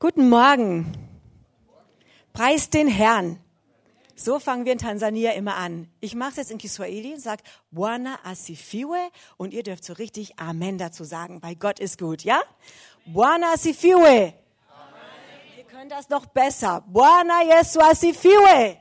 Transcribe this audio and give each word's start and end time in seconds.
Guten 0.00 0.28
Morgen. 0.28 0.92
Preis 2.32 2.70
den 2.70 2.86
Herrn. 2.86 3.40
So 4.14 4.38
fangen 4.38 4.64
wir 4.64 4.70
in 4.70 4.78
Tansania 4.78 5.32
immer 5.32 5.56
an. 5.56 5.90
Ich 5.98 6.14
mache 6.14 6.30
es 6.30 6.36
jetzt 6.36 6.50
in 6.52 6.58
Kiswahili 6.58 7.14
und 7.14 7.20
sage 7.20 7.42
Bwana 7.72 8.16
asifiwe 8.22 9.10
und 9.38 9.52
ihr 9.52 9.64
dürft 9.64 9.82
so 9.84 9.94
richtig 9.94 10.38
Amen 10.38 10.78
dazu 10.78 11.02
sagen, 11.02 11.42
weil 11.42 11.56
Gott 11.56 11.80
ist 11.80 11.98
gut, 11.98 12.22
ja? 12.22 12.40
Bwana 13.06 13.54
asifiwe. 13.54 14.34
Ihr 15.56 15.64
könnt 15.64 15.90
das 15.90 16.08
noch 16.08 16.26
besser. 16.26 16.84
Bwana 16.86 17.42
Yesu 17.42 17.80
asifiwe. 17.80 18.76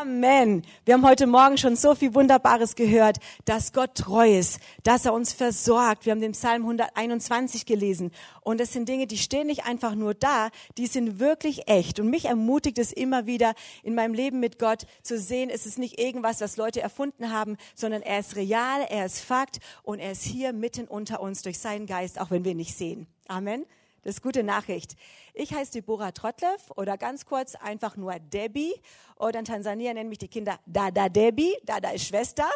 Amen. 0.00 0.62
Wir 0.86 0.94
haben 0.94 1.06
heute 1.06 1.26
Morgen 1.26 1.58
schon 1.58 1.76
so 1.76 1.94
viel 1.94 2.14
Wunderbares 2.14 2.74
gehört, 2.74 3.18
dass 3.44 3.74
Gott 3.74 3.96
treu 3.96 4.34
ist, 4.34 4.58
dass 4.82 5.04
er 5.04 5.12
uns 5.12 5.34
versorgt. 5.34 6.06
Wir 6.06 6.12
haben 6.12 6.22
den 6.22 6.32
Psalm 6.32 6.62
121 6.62 7.66
gelesen. 7.66 8.10
Und 8.40 8.60
das 8.60 8.72
sind 8.72 8.88
Dinge, 8.88 9.06
die 9.06 9.18
stehen 9.18 9.46
nicht 9.46 9.66
einfach 9.66 9.94
nur 9.94 10.14
da, 10.14 10.48
die 10.78 10.86
sind 10.86 11.20
wirklich 11.20 11.68
echt. 11.68 12.00
Und 12.00 12.08
mich 12.08 12.24
ermutigt 12.24 12.78
es 12.78 12.92
immer 12.92 13.26
wieder 13.26 13.52
in 13.82 13.94
meinem 13.94 14.14
Leben 14.14 14.40
mit 14.40 14.58
Gott 14.58 14.86
zu 15.02 15.18
sehen, 15.18 15.50
es 15.50 15.66
ist 15.66 15.78
nicht 15.78 16.00
irgendwas, 16.00 16.40
was 16.40 16.56
Leute 16.56 16.80
erfunden 16.80 17.30
haben, 17.30 17.58
sondern 17.74 18.00
er 18.00 18.20
ist 18.20 18.36
real, 18.36 18.86
er 18.88 19.04
ist 19.04 19.20
Fakt 19.20 19.58
und 19.82 19.98
er 19.98 20.12
ist 20.12 20.22
hier 20.22 20.54
mitten 20.54 20.86
unter 20.86 21.20
uns 21.20 21.42
durch 21.42 21.58
seinen 21.58 21.84
Geist, 21.84 22.18
auch 22.18 22.30
wenn 22.30 22.42
wir 22.44 22.52
ihn 22.52 22.56
nicht 22.56 22.74
sehen. 22.74 23.06
Amen. 23.28 23.66
Das 24.02 24.16
ist 24.16 24.22
gute 24.22 24.42
Nachricht. 24.42 24.96
Ich 25.34 25.52
heiße 25.52 25.72
Deborah 25.72 26.12
Trotlev 26.12 26.70
oder 26.76 26.96
ganz 26.96 27.26
kurz 27.26 27.54
einfach 27.54 27.96
nur 27.96 28.18
Debbie. 28.18 28.74
Oder 29.16 29.40
in 29.40 29.44
Tansania 29.44 29.92
nennen 29.92 30.08
mich 30.08 30.18
die 30.18 30.28
Kinder 30.28 30.58
Dada 30.66 31.08
Debbie. 31.08 31.54
Dada 31.64 31.90
ist 31.90 32.06
Schwester. 32.06 32.48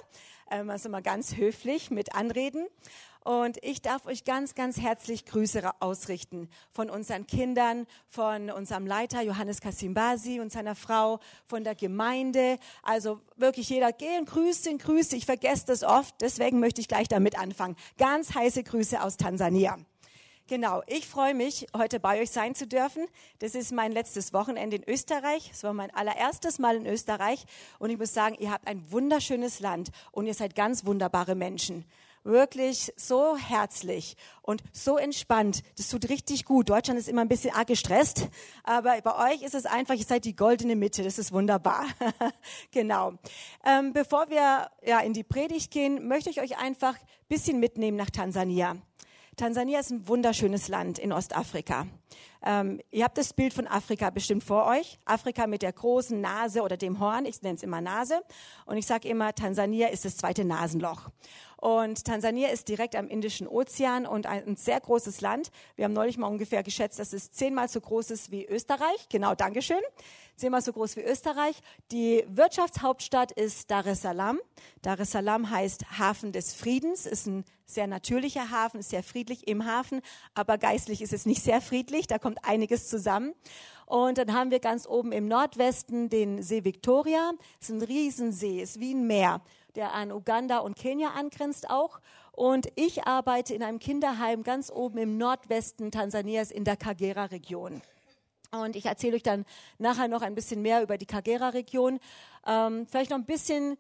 Ähm, 0.51 0.70
also 0.70 0.89
mal 0.89 1.03
ganz 1.03 1.37
höflich 1.37 1.91
mit 1.91 2.15
anreden. 2.15 2.67
Und 3.25 3.57
ich 3.62 3.80
darf 3.80 4.05
euch 4.05 4.25
ganz, 4.25 4.55
ganz 4.55 4.79
herzlich 4.79 5.25
Grüße 5.25 5.62
ausrichten 5.80 6.51
von 6.70 6.91
unseren 6.91 7.27
Kindern, 7.27 7.87
von 8.06 8.51
unserem 8.51 8.86
Leiter 8.86 9.23
Johannes 9.23 9.62
Kasimbasi 9.62 10.41
und 10.41 10.53
seiner 10.53 10.75
Frau, 10.75 11.20
von 11.47 11.64
der 11.64 11.75
Gemeinde. 11.75 12.58
Also 12.83 13.20
wirklich 13.36 13.70
jeder, 13.70 13.92
gehen, 13.92 14.27
grüßen, 14.27 14.77
grüße. 14.77 15.17
Ich 15.17 15.25
vergesse 15.25 15.64
das 15.67 15.84
oft, 15.84 16.14
deswegen 16.20 16.61
möchte 16.61 16.83
ich 16.83 16.89
gleich 16.89 17.08
damit 17.08 17.39
anfangen. 17.39 17.77
Ganz 17.97 18.34
heiße 18.34 18.62
Grüße 18.62 19.03
aus 19.03 19.17
Tansania. 19.17 19.79
Genau, 20.47 20.83
ich 20.87 21.06
freue 21.06 21.33
mich, 21.33 21.67
heute 21.75 21.98
bei 21.98 22.20
euch 22.20 22.31
sein 22.31 22.55
zu 22.55 22.67
dürfen. 22.67 23.06
Das 23.39 23.55
ist 23.55 23.73
mein 23.73 23.92
letztes 23.92 24.34
Wochenende 24.34 24.77
in 24.77 24.84
Österreich. 24.86 25.51
Es 25.51 25.64
war 25.64 25.73
mein 25.73 25.91
allererstes 25.95 26.59
Mal 26.59 26.77
in 26.77 26.84
Österreich. 26.84 27.47
Und 27.78 27.89
ich 27.89 27.97
muss 27.97 28.12
sagen, 28.12 28.36
ihr 28.39 28.51
habt 28.51 28.67
ein 28.69 28.92
wunderschönes 28.92 29.61
Land 29.61 29.89
und 30.12 30.27
ihr 30.27 30.34
seid 30.34 30.55
ganz 30.55 30.84
wunderbare 30.84 31.34
Menschen. 31.34 31.86
Wirklich 32.25 32.92
so 32.95 33.39
herzlich 33.39 34.19
und 34.42 34.62
so 34.70 34.98
entspannt. 34.98 35.62
Das 35.78 35.89
tut 35.89 36.11
richtig 36.11 36.45
gut. 36.45 36.69
Deutschland 36.69 37.01
ist 37.01 37.08
immer 37.08 37.23
ein 37.23 37.29
bisschen 37.29 37.55
arg 37.55 37.69
gestresst, 37.69 38.29
aber 38.64 39.01
bei 39.01 39.33
euch 39.33 39.42
ist 39.42 39.55
es 39.55 39.64
einfach, 39.64 39.95
ihr 39.95 40.05
seid 40.05 40.27
die 40.27 40.36
goldene 40.36 40.77
Mitte. 40.77 41.03
Das 41.03 41.19
ist 41.19 41.33
wunderbar. 41.33 41.86
genau. 42.70 43.14
Ähm, 43.64 43.95
bevor 43.95 44.29
wir 44.29 44.70
ja 44.86 45.01
in 45.01 45.14
die 45.14 45.25
Predigt 45.25 45.70
gehen, 45.70 46.06
möchte 46.06 46.29
ich 46.29 46.42
euch 46.42 46.58
einfach 46.58 46.97
ein 46.97 47.29
bisschen 47.29 47.61
mitnehmen 47.61 47.97
nach 47.97 48.11
Tansania. 48.11 48.77
Tansania 49.36 49.80
ist 49.80 49.90
ein 49.90 50.06
wunderschönes 50.06 50.68
Land 50.68 50.98
in 50.98 51.12
Ostafrika. 51.12 51.86
Ähm, 52.44 52.80
ihr 52.92 53.04
habt 53.04 53.18
das 53.18 53.32
Bild 53.32 53.52
von 53.52 53.66
Afrika 53.66 54.10
bestimmt 54.10 54.44
vor 54.44 54.66
euch. 54.66 54.98
Afrika 55.04 55.46
mit 55.46 55.62
der 55.62 55.72
großen 55.72 56.20
Nase 56.20 56.62
oder 56.62 56.77
dem 56.77 57.00
Horn. 57.00 57.27
Ich 57.27 57.42
nenne 57.42 57.56
es 57.56 57.62
immer 57.62 57.80
Nase. 57.80 58.22
Und 58.66 58.77
ich 58.77 58.86
sage 58.86 59.08
immer, 59.08 59.34
Tansania 59.34 59.88
ist 59.88 60.05
das 60.05 60.16
zweite 60.16 60.44
Nasenloch. 60.44 61.10
Und 61.65 62.05
Tansania 62.05 62.48
ist 62.48 62.69
direkt 62.69 62.95
am 62.95 63.09
Indischen 63.09 63.48
Ozean 63.48 64.05
und 64.05 64.27
ein, 64.27 64.55
sehr 64.55 64.79
großes 64.79 65.23
Land. 65.23 65.51
Wir 65.77 65.87
haben 65.87 65.95
neulich 65.95 66.19
mal 66.19 66.27
ungefähr 66.27 66.62
geschätzt, 66.62 66.98
dass 66.98 67.15
es 67.15 67.31
zehnmal 67.31 67.70
so 67.70 67.81
groß 67.81 68.11
ist 68.11 68.31
wie 68.31 68.45
Österreich. 68.45 69.09
Genau, 69.09 69.34
Dankeschön. 69.34 69.81
Zehnmal 70.37 70.61
so 70.61 70.75
groß 70.75 70.97
wie 70.97 71.01
Österreich. 71.05 71.57
Die 71.91 72.23
Wirtschaftshauptstadt 72.29 73.33
ist 73.33 73.70
Dar 73.70 73.86
es 73.86 74.03
Salaam. 74.03 74.41
Dar 74.83 75.01
es 75.01 75.13
Salaam 75.13 75.48
heißt 75.48 75.98
Hafen 75.98 76.33
des 76.33 76.53
Friedens, 76.53 77.07
ist 77.07 77.27
ein 77.29 77.47
sehr 77.64 77.86
natürlicher 77.86 78.51
Hafen, 78.51 78.80
ist 78.80 78.91
sehr 78.91 79.03
friedlich 79.03 79.48
im 79.48 79.64
Hafen, 79.64 80.03
aber 80.35 80.58
geistlich 80.58 81.01
ist 81.01 81.14
es 81.14 81.24
nicht 81.24 81.42
sehr 81.42 81.63
friedlich, 81.63 82.07
da 82.07 82.19
kommt 82.19 82.45
einiges 82.45 82.91
zusammen. 82.91 83.33
Und 83.86 84.19
dann 84.19 84.35
haben 84.35 84.51
wir 84.51 84.61
ganz 84.61 84.86
oben 84.86 85.13
im 85.13 85.29
Nordwesten 85.29 86.11
den 86.11 86.42
See 86.42 86.64
Victoria. 86.64 87.33
Das 87.58 87.70
ist 87.70 87.74
ein 87.74 87.83
Riesensee, 87.83 88.61
ist 88.61 88.80
wie 88.80 88.92
ein 88.92 89.07
Meer 89.07 89.41
der 89.77 89.95
an 89.95 90.12
Uganda 90.12 90.58
und 90.58 90.77
Kenia 90.77 91.08
angrenzt 91.11 91.70
auch. 91.70 92.01
Und 92.33 92.68
ich 92.74 93.07
arbeite 93.07 93.55
in 93.55 93.62
einem 93.62 93.79
Kinderheim 93.79 94.42
ganz 94.42 94.70
oben 94.70 94.98
im 94.98 95.17
Nordwesten 95.18 95.90
Tansanias 95.90 96.51
in 96.51 96.64
der 96.64 96.77
Kagera-Region. 96.77 97.80
Und 98.51 98.77
ich 98.77 98.86
erzähle 98.86 99.17
euch 99.17 99.23
dann 99.23 99.45
nachher 99.79 100.08
noch 100.08 100.23
ein 100.23 100.35
bisschen 100.35 100.62
mehr 100.62 100.83
über 100.83 100.98
die 100.98 101.07
Kagera-Region. 101.07 101.98
Ähm, 102.46 102.86
vielleicht 102.86 103.11
noch 103.11 103.18
ein 103.18 103.24
bisschen 103.24 103.77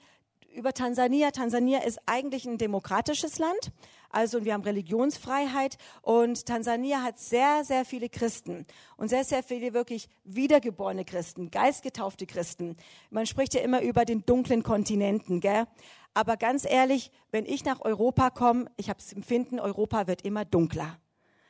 über 0.54 0.72
Tansania. 0.72 1.30
Tansania 1.30 1.80
ist 1.80 2.00
eigentlich 2.06 2.46
ein 2.46 2.58
demokratisches 2.58 3.38
Land. 3.38 3.72
Also 4.10 4.44
wir 4.44 4.54
haben 4.54 4.62
Religionsfreiheit 4.62 5.76
und 6.02 6.46
Tansania 6.46 7.02
hat 7.02 7.18
sehr, 7.18 7.64
sehr 7.64 7.84
viele 7.84 8.08
Christen 8.08 8.64
und 8.96 9.08
sehr, 9.08 9.24
sehr 9.24 9.42
viele 9.42 9.74
wirklich 9.74 10.08
wiedergeborene 10.22 11.04
Christen, 11.04 11.50
geistgetaufte 11.50 12.26
Christen. 12.26 12.76
Man 13.10 13.26
spricht 13.26 13.54
ja 13.54 13.60
immer 13.60 13.82
über 13.82 14.04
den 14.04 14.24
dunklen 14.24 14.62
Kontinenten, 14.62 15.40
gell? 15.40 15.66
Aber 16.14 16.36
ganz 16.36 16.64
ehrlich, 16.64 17.10
wenn 17.32 17.44
ich 17.44 17.64
nach 17.64 17.80
Europa 17.80 18.30
komme, 18.30 18.66
ich 18.76 18.88
habe 18.88 19.00
das 19.00 19.12
Empfinden, 19.12 19.58
Europa 19.58 20.06
wird 20.06 20.22
immer 20.22 20.44
dunkler. 20.44 20.98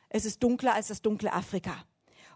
Es 0.09 0.25
ist 0.25 0.43
dunkler 0.43 0.75
als 0.75 0.89
das 0.89 1.03
dunkle 1.03 1.33
Afrika. 1.33 1.85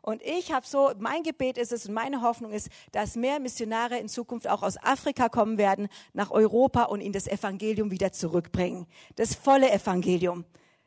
Und 0.08 0.22
ich 0.22 0.52
habe 0.52 0.66
so, 0.66 0.91
mein 0.98 1.22
Gebet 1.22 1.58
ist 1.58 1.70
es 1.70 1.84
und 1.84 1.92
meine 1.92 2.22
Hoffnung 2.22 2.50
ist, 2.50 2.70
dass 2.92 3.14
mehr 3.14 3.41
Missionare 3.41 3.98
in 3.98 4.08
Zukunft 4.08 4.48
auch 4.48 4.62
aus 4.62 4.82
Afrika 4.82 5.28
kommen 5.28 5.58
werden, 5.58 5.88
nach 6.14 6.30
Europa 6.30 6.84
und 6.84 7.02
in 7.02 7.12
das 7.12 7.26
Evangelium 7.26 7.91
wieder 7.91 8.10
zurückbringen. 8.10 8.86
Das 9.16 9.34
volle 9.34 9.70
Evangelium. 9.70 10.46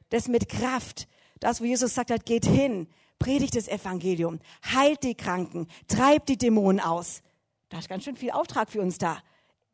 Das 0.10 0.28
mit 0.28 0.50
Kraft. 0.50 1.08
Das, 1.40 1.62
wo 1.62 1.66
Jesus 1.66 1.94
sagt 1.94 2.10
hat, 2.10 2.26
geht 2.26 2.48
hin, 2.48 2.88
predigt 3.20 3.56
das 3.56 3.68
Evangelium, 3.68 4.40
heilt 4.66 5.04
die 5.04 5.14
Kranken, 5.14 5.68
treibt 5.88 6.28
die 6.28 6.38
Dämonen 6.40 6.80
aus. 6.80 7.22
Da 7.70 7.78
ist 7.78 7.90
ganz 7.90 8.04
schön 8.04 8.16
viel 8.16 8.32
Auftrag 8.32 8.72
für 8.72 8.82
uns 8.82 8.98
da. 8.98 9.20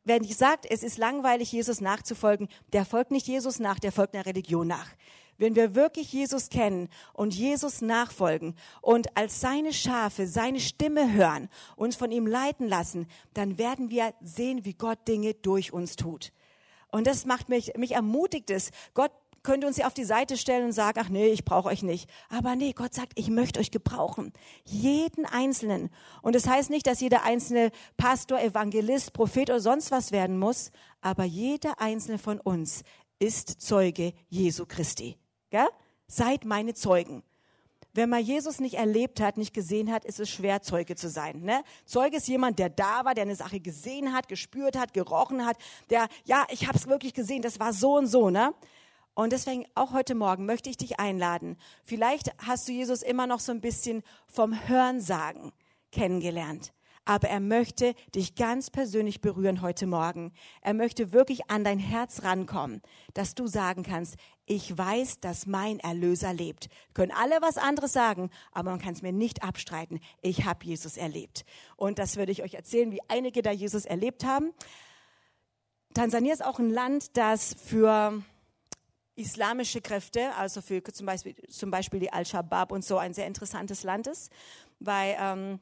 Wenn 0.04 0.24
ich 0.24 0.36
sagt, 0.36 0.70
es 0.70 0.82
ist 0.82 0.98
langweilig, 0.98 1.52
Jesus 1.52 1.80
nachzufolgen, 1.80 2.48
der 2.74 2.84
folgt 2.84 3.12
nicht 3.12 3.26
Jesus 3.26 3.60
nach, 3.60 3.78
der 3.78 3.92
folgt 3.92 4.14
einer 4.14 4.26
Religion 4.26 4.66
nach 4.66 4.88
wenn 5.38 5.56
wir 5.56 5.74
wirklich 5.74 6.12
Jesus 6.12 6.50
kennen 6.50 6.88
und 7.14 7.34
Jesus 7.34 7.80
nachfolgen 7.80 8.54
und 8.82 9.16
als 9.16 9.40
seine 9.40 9.72
Schafe 9.72 10.26
seine 10.26 10.60
Stimme 10.60 11.12
hören, 11.12 11.48
uns 11.76 11.96
von 11.96 12.10
ihm 12.10 12.26
leiten 12.26 12.68
lassen, 12.68 13.06
dann 13.34 13.56
werden 13.56 13.90
wir 13.90 14.12
sehen, 14.20 14.64
wie 14.64 14.74
Gott 14.74 14.98
Dinge 15.08 15.34
durch 15.34 15.72
uns 15.72 15.96
tut. 15.96 16.32
Und 16.90 17.06
das 17.06 17.24
macht 17.24 17.48
mich, 17.48 17.72
mich 17.76 17.92
ermutigt 17.92 18.50
es. 18.50 18.70
Gott 18.94 19.12
könnte 19.42 19.66
uns 19.66 19.76
ja 19.76 19.86
auf 19.86 19.94
die 19.94 20.04
Seite 20.04 20.36
stellen 20.36 20.66
und 20.66 20.72
sagen, 20.72 21.00
ach 21.02 21.08
nee, 21.08 21.28
ich 21.28 21.44
brauche 21.44 21.68
euch 21.68 21.82
nicht. 21.82 22.10
Aber 22.28 22.56
nee, 22.56 22.72
Gott 22.72 22.94
sagt, 22.94 23.12
ich 23.14 23.30
möchte 23.30 23.60
euch 23.60 23.70
gebrauchen. 23.70 24.32
Jeden 24.64 25.24
Einzelnen. 25.24 25.90
Und 26.22 26.34
das 26.34 26.46
heißt 26.46 26.70
nicht, 26.70 26.86
dass 26.86 27.00
jeder 27.00 27.22
einzelne 27.22 27.70
Pastor, 27.96 28.40
Evangelist, 28.40 29.12
Prophet 29.12 29.50
oder 29.50 29.60
sonst 29.60 29.90
was 29.90 30.12
werden 30.12 30.38
muss, 30.38 30.70
aber 31.00 31.24
jeder 31.24 31.80
einzelne 31.80 32.18
von 32.18 32.40
uns 32.40 32.82
ist 33.18 33.60
Zeuge 33.60 34.12
Jesu 34.28 34.66
Christi. 34.66 35.16
Gell? 35.50 35.68
Seid 36.06 36.44
meine 36.44 36.74
Zeugen. 36.74 37.22
Wenn 37.94 38.10
man 38.10 38.22
Jesus 38.22 38.60
nicht 38.60 38.74
erlebt 38.74 39.20
hat, 39.20 39.38
nicht 39.38 39.54
gesehen 39.54 39.90
hat, 39.90 40.04
ist 40.04 40.20
es 40.20 40.30
schwer, 40.30 40.62
Zeuge 40.62 40.94
zu 40.94 41.08
sein. 41.08 41.40
Ne? 41.40 41.62
Zeuge 41.84 42.18
ist 42.18 42.28
jemand, 42.28 42.58
der 42.58 42.68
da 42.68 43.04
war, 43.04 43.14
der 43.14 43.22
eine 43.22 43.34
Sache 43.34 43.60
gesehen 43.60 44.12
hat, 44.12 44.28
gespürt 44.28 44.78
hat, 44.78 44.92
gerochen 44.92 45.44
hat, 45.44 45.56
der, 45.90 46.08
ja, 46.24 46.46
ich 46.50 46.68
habe 46.68 46.78
es 46.78 46.86
wirklich 46.86 47.14
gesehen, 47.14 47.42
das 47.42 47.58
war 47.58 47.72
so 47.72 47.96
und 47.96 48.06
so. 48.06 48.30
Ne? 48.30 48.54
Und 49.14 49.32
deswegen 49.32 49.66
auch 49.74 49.92
heute 49.92 50.14
Morgen 50.14 50.46
möchte 50.46 50.70
ich 50.70 50.76
dich 50.76 51.00
einladen. 51.00 51.56
Vielleicht 51.82 52.30
hast 52.38 52.68
du 52.68 52.72
Jesus 52.72 53.02
immer 53.02 53.26
noch 53.26 53.40
so 53.40 53.52
ein 53.52 53.60
bisschen 53.60 54.02
vom 54.26 54.68
Hörensagen 54.68 55.52
kennengelernt 55.90 56.72
aber 57.08 57.28
er 57.28 57.40
möchte 57.40 57.94
dich 58.14 58.34
ganz 58.34 58.68
persönlich 58.68 59.22
berühren 59.22 59.62
heute 59.62 59.86
Morgen. 59.86 60.30
Er 60.60 60.74
möchte 60.74 61.10
wirklich 61.14 61.50
an 61.50 61.64
dein 61.64 61.78
Herz 61.78 62.22
rankommen, 62.22 62.82
dass 63.14 63.34
du 63.34 63.46
sagen 63.46 63.82
kannst, 63.82 64.16
ich 64.44 64.76
weiß, 64.76 65.18
dass 65.20 65.46
mein 65.46 65.80
Erlöser 65.80 66.34
lebt. 66.34 66.68
Können 66.92 67.10
alle 67.10 67.40
was 67.40 67.56
anderes 67.56 67.94
sagen, 67.94 68.28
aber 68.52 68.72
man 68.72 68.78
kann 68.78 68.92
es 68.92 69.00
mir 69.00 69.12
nicht 69.12 69.42
abstreiten. 69.42 70.00
Ich 70.20 70.44
habe 70.44 70.66
Jesus 70.66 70.98
erlebt. 70.98 71.46
Und 71.76 71.98
das 71.98 72.16
würde 72.16 72.30
ich 72.30 72.42
euch 72.42 72.52
erzählen, 72.52 72.92
wie 72.92 73.00
einige 73.08 73.40
da 73.40 73.52
Jesus 73.52 73.86
erlebt 73.86 74.24
haben. 74.24 74.52
Tansania 75.94 76.34
ist 76.34 76.44
auch 76.44 76.58
ein 76.58 76.68
Land, 76.68 77.16
das 77.16 77.54
für 77.54 78.22
islamische 79.14 79.80
Kräfte, 79.80 80.34
also 80.34 80.60
für 80.60 80.82
zum 80.82 81.06
Beispiel, 81.06 81.34
zum 81.48 81.70
Beispiel 81.70 82.00
die 82.00 82.12
Al-Shabaab 82.12 82.70
und 82.70 82.84
so, 82.84 82.98
ein 82.98 83.14
sehr 83.14 83.26
interessantes 83.26 83.82
Land 83.82 84.06
ist, 84.08 84.30
weil 84.78 85.16
ähm, 85.18 85.60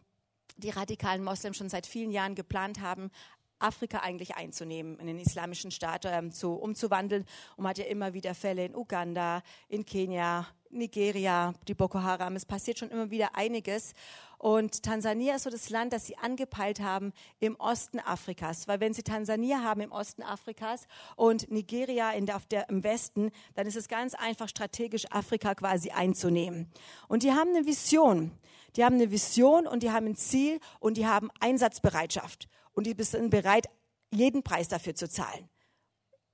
die 0.57 0.71
radikalen 0.71 1.23
Moslems 1.23 1.57
schon 1.57 1.69
seit 1.69 1.87
vielen 1.87 2.11
Jahren 2.11 2.35
geplant 2.35 2.81
haben, 2.81 3.11
Afrika 3.59 4.01
eigentlich 4.01 4.37
einzunehmen, 4.37 4.99
in 4.99 5.07
den 5.07 5.19
islamischen 5.19 5.71
Staat 5.71 6.05
ähm, 6.05 6.31
zu, 6.31 6.55
umzuwandeln. 6.55 7.25
Und 7.57 7.63
man 7.63 7.71
hat 7.71 7.79
ja 7.79 7.87
immer 7.87 8.13
wieder 8.13 8.35
Fälle 8.35 8.65
in 8.67 8.75
Uganda, 8.75 9.43
in 9.69 9.85
Kenia, 9.87 10.47
Nigeria, 10.71 11.55
die 11.67 11.75
Boko 11.75 12.03
Haram. 12.03 12.37
Es 12.37 12.45
passiert 12.45 12.79
schon 12.79 12.91
immer 12.91 13.11
wieder 13.11 13.35
einiges. 13.35 13.95
Und 14.39 14.83
Tansania 14.83 15.37
ist 15.37 15.45
so 15.45 15.51
das 15.51 15.71
Land, 15.71 15.95
das 15.95 16.07
sie 16.07 16.19
angepeilt 16.19 16.81
haben 16.81 17.13
im 17.41 17.57
Osten 17.57 17.99
Afrikas. 18.01 18.69
Weil 18.69 18.81
wenn 18.81 18.93
sie 18.93 19.03
Tansania 19.03 19.63
haben 19.63 19.81
im 19.81 19.93
Osten 19.93 20.23
Afrikas 20.23 20.87
und 21.17 21.51
Nigeria 21.51 22.11
in 22.11 22.27
der, 22.27 22.43
der, 22.51 22.69
im 22.69 22.85
Westen, 22.85 23.31
dann 23.55 23.67
ist 23.67 23.77
es 23.77 23.89
ganz 23.89 24.15
einfach 24.15 24.49
strategisch 24.49 25.11
Afrika 25.11 25.55
quasi 25.55 25.91
einzunehmen. 25.91 26.71
Und 27.09 27.23
die 27.23 27.33
haben 27.33 27.51
eine 27.51 27.65
Vision. 27.65 28.33
Die 28.77 28.85
haben 28.85 28.97
eine 28.97 29.11
Vision 29.11 29.67
und 29.67 29.83
die 29.83 29.91
haben 29.91 30.07
ein 30.07 30.17
Ziel 30.17 30.61
und 30.81 30.97
die 30.97 31.07
haben 31.07 31.31
Einsatzbereitschaft. 31.41 32.49
Und 32.73 32.87
die 32.87 32.95
sind 33.03 33.31
bereit, 33.31 33.67
jeden 34.13 34.43
Preis 34.43 34.69
dafür 34.69 34.95
zu 34.95 35.09
zahlen. 35.09 35.49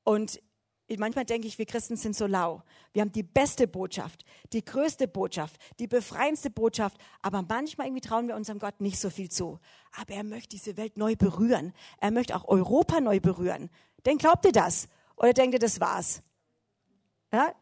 Und 0.02 0.42
manchmal 0.98 1.24
denke 1.24 1.46
ich, 1.46 1.58
wir 1.58 1.66
Christen 1.66 1.96
sind 1.96 2.16
so 2.16 2.26
lau. 2.26 2.62
Wir 2.92 3.02
haben 3.02 3.12
die 3.12 3.22
beste 3.22 3.66
Botschaft, 3.68 4.24
die 4.52 4.64
größte 4.64 5.08
Botschaft, 5.08 5.56
die 5.78 5.86
befreiendste 5.86 6.50
Botschaft, 6.50 6.98
aber 7.22 7.42
manchmal 7.42 7.86
irgendwie 7.86 8.02
trauen 8.02 8.28
wir 8.28 8.36
unserem 8.36 8.58
Gott 8.58 8.80
nicht 8.80 8.98
so 8.98 9.08
viel 9.08 9.30
zu. 9.30 9.58
Aber 9.92 10.12
er 10.12 10.24
möchte 10.24 10.50
diese 10.50 10.76
Welt 10.76 10.98
neu 10.98 11.14
berühren. 11.16 11.72
Er 11.98 12.10
möchte 12.10 12.34
auch 12.34 12.48
Europa 12.48 13.00
neu 13.00 13.20
berühren. 13.20 13.70
Denn 14.04 14.18
glaubt 14.18 14.44
ihr 14.44 14.52
das? 14.52 14.88
Oder 15.16 15.32
denkt 15.32 15.54
ihr, 15.54 15.60
das 15.60 15.80
war's? 15.80 16.22
Ja? 17.32 17.54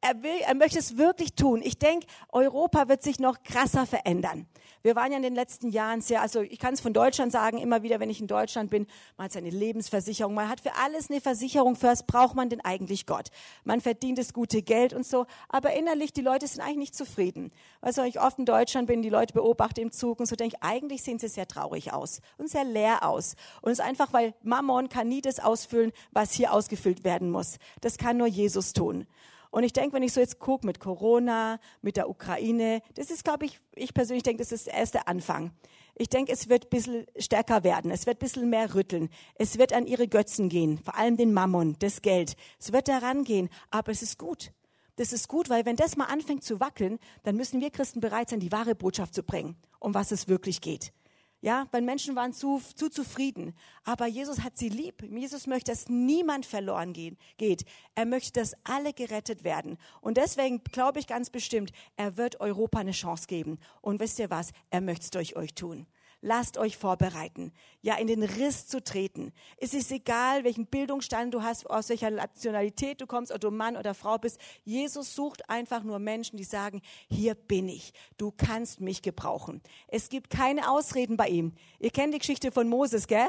Er 0.00 0.22
will, 0.22 0.38
er 0.46 0.54
möchte 0.54 0.78
es 0.78 0.96
wirklich 0.96 1.34
tun. 1.34 1.60
Ich 1.62 1.78
denke, 1.78 2.06
Europa 2.30 2.88
wird 2.88 3.02
sich 3.02 3.18
noch 3.18 3.42
krasser 3.42 3.84
verändern. 3.84 4.46
Wir 4.82 4.94
waren 4.94 5.10
ja 5.10 5.16
in 5.16 5.24
den 5.24 5.34
letzten 5.34 5.70
Jahren 5.70 6.00
sehr, 6.00 6.22
also 6.22 6.40
ich 6.40 6.60
kann 6.60 6.72
es 6.74 6.80
von 6.80 6.92
Deutschland 6.92 7.32
sagen, 7.32 7.58
immer 7.58 7.82
wieder, 7.82 7.98
wenn 7.98 8.10
ich 8.10 8.20
in 8.20 8.28
Deutschland 8.28 8.70
bin, 8.70 8.86
man 9.16 9.24
hat 9.24 9.32
seine 9.32 9.50
Lebensversicherung, 9.50 10.34
man 10.34 10.48
hat 10.48 10.60
für 10.60 10.74
alles 10.76 11.10
eine 11.10 11.20
Versicherung, 11.20 11.74
für 11.74 11.88
was 11.88 12.04
braucht 12.04 12.36
man 12.36 12.48
denn 12.48 12.60
eigentlich 12.60 13.06
Gott? 13.06 13.30
Man 13.64 13.80
verdient 13.80 14.18
das 14.18 14.32
gute 14.32 14.62
Geld 14.62 14.92
und 14.92 15.04
so, 15.04 15.26
aber 15.48 15.74
innerlich, 15.74 16.12
die 16.12 16.20
Leute 16.20 16.46
sind 16.46 16.60
eigentlich 16.60 16.76
nicht 16.76 16.96
zufrieden. 16.96 17.50
Weißt 17.80 17.98
du, 17.98 18.02
wenn 18.02 18.08
ich 18.08 18.20
oft 18.20 18.38
in 18.38 18.44
Deutschland 18.44 18.86
bin, 18.86 19.02
die 19.02 19.10
Leute 19.10 19.34
beobachte 19.34 19.80
im 19.80 19.90
Zug 19.90 20.20
und 20.20 20.26
so 20.26 20.36
denke 20.36 20.56
ich, 20.56 20.62
eigentlich 20.62 21.02
sehen 21.02 21.18
sie 21.18 21.28
sehr 21.28 21.48
traurig 21.48 21.92
aus 21.92 22.20
und 22.36 22.48
sehr 22.48 22.64
leer 22.64 23.04
aus. 23.04 23.34
Und 23.62 23.72
es 23.72 23.80
ist 23.80 23.84
einfach, 23.84 24.12
weil 24.12 24.34
Mammon 24.42 24.88
kann 24.88 25.08
nie 25.08 25.22
das 25.22 25.40
ausfüllen, 25.40 25.92
was 26.12 26.32
hier 26.32 26.52
ausgefüllt 26.52 27.02
werden 27.02 27.30
muss. 27.30 27.58
Das 27.80 27.98
kann 27.98 28.16
nur 28.16 28.28
Jesus 28.28 28.72
tun. 28.74 29.08
Und 29.50 29.62
ich 29.62 29.72
denke, 29.72 29.94
wenn 29.94 30.02
ich 30.02 30.12
so 30.12 30.20
jetzt 30.20 30.38
gucke 30.38 30.66
mit 30.66 30.80
Corona, 30.80 31.58
mit 31.80 31.96
der 31.96 32.08
Ukraine, 32.08 32.82
das 32.94 33.10
ist, 33.10 33.24
glaube 33.24 33.46
ich, 33.46 33.60
ich 33.74 33.94
persönlich 33.94 34.22
denke, 34.22 34.42
das 34.42 34.52
ist 34.52 34.66
der 34.66 34.74
erste 34.74 35.06
Anfang. 35.06 35.52
Ich 35.94 36.08
denke, 36.08 36.32
es 36.32 36.48
wird 36.48 36.66
ein 36.66 36.70
bisschen 36.70 37.06
stärker 37.16 37.64
werden. 37.64 37.90
Es 37.90 38.06
wird 38.06 38.18
ein 38.18 38.20
bisschen 38.20 38.50
mehr 38.50 38.74
rütteln. 38.74 39.08
Es 39.34 39.58
wird 39.58 39.72
an 39.72 39.86
ihre 39.86 40.06
Götzen 40.06 40.48
gehen, 40.48 40.78
vor 40.78 40.96
allem 40.96 41.16
den 41.16 41.32
Mammon, 41.32 41.76
das 41.80 42.02
Geld. 42.02 42.36
Es 42.58 42.72
wird 42.72 42.88
daran 42.88 43.24
gehen, 43.24 43.48
aber 43.70 43.90
es 43.90 44.02
ist 44.02 44.18
gut. 44.18 44.52
Das 44.96 45.12
ist 45.12 45.28
gut, 45.28 45.48
weil 45.48 45.64
wenn 45.64 45.76
das 45.76 45.96
mal 45.96 46.06
anfängt 46.06 46.44
zu 46.44 46.60
wackeln, 46.60 46.98
dann 47.22 47.36
müssen 47.36 47.60
wir 47.60 47.70
Christen 47.70 48.00
bereit 48.00 48.30
sein, 48.30 48.40
die 48.40 48.52
wahre 48.52 48.74
Botschaft 48.74 49.14
zu 49.14 49.22
bringen, 49.22 49.56
um 49.78 49.94
was 49.94 50.10
es 50.10 50.28
wirklich 50.28 50.60
geht. 50.60 50.92
Ja, 51.40 51.68
weil 51.70 51.82
Menschen 51.82 52.16
waren 52.16 52.32
zu, 52.32 52.60
zu 52.74 52.90
zufrieden. 52.90 53.54
Aber 53.84 54.06
Jesus 54.06 54.40
hat 54.40 54.58
sie 54.58 54.68
lieb. 54.68 55.02
Jesus 55.02 55.46
möchte, 55.46 55.70
dass 55.70 55.88
niemand 55.88 56.46
verloren 56.46 56.92
gehen, 56.92 57.16
geht. 57.36 57.64
Er 57.94 58.06
möchte, 58.06 58.40
dass 58.40 58.56
alle 58.64 58.92
gerettet 58.92 59.44
werden. 59.44 59.78
Und 60.00 60.16
deswegen 60.16 60.64
glaube 60.64 60.98
ich 60.98 61.06
ganz 61.06 61.30
bestimmt, 61.30 61.70
er 61.96 62.16
wird 62.16 62.40
Europa 62.40 62.80
eine 62.80 62.90
Chance 62.90 63.28
geben. 63.28 63.58
Und 63.82 64.00
wisst 64.00 64.18
ihr 64.18 64.30
was? 64.30 64.50
Er 64.70 64.80
möchte 64.80 65.04
es 65.04 65.10
durch 65.10 65.36
euch 65.36 65.54
tun. 65.54 65.86
Lasst 66.20 66.58
euch 66.58 66.76
vorbereiten, 66.76 67.52
ja, 67.80 67.96
in 67.96 68.08
den 68.08 68.24
Riss 68.24 68.66
zu 68.66 68.82
treten. 68.82 69.32
Es 69.56 69.72
ist 69.72 69.92
egal, 69.92 70.42
welchen 70.42 70.66
Bildungsstand 70.66 71.32
du 71.32 71.44
hast, 71.44 71.70
aus 71.70 71.90
welcher 71.90 72.10
Nationalität 72.10 73.00
du 73.00 73.06
kommst, 73.06 73.30
ob 73.30 73.40
du 73.40 73.52
Mann 73.52 73.76
oder 73.76 73.94
Frau 73.94 74.18
bist. 74.18 74.40
Jesus 74.64 75.14
sucht 75.14 75.48
einfach 75.48 75.84
nur 75.84 76.00
Menschen, 76.00 76.36
die 76.36 76.44
sagen, 76.44 76.82
hier 77.08 77.36
bin 77.36 77.68
ich. 77.68 77.92
Du 78.16 78.32
kannst 78.36 78.80
mich 78.80 79.02
gebrauchen. 79.02 79.62
Es 79.86 80.08
gibt 80.08 80.28
keine 80.28 80.68
Ausreden 80.68 81.16
bei 81.16 81.28
ihm. 81.28 81.52
Ihr 81.78 81.90
kennt 81.90 82.12
die 82.12 82.18
Geschichte 82.18 82.50
von 82.50 82.68
Moses, 82.68 83.06
gell? 83.06 83.28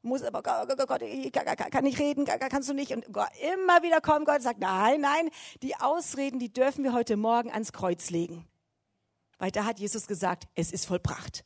Muss 0.00 0.22
aber 0.22 0.42
Gott, 0.42 0.66
Gott, 0.66 0.88
Gott, 0.88 1.02
ich 1.02 1.30
kann 1.30 1.84
nicht 1.84 1.98
reden, 1.98 2.24
kannst 2.24 2.70
du 2.70 2.72
nicht. 2.72 2.92
Und 2.92 3.12
Gott, 3.12 3.28
immer 3.54 3.82
wieder 3.82 4.00
kommt 4.00 4.24
Gott 4.24 4.36
und 4.36 4.42
sagt, 4.42 4.60
nein, 4.60 5.02
nein, 5.02 5.28
die 5.62 5.76
Ausreden, 5.76 6.38
die 6.38 6.50
dürfen 6.50 6.84
wir 6.84 6.94
heute 6.94 7.18
Morgen 7.18 7.50
ans 7.50 7.74
Kreuz 7.74 8.08
legen. 8.08 8.48
Weil 9.36 9.50
da 9.50 9.66
hat 9.66 9.78
Jesus 9.78 10.06
gesagt, 10.06 10.48
es 10.54 10.72
ist 10.72 10.86
vollbracht 10.86 11.44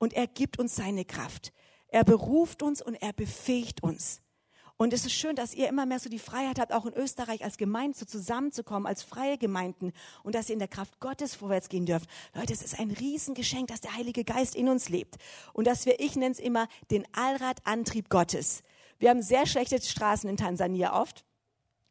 und 0.00 0.14
er 0.14 0.26
gibt 0.26 0.58
uns 0.58 0.74
seine 0.74 1.04
Kraft. 1.04 1.52
Er 1.88 2.02
beruft 2.02 2.62
uns 2.62 2.82
und 2.82 2.94
er 2.94 3.12
befähigt 3.12 3.82
uns. 3.82 4.22
Und 4.76 4.94
es 4.94 5.04
ist 5.04 5.12
schön, 5.12 5.36
dass 5.36 5.54
ihr 5.54 5.68
immer 5.68 5.84
mehr 5.84 5.98
so 5.98 6.08
die 6.08 6.18
Freiheit 6.18 6.58
habt, 6.58 6.72
auch 6.72 6.86
in 6.86 6.94
Österreich 6.94 7.44
als 7.44 7.58
Gemeinde 7.58 7.98
so 7.98 8.06
zusammenzukommen, 8.06 8.86
als 8.86 9.02
freie 9.02 9.36
Gemeinden 9.36 9.92
und 10.22 10.34
dass 10.34 10.48
ihr 10.48 10.54
in 10.54 10.58
der 10.58 10.68
Kraft 10.68 11.00
Gottes 11.00 11.34
vorwärts 11.34 11.68
gehen 11.68 11.84
dürft. 11.84 12.08
Leute, 12.34 12.54
es 12.54 12.62
ist 12.62 12.80
ein 12.80 12.90
Riesengeschenk, 12.90 13.68
dass 13.68 13.82
der 13.82 13.94
Heilige 13.94 14.24
Geist 14.24 14.54
in 14.54 14.70
uns 14.70 14.88
lebt 14.88 15.16
und 15.52 15.66
dass 15.66 15.84
wir, 15.84 16.00
ich 16.00 16.16
nenne 16.16 16.32
es 16.32 16.38
immer, 16.38 16.66
den 16.90 17.06
Allradantrieb 17.12 18.08
Gottes. 18.08 18.62
Wir 18.98 19.10
haben 19.10 19.20
sehr 19.20 19.44
schlechte 19.44 19.82
Straßen 19.82 20.30
in 20.30 20.38
Tansania 20.38 20.98
oft 20.98 21.26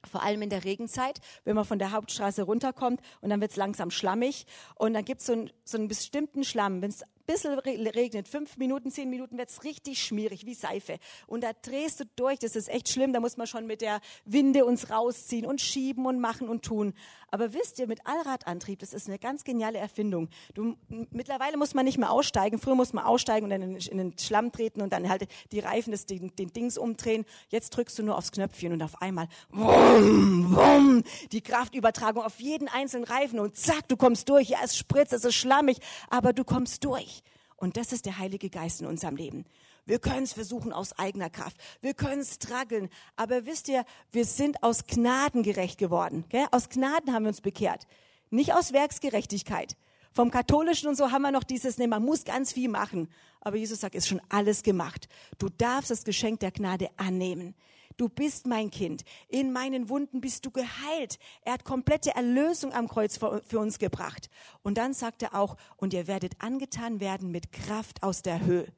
vor 0.10 0.24
allem 0.24 0.42
in 0.42 0.50
der 0.50 0.64
Regenzeit, 0.64 1.20
wenn 1.44 1.56
man 1.56 1.66
von 1.66 1.80
der 1.80 1.92
Hauptstraße 1.92 2.44
runterkommt 2.44 3.02
und 3.22 3.30
dann 3.30 3.42
wird 3.42 3.52
es 3.52 3.58
langsam 3.58 3.92
schlammig 3.92 4.46
und 4.76 4.94
dann 4.94 5.06
gibt 5.06 5.22
so 5.22 5.34
es 5.34 5.52
so 5.66 5.78
einen 5.78 5.88
bestimmten 5.88 6.44
Schlamm. 6.44 6.82
Wenn 6.82 6.90
es 6.90 7.04
bisschen 7.30 7.60
regnet, 7.60 8.28
fünf 8.28 8.58
Minuten, 8.58 8.90
zehn 8.90 9.10
Minuten 9.10 9.38
wird 9.38 9.50
es 9.50 9.64
richtig 9.64 10.02
schmierig, 10.02 10.48
wie 10.48 10.56
Seife. 10.56 10.98
Und 11.28 11.44
da 11.44 11.52
drehst 11.62 12.00
du 12.00 12.06
durch, 12.16 12.40
das 12.40 12.56
ist 12.56 12.70
echt 12.70 12.90
schlimm, 12.90 13.14
da 13.14 13.20
muss 13.20 13.38
man 13.38 13.46
schon 13.46 13.68
mit 13.68 13.82
der 13.82 14.02
Winde 14.26 14.66
uns 14.66 14.90
rausziehen 14.90 15.46
und 15.46 15.62
schieben 15.62 16.08
und 16.08 16.20
machen 16.20 16.50
und 16.50 16.64
tun. 16.64 16.94
Aber 17.32 17.54
wisst 17.54 17.78
ihr, 17.78 17.86
mit 17.86 18.00
Allradantrieb, 18.08 18.80
das 18.80 18.94
ist 18.94 19.08
eine 19.08 19.20
ganz 19.20 19.44
geniale 19.44 19.78
Erfindung. 19.78 20.30
Du, 20.56 20.76
mittlerweile 21.12 21.58
muss 21.58 21.76
man 21.76 21.86
nicht 21.86 22.00
mehr 22.00 22.12
aussteigen, 22.12 22.58
früher 22.58 22.74
muss 22.74 22.94
man 22.94 23.06
aussteigen 23.06 23.44
und 23.44 23.52
dann 23.52 23.62
in, 23.62 23.76
in 23.76 23.98
den 23.98 24.18
Schlamm 24.18 24.52
treten 24.52 24.82
und 24.82 24.92
dann 24.92 25.08
halt 25.08 25.28
die 25.52 25.60
Reifen 25.60 25.92
des, 25.92 26.08
den, 26.08 26.36
den 26.36 26.52
Dings 26.52 26.80
umdrehen. 26.80 27.26
Jetzt 27.50 27.70
drückst 27.72 28.00
du 28.00 28.04
nur 28.04 28.18
aufs 28.18 28.32
Knöpfchen 28.32 28.74
und 28.74 28.82
auf 28.82 29.02
einmal, 29.04 29.28
wumm, 29.52 30.56
wumm, 30.56 31.04
die 31.32 31.42
Kraftübertragung 31.42 32.24
auf 32.24 32.40
jeden 32.40 32.68
einzelnen 32.68 33.04
Reifen 33.04 33.40
und 33.40 33.56
zack, 33.56 33.88
du 33.88 33.98
kommst 33.98 34.30
durch. 34.30 34.50
Ja, 34.50 34.60
es 34.64 34.76
spritzt, 34.76 35.14
es 35.14 35.26
ist 35.26 35.36
schlammig, 35.36 35.78
aber 36.10 36.34
du 36.34 36.44
kommst 36.44 36.84
durch. 36.84 37.19
Und 37.60 37.78
das 37.78 37.92
ist 37.92 38.06
der 38.06 38.18
Heilige 38.18 38.50
Geist 38.50 38.82
in 38.82 38.88
unserem 38.88 39.16
Leben. 39.16 39.46
Wir 39.86 40.00
können 40.00 40.24
es 40.24 40.34
versuchen 40.34 40.72
aus 40.72 40.98
eigener 40.98 41.30
Kraft. 41.30 41.58
Wir 41.82 41.94
können 41.94 42.24
strugglen. 42.24 42.90
Aber 43.16 43.46
wisst 43.46 43.68
ihr, 43.68 43.86
wir 44.12 44.26
sind 44.26 44.64
aus 44.64 44.86
Gnaden 44.86 45.44
gerecht 45.44 45.78
geworden. 45.78 46.26
Gell? 46.30 46.46
Aus 46.52 46.70
Gnaden 46.70 47.14
haben 47.14 47.24
wir 47.24 47.30
uns 47.30 47.42
bekehrt. 47.42 47.86
Nicht 48.30 48.54
aus 48.54 48.72
Werksgerechtigkeit. 48.72 49.76
Vom 50.14 50.32
Katholischen 50.32 50.90
und 50.90 50.96
so 50.96 51.12
haben 51.12 51.22
wir 51.22 51.32
noch 51.32 51.44
dieses, 51.44 51.78
nee, 51.78 51.88
man 51.88 52.04
muss 52.04 52.24
ganz 52.24 52.54
viel 52.54 52.70
machen. 52.70 53.10
Aber 53.42 53.58
Jesus 53.58 53.82
sagt, 53.82 53.96
ist 53.96 54.08
schon 54.08 54.22
alles 54.30 54.64
gemacht. 54.64 55.08
Du 55.38 55.50
darfst 55.50 55.92
das 55.92 56.04
Geschenk 56.04 56.40
der 56.40 56.52
Gnade 56.52 56.90
annehmen. 56.98 57.56
Du 58.00 58.08
bist 58.08 58.48
mein 58.48 58.72
Kind. 58.72 59.04
In 59.28 59.52
meinen 59.52 59.90
Wunden 59.90 60.22
bist 60.22 60.46
du 60.46 60.52
geheilt. 60.52 61.20
Er 61.42 61.52
hat 61.52 61.66
komplette 61.66 62.16
Erlösung 62.16 62.72
am 62.72 62.88
Kreuz 62.88 63.18
für 63.18 63.60
uns 63.60 63.78
gebracht. 63.78 64.30
Und 64.64 64.78
dann 64.78 64.94
sagt 64.94 65.22
er 65.22 65.36
auch, 65.36 65.58
und 65.76 65.94
ihr 65.94 66.08
werdet 66.08 66.32
angetan 66.40 67.02
werden 67.02 67.30
mit 67.30 67.52
Kraft 67.52 68.02
aus 68.02 68.22
der 68.22 68.46
Höhe. 68.46 68.72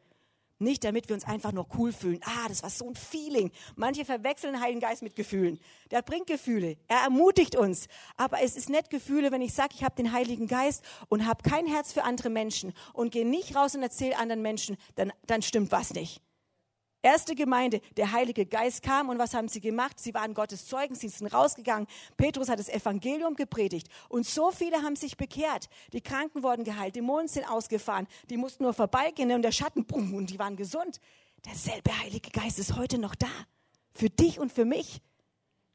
Nicht, 0.57 0.83
damit 0.83 1.07
wir 1.07 1.13
uns 1.13 1.25
einfach 1.25 1.51
nur 1.51 1.67
cool 1.77 1.93
fühlen. 1.93 2.19
Ah, 2.23 2.47
das 2.47 2.63
war 2.63 2.71
so 2.71 2.89
ein 2.89 2.95
Feeling. 2.95 3.51
Manche 3.75 4.05
verwechseln 4.05 4.59
Heiligen 4.59 4.79
Geist 4.79 5.03
mit 5.03 5.15
Gefühlen. 5.15 5.59
Der 5.91 6.01
bringt 6.01 6.25
Gefühle. 6.25 6.77
Er 6.87 7.01
ermutigt 7.03 7.55
uns. 7.55 7.89
Aber 8.17 8.41
es 8.41 8.55
ist 8.55 8.71
nicht 8.71 8.89
Gefühle, 8.89 9.31
wenn 9.31 9.43
ich 9.43 9.53
sage, 9.53 9.75
ich 9.75 9.83
habe 9.83 9.95
den 9.95 10.13
Heiligen 10.13 10.47
Geist 10.47 10.83
und 11.09 11.27
habe 11.27 11.47
kein 11.47 11.67
Herz 11.67 11.93
für 11.93 12.05
andere 12.05 12.31
Menschen 12.31 12.73
und 12.93 13.11
gehe 13.11 13.27
nicht 13.27 13.55
raus 13.55 13.75
und 13.75 13.83
erzähle 13.83 14.17
anderen 14.17 14.41
Menschen, 14.41 14.77
dann, 14.95 15.13
dann 15.27 15.43
stimmt 15.43 15.71
was 15.71 15.93
nicht. 15.93 16.23
Erste 17.03 17.33
Gemeinde, 17.33 17.81
der 17.97 18.11
Heilige 18.11 18.45
Geist 18.45 18.83
kam 18.83 19.09
und 19.09 19.17
was 19.17 19.33
haben 19.33 19.47
sie 19.47 19.59
gemacht? 19.59 19.99
Sie 19.99 20.13
waren 20.13 20.35
Gottes 20.35 20.67
Zeugen, 20.67 20.93
sie 20.93 21.09
sind 21.09 21.33
rausgegangen. 21.33 21.87
Petrus 22.15 22.47
hat 22.47 22.59
das 22.59 22.69
Evangelium 22.69 23.35
gepredigt 23.35 23.87
und 24.07 24.25
so 24.25 24.51
viele 24.51 24.83
haben 24.83 24.95
sich 24.95 25.17
bekehrt. 25.17 25.67
Die 25.93 26.01
Kranken 26.01 26.43
wurden 26.43 26.63
geheilt, 26.63 26.95
Dämonen 26.95 27.27
sind 27.27 27.49
ausgefahren, 27.49 28.07
die 28.29 28.37
mussten 28.37 28.63
nur 28.63 28.73
vorbeigehen 28.73 29.31
und 29.31 29.41
der 29.41 29.51
Schatten, 29.51 29.85
bumm, 29.85 30.13
und 30.13 30.29
die 30.29 30.37
waren 30.37 30.55
gesund. 30.55 30.99
Derselbe 31.43 31.97
Heilige 32.01 32.29
Geist 32.29 32.59
ist 32.59 32.75
heute 32.75 32.99
noch 32.99 33.15
da. 33.15 33.31
Für 33.93 34.09
dich 34.09 34.39
und 34.39 34.51
für 34.51 34.65
mich. 34.65 35.01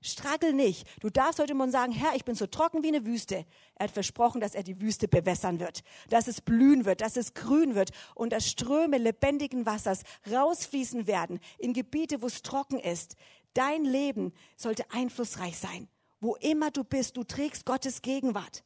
Struggle 0.03 0.53
nicht. 0.53 0.87
Du 1.01 1.11
darfst 1.11 1.39
heute 1.39 1.55
Morgen 1.55 1.71
sagen, 1.71 1.93
Herr, 1.93 2.15
ich 2.15 2.25
bin 2.25 2.35
so 2.35 2.47
trocken 2.47 2.83
wie 2.83 2.89
eine 2.89 3.07
Wüste. 3.07 3.47
Er 3.75 3.85
hat 3.85 3.91
versprochen, 3.91 4.41
dass 4.41 4.55
er 4.55 4.63
die 4.63 4.81
Wüste 4.81 5.09
bewässern 5.09 5.59
wird, 5.59 5.83
dass 6.11 6.29
es 6.29 6.41
blühen 6.41 6.85
wird, 6.85 7.01
dass 7.01 7.17
es 7.17 7.35
grün 7.35 7.75
wird 7.75 7.91
und 8.15 8.33
dass 8.33 8.49
Ströme 8.49 8.99
lebendigen 8.99 9.67
Wassers 9.67 10.03
rausfließen 10.31 11.07
werden 11.07 11.41
in 11.59 11.73
Gebiete, 11.73 12.23
wo 12.23 12.27
es 12.27 12.43
trocken 12.43 12.79
ist. 12.79 13.17
Dein 13.55 13.85
Leben 13.85 14.33
sollte 14.57 14.85
einflussreich 14.91 15.59
sein. 15.59 15.89
Wo 16.21 16.37
immer 16.37 16.71
du 16.71 16.85
bist, 16.85 17.17
du 17.17 17.25
trägst 17.25 17.65
Gottes 17.65 18.03
Gegenwart. 18.03 18.65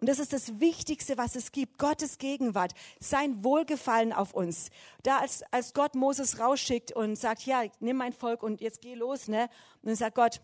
Und 0.00 0.08
das 0.08 0.20
ist 0.20 0.32
das 0.32 0.60
Wichtigste, 0.60 1.18
was 1.18 1.34
es 1.34 1.50
gibt. 1.50 1.76
Gottes 1.78 2.18
Gegenwart, 2.18 2.72
sein 3.00 3.42
Wohlgefallen 3.42 4.12
auf 4.12 4.32
uns. 4.32 4.70
Da 5.02 5.18
als, 5.18 5.42
als 5.50 5.74
Gott 5.74 5.96
Moses 5.96 6.38
rausschickt 6.38 6.92
und 6.92 7.16
sagt, 7.16 7.42
ja, 7.46 7.64
nimm 7.80 7.96
mein 7.96 8.12
Volk 8.12 8.44
und 8.44 8.60
jetzt 8.60 8.80
geh 8.80 8.94
los, 8.94 9.26
ne? 9.26 9.48
Und 9.82 9.88
dann 9.88 9.96
sagt 9.96 10.14
Gott, 10.14 10.40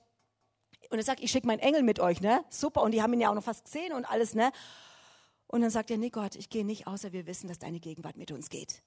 und 0.91 0.99
er 0.99 1.05
sagt, 1.05 1.21
ich 1.21 1.31
schicke 1.31 1.47
meinen 1.47 1.61
Engel 1.61 1.83
mit 1.83 2.01
euch, 2.01 2.21
ne? 2.21 2.45
Super. 2.51 2.83
Und 2.83 2.93
die 2.93 3.03
haben 3.03 3.13
ihn 3.13 3.21
ja 3.21 3.31
auch 3.31 3.35
noch 3.35 3.45
fast 3.45 3.65
gesehen 3.65 3.93
und 3.93 4.05
alles, 4.05 4.35
ne? 4.35 4.53
Und 5.47 5.61
dann 5.61 5.71
sagt 5.71 5.91
er, 5.91 5.99
nee 5.99 6.11
Gott, 6.11 6.37
ich 6.37 6.49
gehe 6.49 6.65
nicht, 6.65 6.87
außer 6.87 7.13
wir 7.13 7.27
wissen, 7.27 7.49
dass 7.49 7.59
deine 7.59 7.81
Gegenwart 7.81 8.17
mit 8.17 8.33
uns 8.33 8.49
geht. 8.49 8.83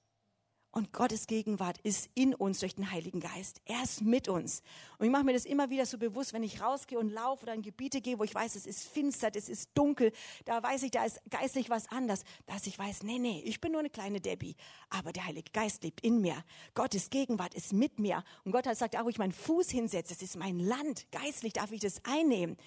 Und 0.70 0.92
Gottes 0.92 1.26
Gegenwart 1.26 1.78
ist 1.78 2.10
in 2.14 2.34
uns 2.34 2.60
durch 2.60 2.74
den 2.74 2.90
Heiligen 2.90 3.20
Geist. 3.20 3.62
Er 3.64 3.82
ist 3.82 4.02
mit 4.02 4.28
uns. 4.28 4.62
Und 4.98 5.06
ich 5.06 5.10
mache 5.10 5.24
mir 5.24 5.32
das 5.32 5.46
immer 5.46 5.70
wieder 5.70 5.86
so 5.86 5.96
bewusst, 5.96 6.34
wenn 6.34 6.42
ich 6.42 6.60
rausgehe 6.60 6.98
und 6.98 7.08
laufe 7.08 7.44
oder 7.44 7.54
in 7.54 7.62
Gebiete 7.62 8.02
gehe, 8.02 8.18
wo 8.18 8.24
ich 8.24 8.34
weiß, 8.34 8.54
es 8.54 8.66
ist 8.66 8.86
finster, 8.86 9.30
es 9.34 9.48
ist 9.48 9.70
dunkel, 9.74 10.12
da 10.44 10.62
weiß 10.62 10.82
ich, 10.82 10.90
da 10.90 11.06
ist 11.06 11.20
geistlich 11.30 11.70
was 11.70 11.88
anders, 11.88 12.22
dass 12.46 12.66
ich 12.66 12.78
weiß, 12.78 13.02
nee, 13.02 13.18
nee, 13.18 13.42
ich 13.46 13.62
bin 13.62 13.72
nur 13.72 13.80
eine 13.80 13.88
kleine 13.88 14.20
Debbie, 14.20 14.56
aber 14.90 15.12
der 15.12 15.24
Heilige 15.24 15.50
Geist 15.52 15.82
lebt 15.84 16.02
in 16.02 16.20
mir. 16.20 16.44
Gottes 16.74 17.08
Gegenwart 17.08 17.54
ist 17.54 17.72
mit 17.72 17.98
mir. 17.98 18.22
Und 18.44 18.52
Gott 18.52 18.66
hat 18.66 18.74
gesagt, 18.74 18.96
auch 18.98 19.04
wo 19.06 19.08
ich 19.08 19.18
meinen 19.18 19.32
Fuß 19.32 19.70
hinsetze, 19.70 20.12
das 20.12 20.22
ist 20.22 20.36
mein 20.36 20.60
Land. 20.60 21.10
Geistlich 21.12 21.54
darf 21.54 21.72
ich 21.72 21.80
das 21.80 22.04
einnehmen. 22.04 22.58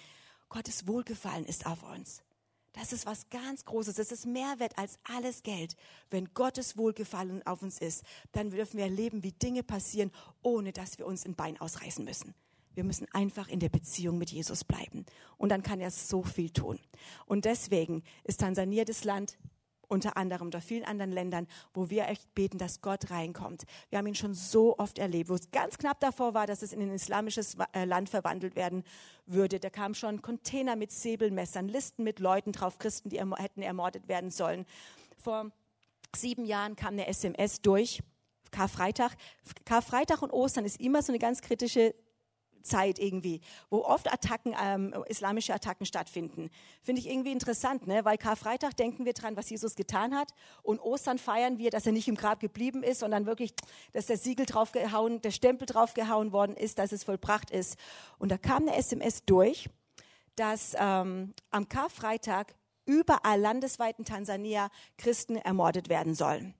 Gottes 0.48 0.88
Wohlgefallen 0.88 1.46
ist 1.46 1.66
auf 1.66 1.82
uns. 1.84 2.20
Das 2.72 2.92
ist 2.92 3.04
was 3.04 3.28
ganz 3.28 3.64
Großes. 3.64 3.96
Das 3.96 4.12
ist 4.12 4.26
mehr 4.26 4.58
wert 4.58 4.78
als 4.78 4.98
alles 5.04 5.42
Geld. 5.42 5.76
Wenn 6.10 6.32
Gottes 6.32 6.76
Wohlgefallen 6.76 7.46
auf 7.46 7.62
uns 7.62 7.78
ist, 7.78 8.04
dann 8.32 8.50
dürfen 8.50 8.78
wir 8.78 8.84
erleben, 8.84 9.22
wie 9.22 9.32
Dinge 9.32 9.62
passieren, 9.62 10.10
ohne 10.42 10.72
dass 10.72 10.98
wir 10.98 11.06
uns 11.06 11.26
ein 11.26 11.34
Bein 11.34 11.60
ausreißen 11.60 12.04
müssen. 12.04 12.34
Wir 12.74 12.84
müssen 12.84 13.06
einfach 13.12 13.48
in 13.48 13.60
der 13.60 13.68
Beziehung 13.68 14.16
mit 14.16 14.30
Jesus 14.30 14.64
bleiben. 14.64 15.04
Und 15.36 15.50
dann 15.50 15.62
kann 15.62 15.80
er 15.80 15.90
so 15.90 16.22
viel 16.22 16.50
tun. 16.50 16.78
Und 17.26 17.44
deswegen 17.44 18.02
ist 18.24 18.40
Tansania 18.40 18.84
das 18.84 19.04
Land, 19.04 19.36
unter 19.92 20.16
anderem 20.16 20.46
unter 20.46 20.60
vielen 20.60 20.84
anderen 20.84 21.12
Ländern, 21.12 21.46
wo 21.74 21.90
wir 21.90 22.08
echt 22.08 22.34
beten, 22.34 22.58
dass 22.58 22.80
Gott 22.80 23.10
reinkommt. 23.10 23.64
Wir 23.90 23.98
haben 23.98 24.06
ihn 24.06 24.14
schon 24.14 24.34
so 24.34 24.78
oft 24.78 24.98
erlebt, 24.98 25.28
wo 25.28 25.34
es 25.34 25.50
ganz 25.50 25.78
knapp 25.78 26.00
davor 26.00 26.34
war, 26.34 26.46
dass 26.46 26.62
es 26.62 26.72
in 26.72 26.80
ein 26.80 26.90
islamisches 26.90 27.56
äh, 27.72 27.84
Land 27.84 28.08
verwandelt 28.08 28.56
werden 28.56 28.82
würde. 29.26 29.60
Da 29.60 29.70
kamen 29.70 29.94
schon 29.94 30.22
Container 30.22 30.74
mit 30.76 30.90
Säbelmessern, 30.90 31.68
Listen 31.68 32.02
mit 32.02 32.18
Leuten 32.18 32.52
drauf, 32.52 32.78
Christen, 32.78 33.10
die 33.10 33.20
hätten 33.20 33.62
ermordet 33.62 34.08
werden 34.08 34.30
sollen. 34.30 34.66
Vor 35.22 35.52
sieben 36.16 36.44
Jahren 36.44 36.74
kam 36.74 36.94
eine 36.94 37.06
SMS 37.06 37.60
durch. 37.60 38.02
Karfreitag. 38.50 39.12
Karfreitag 39.64 40.22
und 40.22 40.30
Ostern 40.30 40.64
ist 40.64 40.80
immer 40.80 41.02
so 41.02 41.10
eine 41.10 41.18
ganz 41.18 41.40
kritische 41.40 41.94
Zeit 42.62 42.98
irgendwie, 42.98 43.40
wo 43.70 43.84
oft 43.84 44.12
Attacken, 44.12 44.54
ähm, 44.60 44.94
islamische 45.08 45.54
Attacken 45.54 45.86
stattfinden. 45.86 46.50
Finde 46.82 47.00
ich 47.00 47.08
irgendwie 47.08 47.32
interessant, 47.32 47.86
ne? 47.86 48.04
weil 48.04 48.18
Karfreitag 48.18 48.76
denken 48.76 49.04
wir 49.04 49.12
dran, 49.12 49.36
was 49.36 49.50
Jesus 49.50 49.74
getan 49.74 50.14
hat 50.14 50.32
und 50.62 50.80
Ostern 50.80 51.18
feiern 51.18 51.58
wir, 51.58 51.70
dass 51.70 51.86
er 51.86 51.92
nicht 51.92 52.08
im 52.08 52.16
Grab 52.16 52.40
geblieben 52.40 52.82
ist, 52.82 53.00
sondern 53.00 53.26
wirklich, 53.26 53.54
dass 53.92 54.06
der 54.06 54.16
Siegel 54.16 54.46
draufgehauen, 54.46 55.20
der 55.22 55.30
Stempel 55.30 55.66
draufgehauen 55.66 56.32
worden 56.32 56.56
ist, 56.56 56.78
dass 56.78 56.92
es 56.92 57.04
vollbracht 57.04 57.50
ist. 57.50 57.76
Und 58.18 58.30
da 58.30 58.38
kam 58.38 58.62
eine 58.62 58.76
SMS 58.76 59.24
durch, 59.24 59.68
dass 60.36 60.74
ähm, 60.78 61.34
am 61.50 61.68
Karfreitag 61.68 62.54
überall 62.86 63.40
landesweit 63.40 63.98
in 63.98 64.04
Tansania 64.04 64.70
Christen 64.98 65.36
ermordet 65.36 65.88
werden 65.88 66.14
sollen. 66.14 66.54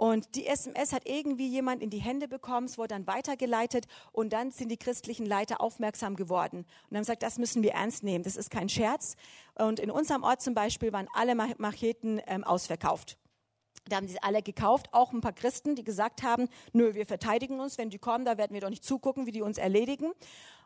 Und 0.00 0.34
die 0.34 0.46
SMS 0.46 0.94
hat 0.94 1.06
irgendwie 1.06 1.46
jemand 1.46 1.82
in 1.82 1.90
die 1.90 1.98
Hände 1.98 2.26
bekommen, 2.26 2.64
es 2.64 2.78
wurde 2.78 2.94
dann 2.94 3.06
weitergeleitet 3.06 3.84
und 4.12 4.32
dann 4.32 4.50
sind 4.50 4.70
die 4.70 4.78
christlichen 4.78 5.26
Leiter 5.26 5.60
aufmerksam 5.60 6.16
geworden 6.16 6.64
und 6.88 6.96
haben 6.96 7.02
gesagt, 7.02 7.22
das 7.22 7.36
müssen 7.36 7.62
wir 7.62 7.72
ernst 7.72 8.02
nehmen, 8.02 8.24
das 8.24 8.36
ist 8.36 8.50
kein 8.50 8.70
Scherz. 8.70 9.14
Und 9.56 9.78
in 9.78 9.90
unserem 9.90 10.22
Ort 10.22 10.40
zum 10.40 10.54
Beispiel 10.54 10.90
waren 10.94 11.06
alle 11.12 11.34
Macheten 11.34 12.18
ähm, 12.26 12.44
ausverkauft. 12.44 13.18
Da 13.90 13.96
haben 13.96 14.08
sie 14.08 14.22
alle 14.22 14.42
gekauft, 14.42 14.88
auch 14.92 15.12
ein 15.12 15.20
paar 15.20 15.34
Christen, 15.34 15.74
die 15.74 15.84
gesagt 15.84 16.22
haben, 16.22 16.48
nö, 16.72 16.94
wir 16.94 17.04
verteidigen 17.04 17.60
uns, 17.60 17.76
wenn 17.76 17.90
die 17.90 17.98
kommen, 17.98 18.24
da 18.24 18.38
werden 18.38 18.54
wir 18.54 18.62
doch 18.62 18.70
nicht 18.70 18.84
zugucken, 18.84 19.26
wie 19.26 19.32
die 19.32 19.42
uns 19.42 19.58
erledigen. 19.58 20.12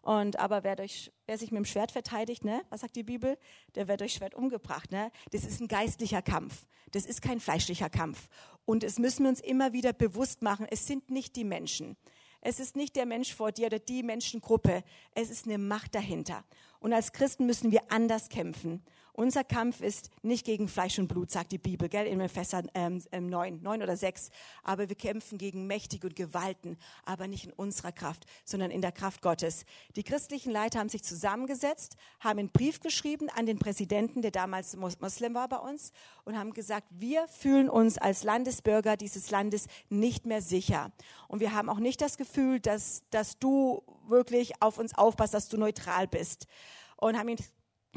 Und 0.04 0.38
aber 0.38 0.64
wer, 0.64 0.76
durch, 0.76 1.10
wer 1.24 1.38
sich 1.38 1.50
mit 1.50 1.56
dem 1.56 1.64
Schwert 1.64 1.90
verteidigt, 1.90 2.44
ne, 2.44 2.62
was 2.68 2.82
sagt 2.82 2.94
die 2.94 3.02
Bibel? 3.02 3.38
Der 3.74 3.88
wird 3.88 4.02
durch 4.02 4.12
Schwert 4.12 4.34
umgebracht. 4.34 4.92
Ne? 4.92 5.10
Das 5.30 5.46
ist 5.46 5.62
ein 5.62 5.68
geistlicher 5.68 6.20
Kampf. 6.20 6.66
Das 6.92 7.06
ist 7.06 7.22
kein 7.22 7.40
fleischlicher 7.40 7.88
Kampf. 7.88 8.28
Und 8.66 8.84
es 8.84 8.98
müssen 8.98 9.22
wir 9.22 9.30
uns 9.30 9.40
immer 9.40 9.72
wieder 9.72 9.94
bewusst 9.94 10.42
machen. 10.42 10.66
Es 10.70 10.86
sind 10.86 11.08
nicht 11.08 11.36
die 11.36 11.44
Menschen. 11.44 11.96
Es 12.42 12.60
ist 12.60 12.76
nicht 12.76 12.96
der 12.96 13.06
Mensch 13.06 13.32
vor 13.32 13.50
dir 13.50 13.68
oder 13.68 13.78
die 13.78 14.02
Menschengruppe. 14.02 14.84
Es 15.14 15.30
ist 15.30 15.46
eine 15.46 15.56
Macht 15.56 15.94
dahinter. 15.94 16.44
Und 16.80 16.92
als 16.92 17.12
Christen 17.12 17.46
müssen 17.46 17.72
wir 17.72 17.90
anders 17.90 18.28
kämpfen. 18.28 18.84
Unser 19.16 19.44
Kampf 19.44 19.80
ist 19.80 20.10
nicht 20.22 20.44
gegen 20.44 20.66
Fleisch 20.66 20.98
und 20.98 21.06
Blut, 21.06 21.30
sagt 21.30 21.52
die 21.52 21.58
Bibel, 21.58 21.88
gell, 21.88 22.08
in 22.08 22.20
Epheser 22.20 22.64
ähm, 22.74 23.00
9, 23.12 23.54
ähm, 23.54 23.62
9 23.62 23.82
oder 23.84 23.96
6. 23.96 24.30
Aber 24.64 24.88
wir 24.88 24.96
kämpfen 24.96 25.38
gegen 25.38 25.68
Mächtige 25.68 26.08
und 26.08 26.16
Gewalten, 26.16 26.76
aber 27.04 27.28
nicht 27.28 27.44
in 27.44 27.52
unserer 27.52 27.92
Kraft, 27.92 28.26
sondern 28.44 28.72
in 28.72 28.82
der 28.82 28.90
Kraft 28.90 29.22
Gottes. 29.22 29.66
Die 29.94 30.02
christlichen 30.02 30.50
Leiter 30.50 30.80
haben 30.80 30.88
sich 30.88 31.04
zusammengesetzt, 31.04 31.96
haben 32.18 32.40
einen 32.40 32.48
Brief 32.50 32.80
geschrieben 32.80 33.28
an 33.28 33.46
den 33.46 33.60
Präsidenten, 33.60 34.20
der 34.20 34.32
damals 34.32 34.76
Moslem 34.76 35.34
war 35.34 35.48
bei 35.48 35.58
uns, 35.58 35.92
und 36.24 36.36
haben 36.36 36.52
gesagt, 36.52 36.88
wir 36.90 37.28
fühlen 37.28 37.70
uns 37.70 37.98
als 37.98 38.24
Landesbürger 38.24 38.96
dieses 38.96 39.30
Landes 39.30 39.68
nicht 39.90 40.26
mehr 40.26 40.42
sicher. 40.42 40.90
Und 41.28 41.38
wir 41.38 41.54
haben 41.54 41.68
auch 41.68 41.78
nicht 41.78 42.00
das 42.00 42.16
Gefühl, 42.16 42.58
dass, 42.58 43.04
dass 43.10 43.38
du 43.38 43.84
wirklich 44.08 44.60
auf 44.60 44.78
uns 44.78 44.92
aufpasst, 44.98 45.34
dass 45.34 45.48
du 45.48 45.56
neutral 45.56 46.08
bist. 46.08 46.48
Und 46.96 47.16
haben 47.16 47.28
ihn 47.28 47.38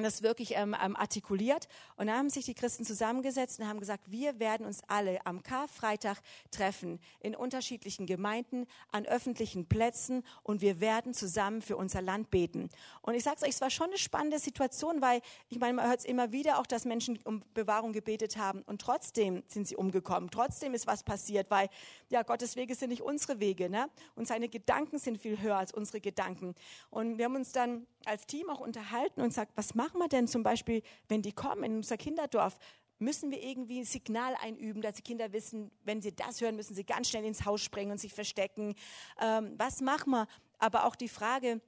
das 0.03 0.21
wirklich 0.21 0.55
ähm, 0.55 0.75
ähm, 0.83 0.95
artikuliert. 0.95 1.67
Und 1.95 2.07
dann 2.07 2.17
haben 2.17 2.29
sich 2.29 2.45
die 2.45 2.53
Christen 2.53 2.85
zusammengesetzt 2.85 3.59
und 3.59 3.67
haben 3.67 3.79
gesagt, 3.79 4.11
wir 4.11 4.39
werden 4.39 4.65
uns 4.65 4.81
alle 4.87 5.25
am 5.25 5.43
Karfreitag 5.43 6.17
treffen 6.51 6.99
in 7.19 7.35
unterschiedlichen 7.35 8.05
Gemeinden, 8.05 8.67
an 8.91 9.05
öffentlichen 9.05 9.65
Plätzen 9.67 10.23
und 10.43 10.61
wir 10.61 10.79
werden 10.79 11.13
zusammen 11.13 11.61
für 11.61 11.77
unser 11.77 12.01
Land 12.01 12.29
beten. 12.29 12.69
Und 13.01 13.15
ich 13.15 13.23
sage 13.23 13.43
euch, 13.43 13.49
es 13.49 13.61
war 13.61 13.69
schon 13.69 13.87
eine 13.87 13.97
spannende 13.97 14.39
Situation, 14.39 15.01
weil 15.01 15.21
ich 15.49 15.59
meine, 15.59 15.73
man 15.73 15.87
hört 15.87 15.99
es 15.99 16.05
immer 16.05 16.31
wieder 16.31 16.59
auch, 16.59 16.67
dass 16.67 16.85
Menschen 16.85 17.19
um 17.23 17.43
Bewahrung 17.53 17.93
gebetet 17.93 18.37
haben 18.37 18.61
und 18.63 18.81
trotzdem 18.81 19.43
sind 19.47 19.67
sie 19.67 19.75
umgekommen. 19.75 20.29
Trotzdem 20.29 20.73
ist 20.73 20.87
was 20.87 21.03
passiert, 21.03 21.49
weil 21.49 21.69
ja 22.09 22.23
Gottes 22.23 22.55
Wege 22.55 22.75
sind 22.75 22.89
nicht 22.89 23.01
unsere 23.01 23.39
Wege, 23.39 23.69
ne? 23.69 23.89
Und 24.15 24.27
seine 24.27 24.49
Gedanken 24.49 24.99
sind 24.99 25.19
viel 25.19 25.39
höher 25.41 25.57
als 25.57 25.73
unsere 25.73 26.01
Gedanken. 26.01 26.55
Und 26.89 27.17
wir 27.17 27.25
haben 27.25 27.35
uns 27.35 27.51
dann 27.51 27.87
als 28.05 28.25
Team 28.25 28.49
auch 28.49 28.59
unterhalten 28.59 29.21
und 29.21 29.33
sagt, 29.33 29.51
was 29.55 29.75
machen 29.75 29.86
wir 29.95 30.07
denn 30.07 30.27
zum 30.27 30.43
Beispiel, 30.43 30.81
wenn 31.07 31.21
die 31.21 31.31
kommen 31.31 31.63
in 31.63 31.75
unser 31.77 31.97
Kinderdorf? 31.97 32.57
Müssen 32.99 33.29
wir 33.29 33.43
irgendwie 33.43 33.79
ein 33.79 33.85
Signal 33.85 34.35
einüben, 34.41 34.81
dass 34.81 34.95
die 34.95 35.03
Kinder 35.03 35.31
wissen, 35.31 35.71
wenn 35.83 36.01
sie 36.01 36.15
das 36.15 36.41
hören, 36.41 36.55
müssen 36.55 36.73
sie 36.73 36.83
ganz 36.83 37.09
schnell 37.09 37.25
ins 37.25 37.45
Haus 37.45 37.61
springen 37.61 37.91
und 37.91 37.99
sich 37.99 38.13
verstecken? 38.13 38.75
Ähm, 39.21 39.53
was 39.57 39.81
machen 39.81 40.11
wir? 40.11 40.27
Aber 40.57 40.85
auch 40.85 40.95
die 40.95 41.09
Frage, 41.09 41.61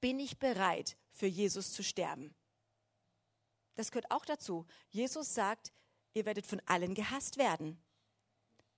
bin 0.00 0.18
ich 0.18 0.38
bereit, 0.38 0.96
für 1.10 1.26
Jesus 1.26 1.72
zu 1.72 1.82
sterben? 1.82 2.34
Das 3.74 3.90
gehört 3.90 4.10
auch 4.10 4.24
dazu. 4.24 4.64
Jesus 4.88 5.34
sagt, 5.34 5.72
ihr 6.14 6.24
werdet 6.24 6.46
von 6.46 6.62
allen 6.64 6.94
gehasst 6.94 7.36
werden 7.36 7.78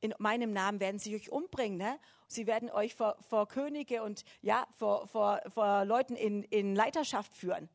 in 0.00 0.14
meinem 0.18 0.52
Namen 0.52 0.80
werden 0.80 0.98
sie 0.98 1.14
euch 1.14 1.30
umbringen. 1.30 1.78
Ne? 1.78 1.98
Sie 2.26 2.46
werden 2.46 2.70
euch 2.70 2.94
vor, 2.94 3.16
vor 3.28 3.48
Könige 3.48 4.02
und 4.02 4.24
ja, 4.42 4.66
vor, 4.76 5.06
vor, 5.08 5.40
vor 5.48 5.84
Leuten 5.84 6.14
in, 6.14 6.42
in 6.44 6.74
Leiterschaft 6.74 7.34
führen. 7.34 7.68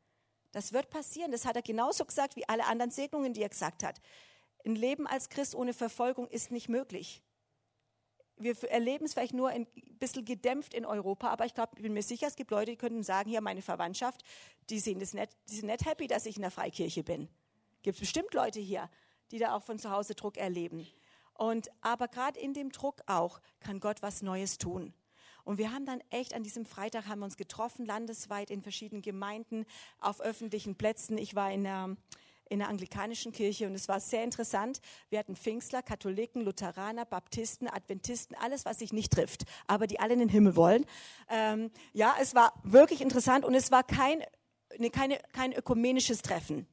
Das 0.54 0.72
wird 0.72 0.90
passieren. 0.90 1.32
Das 1.32 1.46
hat 1.46 1.58
er 1.58 1.62
genauso 1.62 2.06
gesagt 2.06 2.38
wie 2.38 2.48
alle 2.48 2.66
anderen 2.66 2.92
Segnungen, 2.92 3.34
die 3.34 3.42
er 3.42 3.50
gesagt 3.50 3.84
hat. 3.84 4.00
Ein 4.66 4.76
Leben 4.76 5.08
als 5.08 5.28
Christ 5.28 5.56
ohne 5.56 5.74
Verfolgung 5.74 6.30
ist 6.30 6.52
nicht 6.52 6.70
möglich. 6.70 7.22
Wir 8.38 8.56
erleben 8.64 9.06
es 9.06 9.14
vielleicht 9.14 9.34
nur 9.34 9.50
ein 9.50 9.68
bisschen 10.00 10.26
gedämpft 10.26 10.74
in 10.74 10.86
Europa, 10.86 11.30
aber 11.30 11.46
ich 11.46 11.54
glaube, 11.54 11.74
ich 11.76 11.84
bin 11.84 11.94
mir 11.94 12.02
sicher, 12.02 12.28
es 12.28 12.36
gibt 12.36 12.52
Leute, 12.52 12.72
die 12.72 12.78
könnten 12.78 13.04
sagen, 13.04 13.30
hier 13.30 13.42
meine 13.42 13.62
Verwandtschaft, 13.62 14.24
die 14.70 14.80
sehen 14.80 15.00
das 15.00 15.14
nicht, 15.14 15.36
die 15.50 15.56
sind 15.56 15.68
nicht 15.68 15.86
happy, 15.86 16.08
dass 16.08 16.26
ich 16.26 16.36
in 16.36 16.42
der 16.42 16.52
Freikirche 16.52 17.04
bin. 17.04 17.30
Gibt 17.84 18.00
bestimmt 18.00 18.34
Leute 18.34 18.60
hier, 18.60 18.90
die 19.32 19.40
da 19.40 19.56
auch 19.56 19.64
von 19.64 19.78
zu 19.78 19.92
Hause 19.92 20.16
Druck 20.16 20.38
erleben. 20.38 20.88
Und, 21.34 21.70
aber 21.82 22.08
gerade 22.08 22.40
in 22.40 22.54
dem 22.54 22.72
Druck 22.72 23.02
auch 23.08 23.42
kann 23.60 23.80
Gott 23.80 24.02
was 24.02 24.22
Neues 24.22 24.58
tun. 24.58 24.94
Und 25.44 25.58
wir 25.58 25.72
haben 25.72 25.86
dann 25.86 26.02
echt 26.10 26.34
an 26.34 26.44
diesem 26.44 26.66
Freitag 26.66 27.08
haben 27.08 27.20
wir 27.20 27.26
uns 27.26 27.38
getroffen, 27.38 27.86
landesweit 27.86 28.50
in 28.50 28.62
verschiedenen 28.62 29.02
Gemeinden, 29.02 29.66
auf 30.00 30.22
öffentlichen 30.22 30.76
Plätzen. 30.76 31.18
Ich 31.18 31.36
war 31.36 31.52
in 31.52 31.64
der, 31.64 31.96
in 32.50 32.60
der 32.60 32.70
anglikanischen 32.70 33.32
Kirche 33.32 33.68
und 33.68 33.76
es 33.76 33.88
war 33.88 34.00
sehr 34.00 34.24
interessant. 34.24 34.80
Wir 35.10 35.20
hatten 35.20 35.36
Pfingstler, 35.36 35.82
Katholiken, 35.82 36.44
Lutheraner, 36.44 37.06
Baptisten, 37.06 37.68
Adventisten, 37.68 38.36
alles, 38.40 38.66
was 38.66 38.80
sich 38.80 38.94
nicht 38.94 39.12
trifft, 39.12 39.44
aber 39.68 39.88
die 39.88 40.00
alle 40.00 40.14
in 40.14 40.20
den 40.20 40.30
Himmel 40.30 40.56
wollen. 40.56 40.86
Ähm, 41.30 41.72
ja, 41.92 42.16
es 42.22 42.36
war 42.36 42.54
wirklich 42.64 43.02
interessant 43.02 43.44
und 43.44 43.54
es 43.54 43.72
war 43.72 43.84
kein, 43.84 44.24
ne, 44.78 44.90
keine, 44.90 45.20
kein 45.34 45.52
ökumenisches 45.54 46.22
Treffen. 46.22 46.68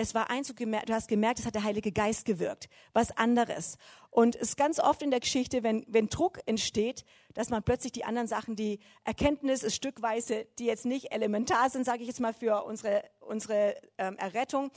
Es 0.00 0.14
war 0.14 0.30
eins, 0.30 0.48
du 0.48 0.54
hast 0.94 1.08
gemerkt, 1.08 1.40
es 1.40 1.44
hat 1.44 1.54
der 1.54 1.62
Heilige 1.62 1.92
Geist 1.92 2.24
gewirkt. 2.24 2.70
Was 2.94 3.14
anderes. 3.18 3.76
Und 4.08 4.34
es 4.34 4.48
ist 4.48 4.56
ganz 4.56 4.80
oft 4.80 5.02
in 5.02 5.10
der 5.10 5.20
Geschichte, 5.20 5.62
wenn, 5.62 5.84
wenn 5.88 6.08
Druck 6.08 6.40
entsteht, 6.46 7.04
dass 7.34 7.50
man 7.50 7.62
plötzlich 7.62 7.92
die 7.92 8.06
anderen 8.06 8.26
Sachen, 8.26 8.56
die 8.56 8.80
Erkenntnis 9.04 9.62
ist 9.62 9.74
stückweise, 9.74 10.46
die 10.58 10.64
jetzt 10.64 10.86
nicht 10.86 11.12
elementar 11.12 11.68
sind, 11.68 11.84
sage 11.84 12.00
ich 12.00 12.08
jetzt 12.08 12.18
mal 12.18 12.32
für 12.32 12.64
unsere, 12.64 13.04
unsere 13.20 13.76
ähm, 13.98 14.16
Errettung, 14.16 14.70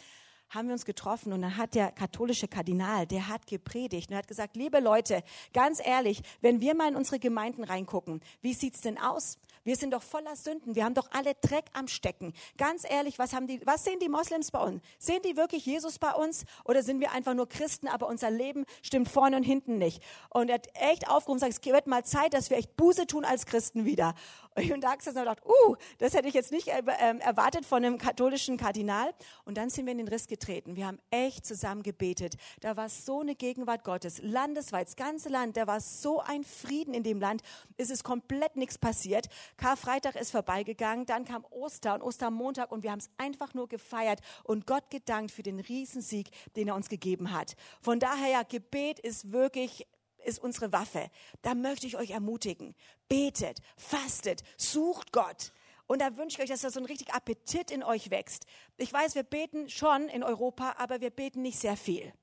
haben 0.53 0.67
wir 0.67 0.73
uns 0.73 0.85
getroffen 0.85 1.33
und 1.33 1.41
dann 1.41 1.57
hat 1.57 1.75
der 1.75 1.91
katholische 1.91 2.47
Kardinal, 2.47 3.07
der 3.07 3.27
hat 3.27 3.47
gepredigt 3.47 4.11
und 4.11 4.17
hat 4.17 4.27
gesagt, 4.27 4.55
liebe 4.55 4.79
Leute, 4.79 5.23
ganz 5.53 5.81
ehrlich, 5.83 6.21
wenn 6.41 6.61
wir 6.61 6.75
mal 6.75 6.89
in 6.89 6.95
unsere 6.95 7.19
Gemeinden 7.19 7.63
reingucken, 7.63 8.21
wie 8.41 8.53
sieht's 8.53 8.81
denn 8.81 8.97
aus? 8.97 9.39
Wir 9.65 9.77
sind 9.77 9.91
doch 9.91 10.03
voller 10.03 10.35
Sünden. 10.35 10.75
Wir 10.75 10.83
haben 10.83 10.93
doch 10.93 11.09
alle 11.11 11.35
Dreck 11.35 11.65
am 11.71 11.87
Stecken. 11.87 12.33
Ganz 12.57 12.83
ehrlich, 12.89 13.17
was 13.17 13.33
haben 13.33 13.47
die, 13.47 13.65
was 13.65 13.85
sehen 13.85 13.99
die 14.01 14.09
Moslems 14.09 14.51
bei 14.51 14.59
uns? 14.59 14.81
Sehen 14.99 15.21
die 15.23 15.37
wirklich 15.37 15.65
Jesus 15.65 15.99
bei 15.99 16.11
uns? 16.11 16.43
Oder 16.65 16.83
sind 16.83 16.99
wir 16.99 17.11
einfach 17.11 17.33
nur 17.33 17.47
Christen, 17.47 17.87
aber 17.87 18.07
unser 18.07 18.29
Leben 18.29 18.65
stimmt 18.81 19.07
vorne 19.07 19.37
und 19.37 19.43
hinten 19.43 19.77
nicht? 19.77 20.03
Und 20.29 20.49
er 20.49 20.55
hat 20.55 20.67
echt 20.73 21.07
aufgerufen 21.07 21.43
und 21.43 21.47
gesagt, 21.47 21.65
es 21.65 21.73
wird 21.73 21.87
mal 21.87 22.03
Zeit, 22.03 22.33
dass 22.33 22.49
wir 22.49 22.57
echt 22.57 22.75
Buße 22.75 23.07
tun 23.07 23.23
als 23.23 23.45
Christen 23.45 23.85
wieder. 23.85 24.15
Und 24.55 24.81
da 24.81 24.91
habe 24.91 24.99
ich 24.99 25.05
gedacht, 25.05 25.41
uh, 25.45 25.75
das 25.97 26.13
hätte 26.13 26.27
ich 26.27 26.33
jetzt 26.33 26.51
nicht 26.51 26.67
äh, 26.67 26.81
ähm, 26.99 27.19
erwartet 27.19 27.65
von 27.65 27.83
einem 27.83 27.97
katholischen 27.97 28.57
Kardinal. 28.57 29.13
Und 29.45 29.57
dann 29.57 29.69
sind 29.69 29.85
wir 29.85 29.91
in 29.91 29.97
den 29.97 30.07
Riss 30.07 30.27
getreten. 30.27 30.75
Wir 30.75 30.87
haben 30.87 30.99
echt 31.11 31.45
zusammen 31.45 31.83
gebetet. 31.83 32.35
Da 32.61 32.77
war 32.77 32.89
so 32.89 33.21
eine 33.21 33.35
Gegenwart 33.35 33.83
Gottes. 33.83 34.19
Landesweit, 34.21 34.87
das 34.87 34.95
ganze 34.95 35.29
Land, 35.29 35.57
da 35.57 35.67
war 35.67 35.79
so 35.79 36.19
ein 36.21 36.43
Frieden 36.43 36.93
in 36.93 37.03
dem 37.03 37.19
Land. 37.19 37.41
Es 37.77 37.89
ist 37.89 38.03
komplett 38.03 38.55
nichts 38.55 38.77
passiert. 38.77 39.27
Karfreitag 39.57 40.15
ist 40.15 40.31
vorbeigegangen, 40.31 41.05
dann 41.05 41.25
kam 41.25 41.45
Ostern, 41.49 42.01
Ostermontag 42.01 42.71
und 42.71 42.83
wir 42.83 42.91
haben 42.91 42.99
es 42.99 43.09
einfach 43.17 43.53
nur 43.53 43.67
gefeiert 43.67 44.19
und 44.43 44.67
Gott 44.67 44.89
gedankt 44.89 45.31
für 45.31 45.43
den 45.43 45.59
Riesensieg, 45.59 46.29
den 46.55 46.67
er 46.67 46.75
uns 46.75 46.89
gegeben 46.89 47.31
hat. 47.31 47.55
Von 47.81 47.99
daher, 47.99 48.29
ja, 48.29 48.43
Gebet 48.43 48.99
ist 48.99 49.31
wirklich 49.31 49.87
ist 50.25 50.39
unsere 50.39 50.71
Waffe. 50.71 51.09
Da 51.41 51.55
möchte 51.55 51.87
ich 51.87 51.97
euch 51.97 52.11
ermutigen. 52.11 52.75
Betet, 53.09 53.59
fastet, 53.77 54.43
sucht 54.57 55.11
Gott. 55.11 55.53
Und 55.85 55.99
da 56.01 56.15
wünsche 56.17 56.37
ich 56.37 56.43
euch, 56.43 56.49
dass 56.49 56.61
da 56.61 56.69
so 56.69 56.79
ein 56.79 56.85
richtig 56.85 57.13
Appetit 57.13 57.69
in 57.69 57.83
euch 57.83 58.09
wächst. 58.09 58.45
Ich 58.77 58.91
weiß, 58.91 59.15
wir 59.15 59.23
beten 59.23 59.69
schon 59.69 60.07
in 60.09 60.23
Europa, 60.23 60.75
aber 60.77 61.01
wir 61.01 61.09
beten 61.09 61.41
nicht 61.41 61.59
sehr 61.59 61.77
viel 61.77 62.13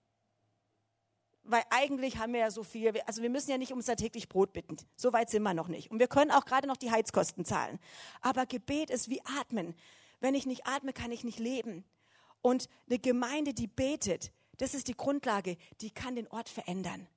weil 1.50 1.62
eigentlich 1.71 2.19
haben 2.19 2.33
wir 2.33 2.40
ja 2.40 2.50
so 2.50 2.62
viel, 2.62 2.92
also 3.07 3.23
wir 3.23 3.30
müssen 3.30 3.50
ja 3.50 3.59
nicht 3.59 3.73
um 3.73 3.78
unser 3.78 3.97
täglich 3.97 4.28
Brot 4.28 4.52
bitten. 4.52 4.76
So 4.97 5.12
weit 5.12 5.30
sind 5.30 5.42
wir 5.42 5.54
noch 5.54 5.69
nicht. 5.69 5.90
Und 5.90 5.99
wir 5.99 6.07
können 6.07 6.30
auch 6.30 6.45
gerade 6.45 6.69
noch 6.69 6.76
die 6.76 6.90
Heizkosten 6.90 7.45
zahlen. 7.45 7.78
Aber 8.21 8.47
Gebet 8.47 8.90
ist 8.90 9.09
wie 9.09 9.21
Atmen. 9.38 9.75
Wenn 10.21 10.35
ich 10.35 10.47
nicht 10.47 10.66
atme, 10.66 10.92
kann 10.92 11.12
ich 11.12 11.25
nicht 11.25 11.38
leben. 11.38 11.85
Und 12.42 12.69
eine 12.88 12.99
Gemeinde, 12.99 13.54
die 13.54 13.66
betet, 13.66 14.33
das 14.59 14.75
ist 14.75 14.88
die 14.88 14.97
Grundlage, 14.97 15.57
die 15.80 15.90
kann 15.90 16.14
den 16.14 16.28
Ort 16.28 16.49
verändern. 16.49 17.09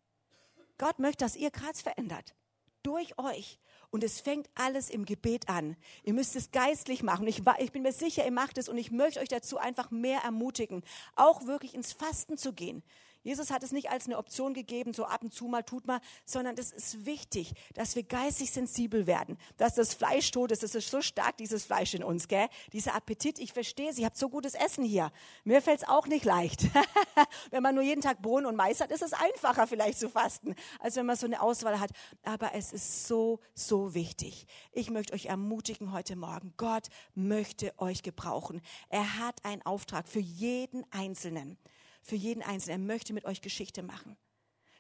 Gott 0.78 1.00
möchte, 1.00 1.24
dass 1.24 1.36
ihr 1.36 1.52
Graz 1.52 1.82
verändert. 1.82 2.36
Durch 2.84 3.18
euch. 3.18 3.60
Und 3.92 4.04
es 4.04 4.20
fängt 4.20 4.50
alles 4.56 4.90
im 4.90 5.06
Gebet 5.06 5.48
an. 5.48 5.78
Ihr 6.04 6.14
müsst 6.14 6.36
es 6.36 6.52
geistlich 6.52 7.04
machen. 7.04 7.28
Ich, 7.28 7.44
ich 7.60 7.72
bin 7.72 7.84
mir 7.84 7.94
sicher, 7.94 8.26
ihr 8.26 8.32
macht 8.32 8.58
es 8.58 8.68
und 8.68 8.78
ich 8.78 8.92
möchte 8.92 9.20
euch 9.20 9.30
dazu 9.30 9.58
einfach 9.58 9.92
mehr 9.92 10.22
ermutigen, 10.22 10.84
auch 11.16 11.46
wirklich 11.46 11.76
ins 11.76 11.94
Fasten 11.94 12.38
zu 12.38 12.54
gehen. 12.54 12.84
Jesus 13.24 13.52
hat 13.52 13.64
es 13.64 13.72
nicht 13.72 13.90
als 13.90 14.06
eine 14.06 14.18
Option 14.18 14.54
gegeben, 14.54 14.94
so 14.94 15.06
ab 15.06 15.24
und 15.24 15.34
zu 15.34 15.48
mal 15.48 15.64
tut 15.64 15.88
mal, 15.88 16.00
sondern 16.26 16.58
es 16.58 16.72
ist 16.72 17.06
wichtig, 17.06 17.54
dass 17.74 17.96
wir 17.96 18.04
geistig 18.04 18.52
sensibel 18.52 19.08
werden, 19.08 19.38
dass 19.58 19.76
das 19.76 19.94
Fleisch 19.94 20.30
tot 20.32 20.52
ist. 20.52 20.62
Das 20.62 20.76
ist 20.76 20.90
so 20.90 21.02
stark, 21.02 21.38
dieses 21.38 21.64
Fleisch 21.66 21.94
in 21.94 22.04
uns, 22.04 22.28
gell? 22.28 22.48
Dieser 22.74 22.96
Appetit. 22.96 23.40
Ich 23.40 23.54
verstehe, 23.54 23.94
Sie 23.94 24.06
habt 24.06 24.18
so 24.18 24.30
gutes 24.30 24.54
Essen 24.54 24.84
hier. 24.84 25.12
Mir 25.46 25.62
fällt 25.62 25.82
es 25.82 25.88
auch 25.88 26.08
nicht 26.08 26.26
leicht. 26.26 26.68
wenn 27.52 27.64
man 27.64 27.76
nur 27.76 27.84
jeden 27.84 28.02
Tag 28.02 28.22
Bohnen 28.22 28.46
und 28.46 28.56
Mais 28.56 28.82
hat, 28.82 28.92
ist 28.92 29.02
es 29.02 29.14
einfacher 29.14 29.68
vielleicht 29.68 30.00
zu 30.00 30.10
fasten, 30.10 30.56
als 30.80 30.96
wenn 30.98 31.06
man 31.06 31.16
so 31.16 31.26
eine 31.26 31.42
Auswahl 31.42 31.80
hat. 31.80 31.92
Aber 32.24 32.54
es 32.54 32.74
ist 32.74 33.08
so, 33.08 33.40
so 33.54 33.94
wichtig. 33.94 34.48
Ich 34.74 34.90
möchte 34.90 35.14
euch 35.14 35.28
ermutigen 35.28 35.94
heute 35.94 36.16
Morgen. 36.16 36.54
Gott 36.58 36.88
möchte 37.16 37.74
euch 37.78 38.04
gebrauchen. 38.04 38.62
Er 38.90 39.20
hat 39.20 39.44
einen 39.46 39.62
Auftrag 39.62 40.08
für 40.10 40.20
jeden 40.20 40.86
Einzelnen 40.92 41.58
für 42.04 42.16
jeden 42.16 42.44
Einzelnen. 42.44 42.82
Er 42.82 42.86
möchte 42.86 43.14
mit 43.14 43.26
euch 43.26 43.42
Geschichte 43.42 43.82
machen. 43.82 44.16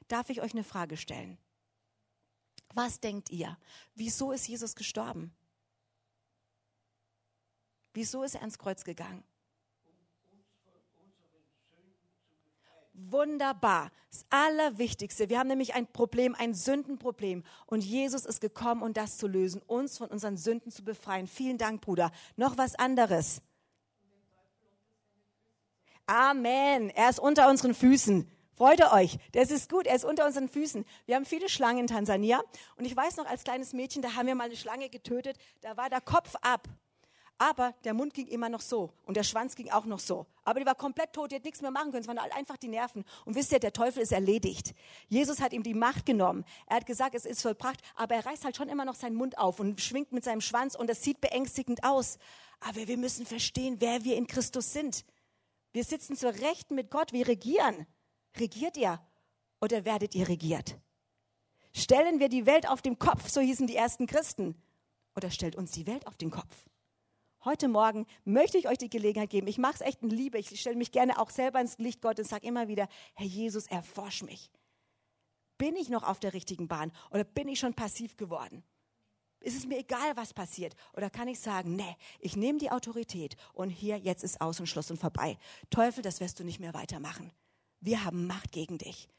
Darf 0.07 0.29
ich 0.29 0.41
euch 0.41 0.53
eine 0.53 0.63
Frage 0.63 0.97
stellen? 0.97 1.37
Was 2.73 2.99
denkt 2.99 3.31
ihr? 3.31 3.57
Wieso 3.95 4.31
ist 4.31 4.47
Jesus 4.47 4.75
gestorben? 4.75 5.33
Wieso 7.93 8.23
ist 8.23 8.35
er 8.35 8.41
ans 8.41 8.57
Kreuz 8.57 8.83
gegangen? 8.83 9.23
Wunderbar. 12.93 13.91
Das 14.11 14.25
Allerwichtigste. 14.29 15.29
Wir 15.29 15.39
haben 15.39 15.47
nämlich 15.47 15.73
ein 15.73 15.87
Problem, 15.87 16.35
ein 16.35 16.53
Sündenproblem. 16.53 17.43
Und 17.65 17.83
Jesus 17.83 18.25
ist 18.25 18.39
gekommen, 18.41 18.83
um 18.83 18.93
das 18.93 19.17
zu 19.17 19.27
lösen, 19.27 19.61
uns 19.65 19.97
von 19.97 20.09
unseren 20.09 20.37
Sünden 20.37 20.71
zu 20.71 20.83
befreien. 20.83 21.27
Vielen 21.27 21.57
Dank, 21.57 21.81
Bruder. 21.81 22.11
Noch 22.35 22.57
was 22.57 22.75
anderes. 22.75 23.41
Amen. 26.05 26.89
Er 26.89 27.09
ist 27.09 27.19
unter 27.19 27.49
unseren 27.49 27.73
Füßen. 27.73 28.29
Freut 28.55 28.81
euch? 28.93 29.17
Das 29.31 29.51
ist 29.51 29.69
gut. 29.69 29.87
Er 29.87 29.95
ist 29.95 30.05
unter 30.05 30.25
unseren 30.25 30.47
Füßen. 30.47 30.85
Wir 31.05 31.15
haben 31.15 31.25
viele 31.25 31.49
Schlangen 31.49 31.79
in 31.79 31.87
Tansania. 31.87 32.41
Und 32.75 32.85
ich 32.85 32.95
weiß 32.95 33.17
noch, 33.17 33.25
als 33.25 33.43
kleines 33.43 33.73
Mädchen, 33.73 34.01
da 34.01 34.15
haben 34.15 34.27
wir 34.27 34.35
mal 34.35 34.45
eine 34.45 34.55
Schlange 34.55 34.89
getötet. 34.89 35.37
Da 35.61 35.75
war 35.77 35.89
der 35.89 36.01
Kopf 36.01 36.35
ab. 36.41 36.67
Aber 37.39 37.73
der 37.83 37.93
Mund 37.93 38.13
ging 38.13 38.27
immer 38.27 38.47
noch 38.47 38.61
so 38.61 38.93
und 39.05 39.17
der 39.17 39.23
Schwanz 39.23 39.55
ging 39.55 39.69
auch 39.71 39.85
noch 39.85 39.99
so. 39.99 40.27
Aber 40.45 40.59
die 40.59 40.65
war 40.65 40.75
komplett 40.75 41.13
tot, 41.13 41.31
die 41.31 41.35
hat 41.35 41.43
nichts 41.43 41.61
mehr 41.61 41.71
machen 41.71 41.91
können. 41.91 42.03
Es 42.03 42.07
waren 42.07 42.19
einfach 42.19 42.57
die 42.57 42.67
Nerven. 42.67 43.03
Und 43.25 43.35
wisst 43.35 43.51
ihr, 43.51 43.59
der 43.59 43.73
Teufel 43.73 44.03
ist 44.03 44.11
erledigt. 44.11 44.73
Jesus 45.09 45.41
hat 45.41 45.51
ihm 45.51 45.63
die 45.63 45.73
Macht 45.73 46.05
genommen. 46.05 46.45
Er 46.67 46.77
hat 46.77 46.85
gesagt, 46.85 47.15
es 47.15 47.25
ist 47.25 47.41
vollbracht, 47.41 47.81
aber 47.95 48.15
er 48.15 48.25
reißt 48.25 48.45
halt 48.45 48.55
schon 48.55 48.69
immer 48.69 48.85
noch 48.85 48.95
seinen 48.95 49.15
Mund 49.15 49.37
auf 49.37 49.59
und 49.59 49.81
schwingt 49.81 50.11
mit 50.11 50.23
seinem 50.23 50.41
Schwanz 50.41 50.75
und 50.75 50.87
das 50.87 51.01
sieht 51.01 51.21
beängstigend 51.21 51.83
aus. 51.83 52.17
Aber 52.59 52.87
wir 52.87 52.97
müssen 52.97 53.25
verstehen, 53.25 53.77
wer 53.79 54.03
wir 54.03 54.15
in 54.15 54.27
Christus 54.27 54.71
sind. 54.71 55.03
Wir 55.73 55.83
sitzen 55.83 56.15
zur 56.15 56.33
Rechten 56.35 56.75
mit 56.75 56.91
Gott, 56.91 57.13
wir 57.13 57.27
regieren. 57.27 57.87
Regiert 58.37 58.77
ihr 58.77 59.01
oder 59.59 59.85
werdet 59.85 60.13
ihr 60.13 60.27
regiert? 60.27 60.77
Stellen 61.73 62.19
wir 62.19 62.29
die 62.29 62.45
Welt 62.45 62.69
auf 62.69 62.83
den 62.83 62.99
Kopf, 62.99 63.27
so 63.29 63.41
hießen 63.41 63.65
die 63.65 63.75
ersten 63.75 64.05
Christen, 64.05 64.55
oder 65.15 65.31
stellt 65.31 65.55
uns 65.55 65.71
die 65.71 65.87
Welt 65.87 66.05
auf 66.05 66.15
den 66.15 66.29
Kopf? 66.29 66.65
Heute 67.43 67.67
Morgen 67.67 68.05
möchte 68.23 68.57
ich 68.59 68.67
euch 68.67 68.77
die 68.77 68.89
Gelegenheit 68.89 69.31
geben. 69.31 69.47
Ich 69.47 69.57
mache 69.57 69.73
es 69.75 69.81
echt 69.81 70.01
in 70.03 70.09
Liebe. 70.09 70.37
Ich 70.37 70.59
stelle 70.59 70.77
mich 70.77 70.91
gerne 70.91 71.19
auch 71.19 71.29
selber 71.29 71.59
ins 71.59 71.77
Licht 71.79 72.01
Gottes 72.01 72.27
und 72.27 72.29
sage 72.29 72.47
immer 72.47 72.67
wieder, 72.67 72.87
Herr 73.15 73.25
Jesus, 73.25 73.67
erforsch 73.67 74.23
mich. 74.23 74.51
Bin 75.57 75.75
ich 75.75 75.89
noch 75.89 76.03
auf 76.03 76.19
der 76.19 76.33
richtigen 76.33 76.67
Bahn 76.67 76.91
oder 77.09 77.23
bin 77.23 77.47
ich 77.47 77.59
schon 77.59 77.73
passiv 77.73 78.15
geworden? 78.15 78.63
Ist 79.43 79.57
es 79.57 79.67
mir 79.67 79.77
egal, 79.77 80.15
was 80.15 80.33
passiert? 80.33 80.73
Oder 80.93 81.09
kann 81.09 81.27
ich 81.27 81.37
sagen, 81.37 81.75
nee, 81.75 81.97
ich 82.21 82.37
nehme 82.37 82.59
die 82.59 82.71
Autorität 82.71 83.35
und 83.51 83.69
hier, 83.69 83.97
jetzt 83.97 84.23
ist 84.23 84.39
aus 84.39 84.61
und 84.61 84.67
Schluss 84.67 84.89
und 84.89 85.01
vorbei. 85.01 85.37
Teufel, 85.69 86.01
das 86.01 86.21
wirst 86.21 86.39
du 86.39 86.45
nicht 86.45 86.61
mehr 86.61 86.73
weitermachen. 86.73 87.29
Wir 87.81 88.05
haben 88.05 88.25
Macht 88.25 88.53
gegen 88.53 88.77
dich. 88.77 89.09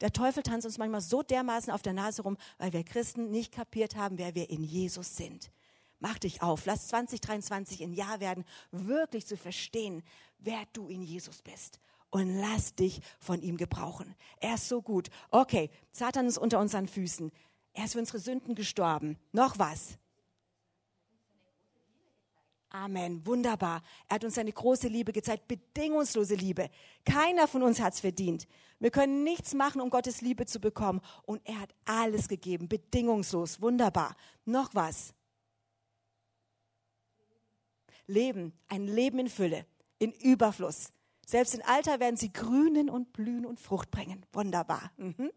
Der 0.00 0.10
Teufel 0.10 0.42
tanzt 0.42 0.64
uns 0.64 0.78
manchmal 0.78 1.02
so 1.02 1.22
dermaßen 1.22 1.70
auf 1.70 1.82
der 1.82 1.92
Nase 1.92 2.22
rum, 2.22 2.38
weil 2.56 2.72
wir 2.72 2.82
Christen 2.82 3.30
nicht 3.30 3.52
kapiert 3.52 3.94
haben, 3.94 4.16
wer 4.16 4.34
wir 4.34 4.48
in 4.48 4.64
Jesus 4.64 5.16
sind. 5.16 5.50
Mach 5.98 6.18
dich 6.18 6.40
auf. 6.40 6.64
Lass 6.64 6.88
2023 6.88 7.82
ein 7.82 7.92
Jahr 7.92 8.20
werden, 8.20 8.46
wirklich 8.70 9.26
zu 9.26 9.36
verstehen, 9.36 10.02
wer 10.38 10.62
du 10.72 10.88
in 10.88 11.02
Jesus 11.02 11.42
bist. 11.42 11.78
Und 12.08 12.40
lass 12.40 12.74
dich 12.74 13.02
von 13.18 13.42
ihm 13.42 13.58
gebrauchen. 13.58 14.14
Er 14.40 14.54
ist 14.54 14.68
so 14.68 14.80
gut. 14.80 15.10
Okay, 15.30 15.68
Satan 15.92 16.26
ist 16.26 16.38
unter 16.38 16.58
unseren 16.58 16.88
Füßen. 16.88 17.30
Er 17.78 17.84
ist 17.84 17.92
für 17.92 18.00
unsere 18.00 18.18
Sünden 18.18 18.56
gestorben. 18.56 19.16
Noch 19.30 19.56
was? 19.56 19.98
Amen. 22.70 23.24
Wunderbar. 23.24 23.84
Er 24.08 24.16
hat 24.16 24.24
uns 24.24 24.34
seine 24.34 24.50
große 24.52 24.88
Liebe 24.88 25.12
gezeigt, 25.12 25.46
bedingungslose 25.46 26.34
Liebe. 26.34 26.70
Keiner 27.04 27.46
von 27.46 27.62
uns 27.62 27.78
hat 27.78 27.94
es 27.94 28.00
verdient. 28.00 28.48
Wir 28.80 28.90
können 28.90 29.22
nichts 29.22 29.54
machen, 29.54 29.80
um 29.80 29.90
Gottes 29.90 30.22
Liebe 30.22 30.44
zu 30.44 30.58
bekommen. 30.58 31.00
Und 31.22 31.40
er 31.44 31.60
hat 31.60 31.72
alles 31.84 32.26
gegeben, 32.26 32.68
bedingungslos. 32.68 33.62
Wunderbar. 33.62 34.16
Noch 34.44 34.74
was? 34.74 35.14
Leben, 38.08 38.58
ein 38.66 38.88
Leben 38.88 39.20
in 39.20 39.28
Fülle, 39.28 39.66
in 40.00 40.10
Überfluss. 40.10 40.88
Selbst 41.24 41.54
im 41.54 41.62
Alter 41.64 42.00
werden 42.00 42.16
sie 42.16 42.32
grünen 42.32 42.90
und 42.90 43.12
blühen 43.12 43.46
und 43.46 43.60
Frucht 43.60 43.92
bringen. 43.92 44.26
Wunderbar. 44.32 44.90
Mhm. 44.96 45.30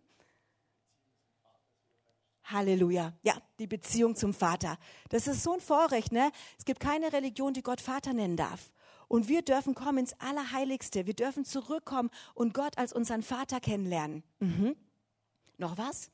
Halleluja. 2.44 3.14
Ja, 3.24 3.36
die 3.60 3.68
Beziehung 3.68 4.16
zum 4.16 4.34
Vater. 4.34 4.78
Das 5.10 5.28
ist 5.28 5.44
so 5.44 5.54
ein 5.54 5.62
Vorrecht, 5.62 6.12
ne? 6.12 6.32
Es 6.58 6.66
gibt 6.66 6.80
keine 6.80 7.14
Religion, 7.14 7.54
die 7.54 7.64
Gott 7.64 7.82
Vater 7.82 8.14
nennen 8.14 8.38
darf. 8.38 8.72
Und 9.08 9.28
wir 9.28 9.42
dürfen 9.42 9.76
kommen 9.76 10.00
ins 10.00 10.14
Allerheiligste. 10.20 11.06
Wir 11.06 11.14
dürfen 11.14 11.44
zurückkommen 11.44 12.10
und 12.34 12.54
Gott 12.54 12.78
als 12.78 12.94
unseren 12.94 13.24
Vater 13.24 13.60
kennenlernen. 13.60 14.24
Mhm. 14.40 14.76
Noch 15.58 15.78
was? 15.78 16.10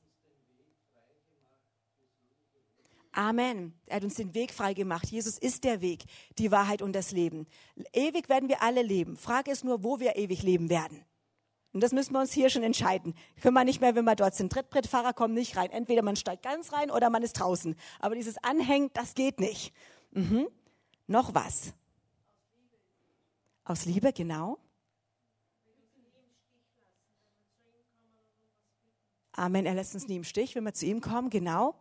Amen. 3.12 3.74
Er 3.88 3.96
hat 3.96 4.04
uns 4.04 4.16
den 4.16 4.36
Weg 4.36 4.54
frei 4.54 4.76
gemacht. 4.76 5.10
Jesus 5.10 5.40
ist 5.40 5.64
der 5.64 5.82
Weg, 5.82 6.06
die 6.38 6.52
Wahrheit 6.52 6.84
und 6.84 6.94
das 6.94 7.12
Leben. 7.12 7.48
Ewig 7.92 8.30
werden 8.30 8.48
wir 8.48 8.62
alle 8.62 8.84
leben. 8.84 9.18
Frage 9.18 9.52
ist 9.52 9.64
nur, 9.64 9.84
wo 9.84 10.00
wir 10.00 10.18
ewig 10.18 10.44
leben 10.44 10.70
werden. 10.70 11.04
Und 11.78 11.82
das 11.82 11.92
müssen 11.92 12.14
wir 12.14 12.22
uns 12.22 12.34
hier 12.34 12.50
schon 12.50 12.64
entscheiden. 12.64 13.14
Können 13.40 13.54
wir 13.54 13.64
nicht 13.64 13.82
mehr, 13.82 13.94
wenn 13.94 14.04
wir 14.04 14.16
dort 14.16 14.34
sind. 14.34 14.52
Trittbrettfahrer 14.52 15.14
kommen 15.14 15.36
nicht 15.36 15.58
rein. 15.58 15.70
Entweder 15.70 16.02
man 16.02 16.16
steigt 16.16 16.42
ganz 16.42 16.74
rein 16.74 16.90
oder 16.90 17.12
man 17.12 17.22
ist 17.22 17.34
draußen. 17.34 17.76
Aber 18.00 18.16
dieses 18.16 18.44
Anhängen, 18.44 18.90
das 18.94 19.14
geht 19.14 19.40
nicht. 19.40 19.76
Mhm. 20.10 20.48
Noch 21.06 21.36
was? 21.36 21.76
Aus 23.64 23.86
Liebe, 23.86 24.12
genau. 24.12 24.58
Amen, 29.34 29.68
er 29.68 29.76
lässt 29.76 29.94
uns 29.94 30.08
nie 30.08 30.16
im 30.16 30.24
Stich, 30.24 30.56
wenn 30.56 30.64
wir 30.64 30.74
zu 30.74 30.88
ihm 30.88 31.00
kommen, 31.00 31.30
genau. 31.30 31.76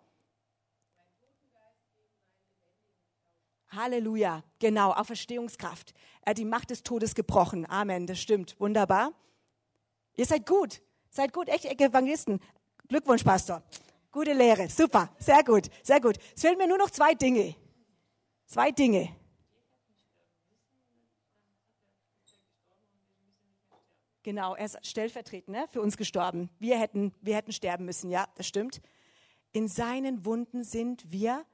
Halleluja, 3.71 4.45
genau, 4.59 4.93
Auferstehungskraft. 4.93 5.95
Er 6.21 6.33
hat 6.33 6.39
die 6.39 6.45
Macht 6.45 6.69
des 6.69 6.83
Todes 6.83 7.15
gebrochen. 7.15 7.65
Amen, 7.65 8.07
das 8.07 8.21
stimmt, 8.21 8.61
wunderbar. 8.61 9.15
Ihr 10.17 10.27
seid 10.27 10.47
gut. 10.47 10.83
Seid 11.11 11.33
gut, 11.33 11.49
echt 11.49 11.65
Evangelisten. 11.65 12.41
Glückwunsch, 12.89 13.23
Pastor. 13.23 13.63
Gute 14.11 14.33
Lehre. 14.33 14.69
Super. 14.69 15.11
Sehr 15.19 15.45
gut. 15.45 15.71
Sehr 15.83 16.01
gut. 16.01 16.17
Es 16.35 16.43
fehlen 16.43 16.59
mir 16.59 16.67
nur 16.67 16.79
noch 16.79 16.91
zwei 16.91 17.15
Dinge. 17.15 17.55
Zwei 18.47 18.71
Dinge. 18.71 19.15
Genau, 24.23 24.57
er 24.57 24.65
ist 24.65 24.85
stellvertretend 24.85 25.57
ne, 25.57 25.69
für 25.71 25.81
uns 25.81 25.97
gestorben. 25.97 26.51
Wir 26.59 26.81
hätten, 26.81 27.15
wir 27.21 27.37
hätten 27.37 27.53
sterben 27.53 27.85
müssen, 27.85 28.11
ja, 28.11 28.27
das 28.35 28.49
stimmt. 28.49 28.81
In 29.53 29.69
seinen 29.69 30.25
Wunden 30.25 30.65
sind 30.65 31.13
wir 31.13 31.47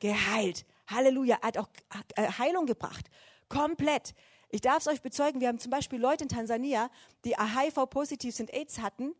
geheilt. 0.00 0.66
Halleluja. 0.88 1.38
Er 1.40 1.46
hat 1.46 1.58
auch 1.58 1.68
äh, 2.16 2.26
Heilung 2.26 2.66
gebracht. 2.66 3.08
Komplett. 3.48 4.14
Ich 4.52 4.60
darf 4.60 4.78
es 4.78 4.86
euch 4.86 5.00
bezeugen, 5.00 5.40
wir 5.40 5.48
haben 5.48 5.58
zum 5.58 5.70
Beispiel 5.70 5.98
Leute 5.98 6.24
in 6.24 6.28
Tansania, 6.28 6.90
die 7.24 7.34
HIV-positiv 7.34 8.34
sind, 8.34 8.52
AIDS 8.52 8.80
hatten, 8.80 9.14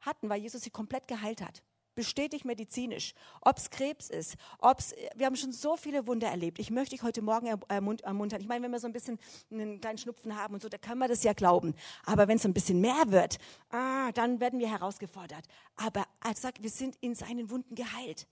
hatten, 0.00 0.28
weil 0.28 0.40
Jesus 0.40 0.62
sie 0.62 0.70
komplett 0.70 1.08
geheilt 1.08 1.40
hat 1.40 1.62
bestätigt 1.94 2.44
medizinisch, 2.44 3.14
ob 3.40 3.58
es 3.58 3.70
Krebs 3.70 4.10
ist, 4.10 4.36
ob 4.58 4.78
es, 4.78 4.94
wir 5.14 5.26
haben 5.26 5.36
schon 5.36 5.52
so 5.52 5.76
viele 5.76 6.06
Wunder 6.06 6.28
erlebt. 6.28 6.58
Ich 6.58 6.70
möchte 6.70 6.90
dich 6.90 7.02
heute 7.02 7.22
Morgen 7.22 7.46
ermuntern. 7.46 8.40
Ich 8.40 8.48
meine, 8.48 8.64
wenn 8.64 8.72
wir 8.72 8.80
so 8.80 8.86
ein 8.86 8.92
bisschen 8.92 9.18
einen 9.50 9.80
kleinen 9.80 9.98
Schnupfen 9.98 10.36
haben 10.36 10.54
und 10.54 10.62
so, 10.62 10.68
da 10.68 10.78
kann 10.78 10.98
man 10.98 11.08
das 11.08 11.22
ja 11.22 11.32
glauben. 11.32 11.74
Aber 12.04 12.28
wenn 12.28 12.36
es 12.36 12.44
ein 12.44 12.54
bisschen 12.54 12.80
mehr 12.80 13.04
wird, 13.06 13.38
ah, 13.70 14.12
dann 14.12 14.40
werden 14.40 14.58
wir 14.58 14.70
herausgefordert. 14.70 15.46
Aber 15.76 16.04
er 16.22 16.34
sagt, 16.34 16.62
wir 16.62 16.70
sind 16.70 16.96
in 17.00 17.14
seinen 17.14 17.50
Wunden 17.50 17.74
geheilt. 17.74 18.26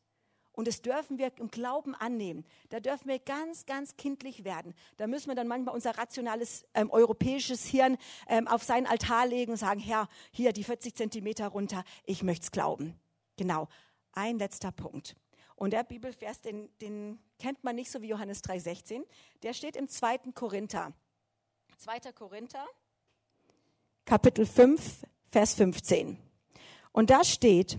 Und 0.53 0.69
das 0.69 0.83
dürfen 0.83 1.19
wir 1.19 1.33
im 1.39 1.51
Glauben 1.51 1.95
annehmen. 1.95 2.45
Da 2.69 2.81
dürfen 2.81 3.09
wir 3.09 3.19
ganz, 3.19 3.65
ganz 3.65 3.97
kindlich 3.97 4.45
werden. 4.45 4.75
Da 4.99 5.07
müssen 5.07 5.29
wir 5.29 5.35
dann 5.35 5.49
manchmal 5.49 5.75
unser 5.75 5.97
rationales 5.97 6.67
ähm, 6.75 6.91
europäisches 6.91 7.65
Hirn 7.65 7.97
ähm, 8.29 8.47
auf 8.47 8.63
seinen 8.63 8.87
Altar 8.87 9.27
legen 9.27 9.53
und 9.53 9.59
sagen, 9.59 9.81
Herr, 9.81 10.09
hier 10.31 10.53
die 10.53 10.65
40 10.65 10.95
Zentimeter 10.95 11.49
runter, 11.49 11.85
ich 12.05 12.23
möchte 12.23 12.45
es 12.45 12.51
glauben. 12.51 13.01
Genau, 13.37 13.69
ein 14.13 14.39
letzter 14.39 14.73
Punkt. 14.73 15.17
Und 15.57 15.73
der 15.73 15.85
Bibelvers, 15.85 16.41
den, 16.43 16.69
den 16.81 17.19
kennt 17.39 17.65
man 17.65 17.77
nicht 17.77 17.91
so 17.91 18.03
wie 18.03 18.09
Johannes 18.09 18.43
3,16, 18.43 19.05
der 19.43 19.55
steht 19.55 19.77
im 19.77 19.89
2. 19.89 20.19
Korinther. 20.35 20.93
2. 21.79 22.13
Korinther, 22.13 22.67
Kapitel 24.05 24.47
5, 24.47 25.05
Vers 25.29 25.55
15. 25.55 26.19
Und 26.91 27.11
da 27.11 27.25
steht, 27.25 27.79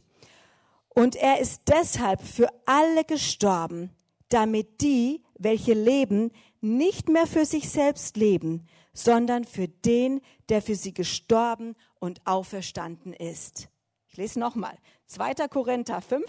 und 0.96 1.16
er 1.16 1.40
ist 1.40 1.64
deshalb 1.68 2.22
für 2.22 2.48
alle 2.66 3.04
gestorben, 3.04 3.92
damit 4.30 4.82
die, 4.82 5.24
welche 5.38 5.74
leben, 5.74 6.32
nicht 6.62 7.10
mehr 7.10 7.28
für 7.28 7.46
sich 7.46 7.70
selbst 7.70 8.18
leben, 8.18 8.68
sondern 8.94 9.44
für 9.44 9.68
den, 9.68 10.22
der 10.50 10.62
für 10.62 10.76
sie 10.76 10.94
gestorben 10.94 11.76
und 12.00 12.26
auferstanden 12.26 13.14
ist. 13.14 13.70
Ich 14.08 14.18
lese 14.18 14.40
nochmal. 14.40 14.78
2. 15.08 15.48
Korinther 15.48 16.02
5, 16.02 16.26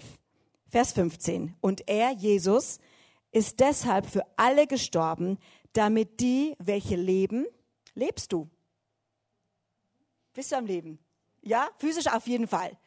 Vers 0.67 0.93
15. 0.93 1.55
Und 1.61 1.87
er, 1.87 2.11
Jesus, 2.11 2.79
ist 3.31 3.59
deshalb 3.59 4.05
für 4.07 4.25
alle 4.37 4.67
gestorben, 4.67 5.37
damit 5.73 6.19
die, 6.19 6.55
welche 6.57 6.95
leben, 6.95 7.45
lebst 7.93 8.31
du? 8.31 8.49
Bist 10.33 10.51
du 10.51 10.57
am 10.57 10.65
Leben? 10.65 10.99
Ja, 11.41 11.69
physisch 11.77 12.07
auf 12.07 12.27
jeden 12.27 12.47
Fall. 12.47 12.77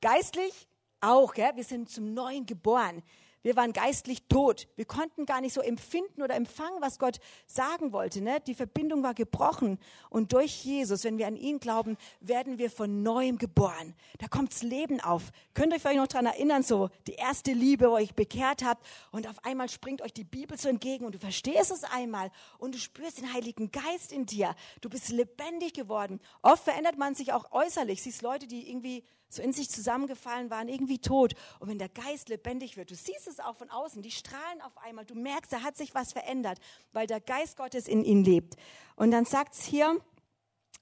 Geistlich 0.00 0.67
auch, 1.00 1.34
gell? 1.34 1.52
wir 1.54 1.64
sind 1.64 1.90
zum 1.90 2.14
Neuen 2.14 2.46
geboren. 2.46 3.02
Wir 3.42 3.54
waren 3.54 3.72
geistlich 3.72 4.24
tot. 4.28 4.66
Wir 4.74 4.84
konnten 4.84 5.24
gar 5.24 5.40
nicht 5.40 5.54
so 5.54 5.60
empfinden 5.60 6.22
oder 6.22 6.34
empfangen, 6.34 6.80
was 6.80 6.98
Gott 6.98 7.20
sagen 7.46 7.92
wollte. 7.92 8.20
Ne? 8.20 8.40
Die 8.46 8.54
Verbindung 8.54 9.02
war 9.04 9.14
gebrochen. 9.14 9.78
Und 10.10 10.32
durch 10.32 10.64
Jesus, 10.64 11.04
wenn 11.04 11.18
wir 11.18 11.28
an 11.28 11.36
ihn 11.36 11.60
glauben, 11.60 11.96
werden 12.20 12.58
wir 12.58 12.68
von 12.68 13.02
neuem 13.02 13.38
geboren. 13.38 13.94
Da 14.18 14.26
kommt's 14.26 14.62
Leben 14.62 15.00
auf. 15.00 15.30
Könnt 15.54 15.72
ihr 15.72 15.76
euch 15.76 15.82
vielleicht 15.82 16.00
noch 16.00 16.08
dran 16.08 16.26
erinnern, 16.26 16.64
so 16.64 16.90
die 17.06 17.14
erste 17.14 17.52
Liebe, 17.52 17.86
wo 17.86 17.96
ihr 17.96 18.02
euch 18.02 18.14
bekehrt 18.14 18.64
habt 18.64 18.84
und 19.12 19.28
auf 19.28 19.44
einmal 19.44 19.68
springt 19.68 20.02
euch 20.02 20.12
die 20.12 20.24
Bibel 20.24 20.58
so 20.58 20.68
entgegen 20.68 21.06
und 21.06 21.14
du 21.14 21.18
verstehst 21.18 21.70
es 21.70 21.84
einmal 21.84 22.32
und 22.58 22.74
du 22.74 22.78
spürst 22.78 23.18
den 23.18 23.32
Heiligen 23.32 23.70
Geist 23.70 24.12
in 24.12 24.26
dir. 24.26 24.54
Du 24.80 24.90
bist 24.90 25.10
lebendig 25.10 25.74
geworden. 25.74 26.20
Oft 26.42 26.64
verändert 26.64 26.98
man 26.98 27.14
sich 27.14 27.32
auch 27.32 27.52
äußerlich. 27.52 28.02
Siehst 28.02 28.22
Leute, 28.22 28.48
die 28.48 28.68
irgendwie 28.68 29.04
so 29.28 29.42
in 29.42 29.52
sich 29.52 29.70
zusammengefallen 29.70 30.50
waren, 30.50 30.68
irgendwie 30.68 30.98
tot. 30.98 31.34
Und 31.60 31.68
wenn 31.68 31.78
der 31.78 31.88
Geist 31.88 32.28
lebendig 32.28 32.76
wird, 32.76 32.90
du 32.90 32.94
siehst 32.94 33.28
es 33.28 33.40
auch 33.40 33.56
von 33.56 33.70
außen, 33.70 34.02
die 34.02 34.10
strahlen 34.10 34.60
auf 34.62 34.76
einmal, 34.78 35.04
du 35.04 35.14
merkst, 35.14 35.52
da 35.52 35.62
hat 35.62 35.76
sich 35.76 35.94
was 35.94 36.12
verändert, 36.12 36.58
weil 36.92 37.06
der 37.06 37.20
Geist 37.20 37.56
Gottes 37.56 37.88
in 37.88 38.04
ihnen 38.04 38.24
lebt. 38.24 38.56
Und 38.96 39.10
dann 39.10 39.24
sagt 39.24 39.54
es 39.54 39.64
hier, 39.64 40.00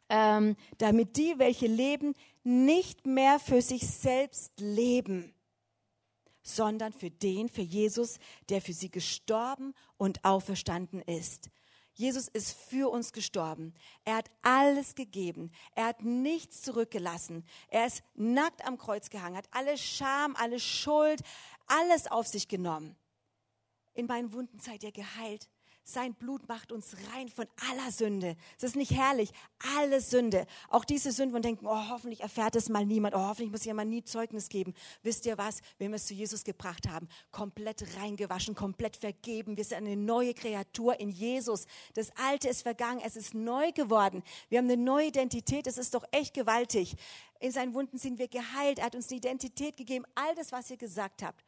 ähm, 0.08 0.56
damit 0.78 1.16
die, 1.16 1.38
welche 1.38 1.66
leben, 1.66 2.14
nicht 2.44 3.06
mehr 3.06 3.40
für 3.40 3.60
sich 3.60 3.86
selbst 3.86 4.52
leben, 4.60 5.34
sondern 6.42 6.92
für 6.92 7.10
den, 7.10 7.48
für 7.48 7.62
Jesus, 7.62 8.18
der 8.48 8.60
für 8.60 8.72
sie 8.72 8.90
gestorben 8.90 9.74
und 9.96 10.24
auferstanden 10.24 11.02
ist. 11.02 11.50
Jesus 11.96 12.28
ist 12.28 12.52
für 12.52 12.90
uns 12.90 13.12
gestorben. 13.12 13.72
Er 14.04 14.16
hat 14.16 14.30
alles 14.42 14.94
gegeben. 14.94 15.50
Er 15.74 15.86
hat 15.86 16.02
nichts 16.02 16.60
zurückgelassen. 16.60 17.42
Er 17.68 17.86
ist 17.86 18.02
nackt 18.14 18.66
am 18.66 18.76
Kreuz 18.76 19.08
gehangen, 19.08 19.36
hat 19.36 19.48
alle 19.50 19.78
Scham, 19.78 20.36
alle 20.36 20.60
Schuld, 20.60 21.22
alles 21.66 22.06
auf 22.06 22.26
sich 22.26 22.48
genommen. 22.48 22.96
In 23.94 24.06
meinen 24.06 24.34
Wunden 24.34 24.60
seid 24.60 24.84
ihr 24.84 24.92
geheilt. 24.92 25.48
Sein 25.88 26.14
Blut 26.14 26.48
macht 26.48 26.72
uns 26.72 26.96
rein 27.12 27.28
von 27.28 27.46
aller 27.70 27.92
Sünde. 27.92 28.36
Es 28.56 28.64
ist 28.64 28.74
nicht 28.74 28.90
herrlich. 28.90 29.30
Alle 29.76 30.00
Sünde. 30.00 30.44
Auch 30.68 30.84
diese 30.84 31.16
wo 31.16 31.32
wir 31.32 31.40
denken, 31.40 31.64
oh, 31.64 31.88
hoffentlich 31.90 32.22
erfährt 32.22 32.56
es 32.56 32.68
mal 32.68 32.84
niemand. 32.84 33.14
Oh, 33.14 33.20
hoffentlich 33.20 33.52
muss 33.52 33.64
jemand 33.64 33.90
nie 33.90 34.02
Zeugnis 34.02 34.48
geben. 34.48 34.74
Wisst 35.04 35.26
ihr 35.26 35.38
was? 35.38 35.60
Wenn 35.78 35.92
wir 35.92 35.96
es 35.96 36.06
zu 36.06 36.14
Jesus 36.14 36.42
gebracht 36.42 36.88
haben, 36.88 37.08
komplett 37.30 37.84
reingewaschen, 37.98 38.56
komplett 38.56 38.96
vergeben. 38.96 39.56
Wir 39.56 39.62
sind 39.62 39.78
eine 39.78 39.96
neue 39.96 40.34
Kreatur 40.34 40.98
in 40.98 41.08
Jesus. 41.08 41.66
Das 41.94 42.10
Alte 42.16 42.48
ist 42.48 42.62
vergangen. 42.62 43.00
Es 43.04 43.14
ist 43.14 43.34
neu 43.34 43.70
geworden. 43.70 44.24
Wir 44.48 44.58
haben 44.58 44.68
eine 44.68 44.82
neue 44.82 45.06
Identität. 45.06 45.68
Es 45.68 45.78
ist 45.78 45.94
doch 45.94 46.04
echt 46.10 46.34
gewaltig. 46.34 46.96
In 47.38 47.52
seinen 47.52 47.74
Wunden 47.74 47.98
sind 47.98 48.18
wir 48.18 48.26
geheilt. 48.26 48.80
Er 48.80 48.86
hat 48.86 48.96
uns 48.96 49.08
eine 49.08 49.18
Identität 49.18 49.76
gegeben. 49.76 50.04
All 50.16 50.34
das, 50.34 50.50
was 50.50 50.68
ihr 50.68 50.78
gesagt 50.78 51.22
habt. 51.22 51.44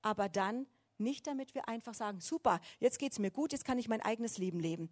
Aber 0.00 0.30
dann 0.30 0.66
nicht 1.02 1.26
damit 1.26 1.54
wir 1.54 1.68
einfach 1.68 1.94
sagen, 1.94 2.20
super, 2.20 2.60
jetzt 2.80 2.98
geht 2.98 3.12
es 3.12 3.18
mir 3.18 3.30
gut, 3.30 3.52
jetzt 3.52 3.64
kann 3.64 3.78
ich 3.78 3.88
mein 3.88 4.00
eigenes 4.00 4.38
Leben 4.38 4.60
leben. 4.60 4.90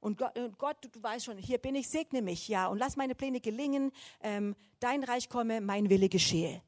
Und 0.00 0.18
Gott, 0.18 0.38
und 0.38 0.58
Gott, 0.58 0.76
du 0.92 1.02
weißt 1.02 1.24
schon, 1.24 1.38
hier 1.38 1.58
bin 1.58 1.74
ich, 1.74 1.88
segne 1.88 2.22
mich, 2.22 2.48
ja, 2.48 2.68
und 2.68 2.78
lass 2.78 2.96
meine 2.96 3.14
Pläne 3.14 3.40
gelingen, 3.40 3.90
ähm, 4.20 4.54
dein 4.78 5.02
Reich 5.02 5.28
komme, 5.28 5.60
mein 5.60 5.90
Wille 5.90 6.08
geschehe. 6.08 6.62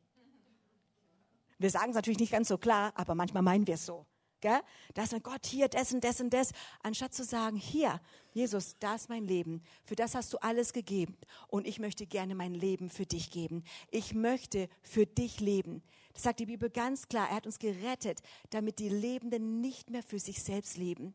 Wir 1.59 1.71
sagen 1.71 1.91
es 1.91 1.95
natürlich 1.95 2.19
nicht 2.19 2.33
ganz 2.33 2.49
so 2.49 2.59
klar, 2.59 2.93
aber 2.97 3.15
manchmal 3.15 3.43
meinen 3.43 3.67
wir 3.67 3.75
es 3.75 3.87
so. 3.87 4.07
Gell? 4.41 4.61
Da 4.95 5.03
ist 5.03 5.13
mein 5.13 5.23
Gott 5.23 5.47
hier, 5.47 5.69
das 5.69 5.93
und 5.93 6.03
das 6.03 6.21
und 6.21 6.31
das. 6.31 6.53
Anstatt 6.83 7.15
zu 7.15 7.25
sagen, 7.25 7.57
hier, 7.57 8.01
Jesus, 8.33 8.77
da 8.79 8.95
ist 8.95 9.09
mein 9.09 9.27
Leben. 9.27 9.63
Für 9.83 9.97
das 9.97 10.15
hast 10.15 10.33
du 10.33 10.39
alles 10.39 10.73
gegeben. 10.73 11.17
Und 11.49 11.67
ich 11.67 11.79
möchte 11.79 12.07
gerne 12.07 12.35
mein 12.35 12.55
Leben 12.55 12.89
für 12.89 13.07
dich 13.07 13.31
geben. 13.31 13.65
Ich 13.91 14.15
möchte 14.15 14.69
für 14.83 15.07
dich 15.07 15.41
leben. 15.41 15.83
Das 16.13 16.23
sagt 16.23 16.41
die 16.41 16.47
Bibel 16.47 16.71
ganz 16.71 17.09
klar. 17.09 17.29
Er 17.29 17.37
hat 17.37 17.47
uns 17.47 17.59
gerettet, 17.59 18.21
damit 18.51 18.79
die 18.79 18.89
Lebenden 18.89 19.61
nicht 19.61 19.91
mehr 19.91 20.03
für 20.03 20.19
sich 20.19 20.43
selbst 20.43 20.77
leben. 20.77 21.15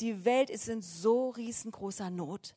Die 0.00 0.24
Welt 0.24 0.50
ist 0.50 0.68
in 0.68 0.82
so 0.82 1.30
riesengroßer 1.30 2.10
Not. 2.10 2.54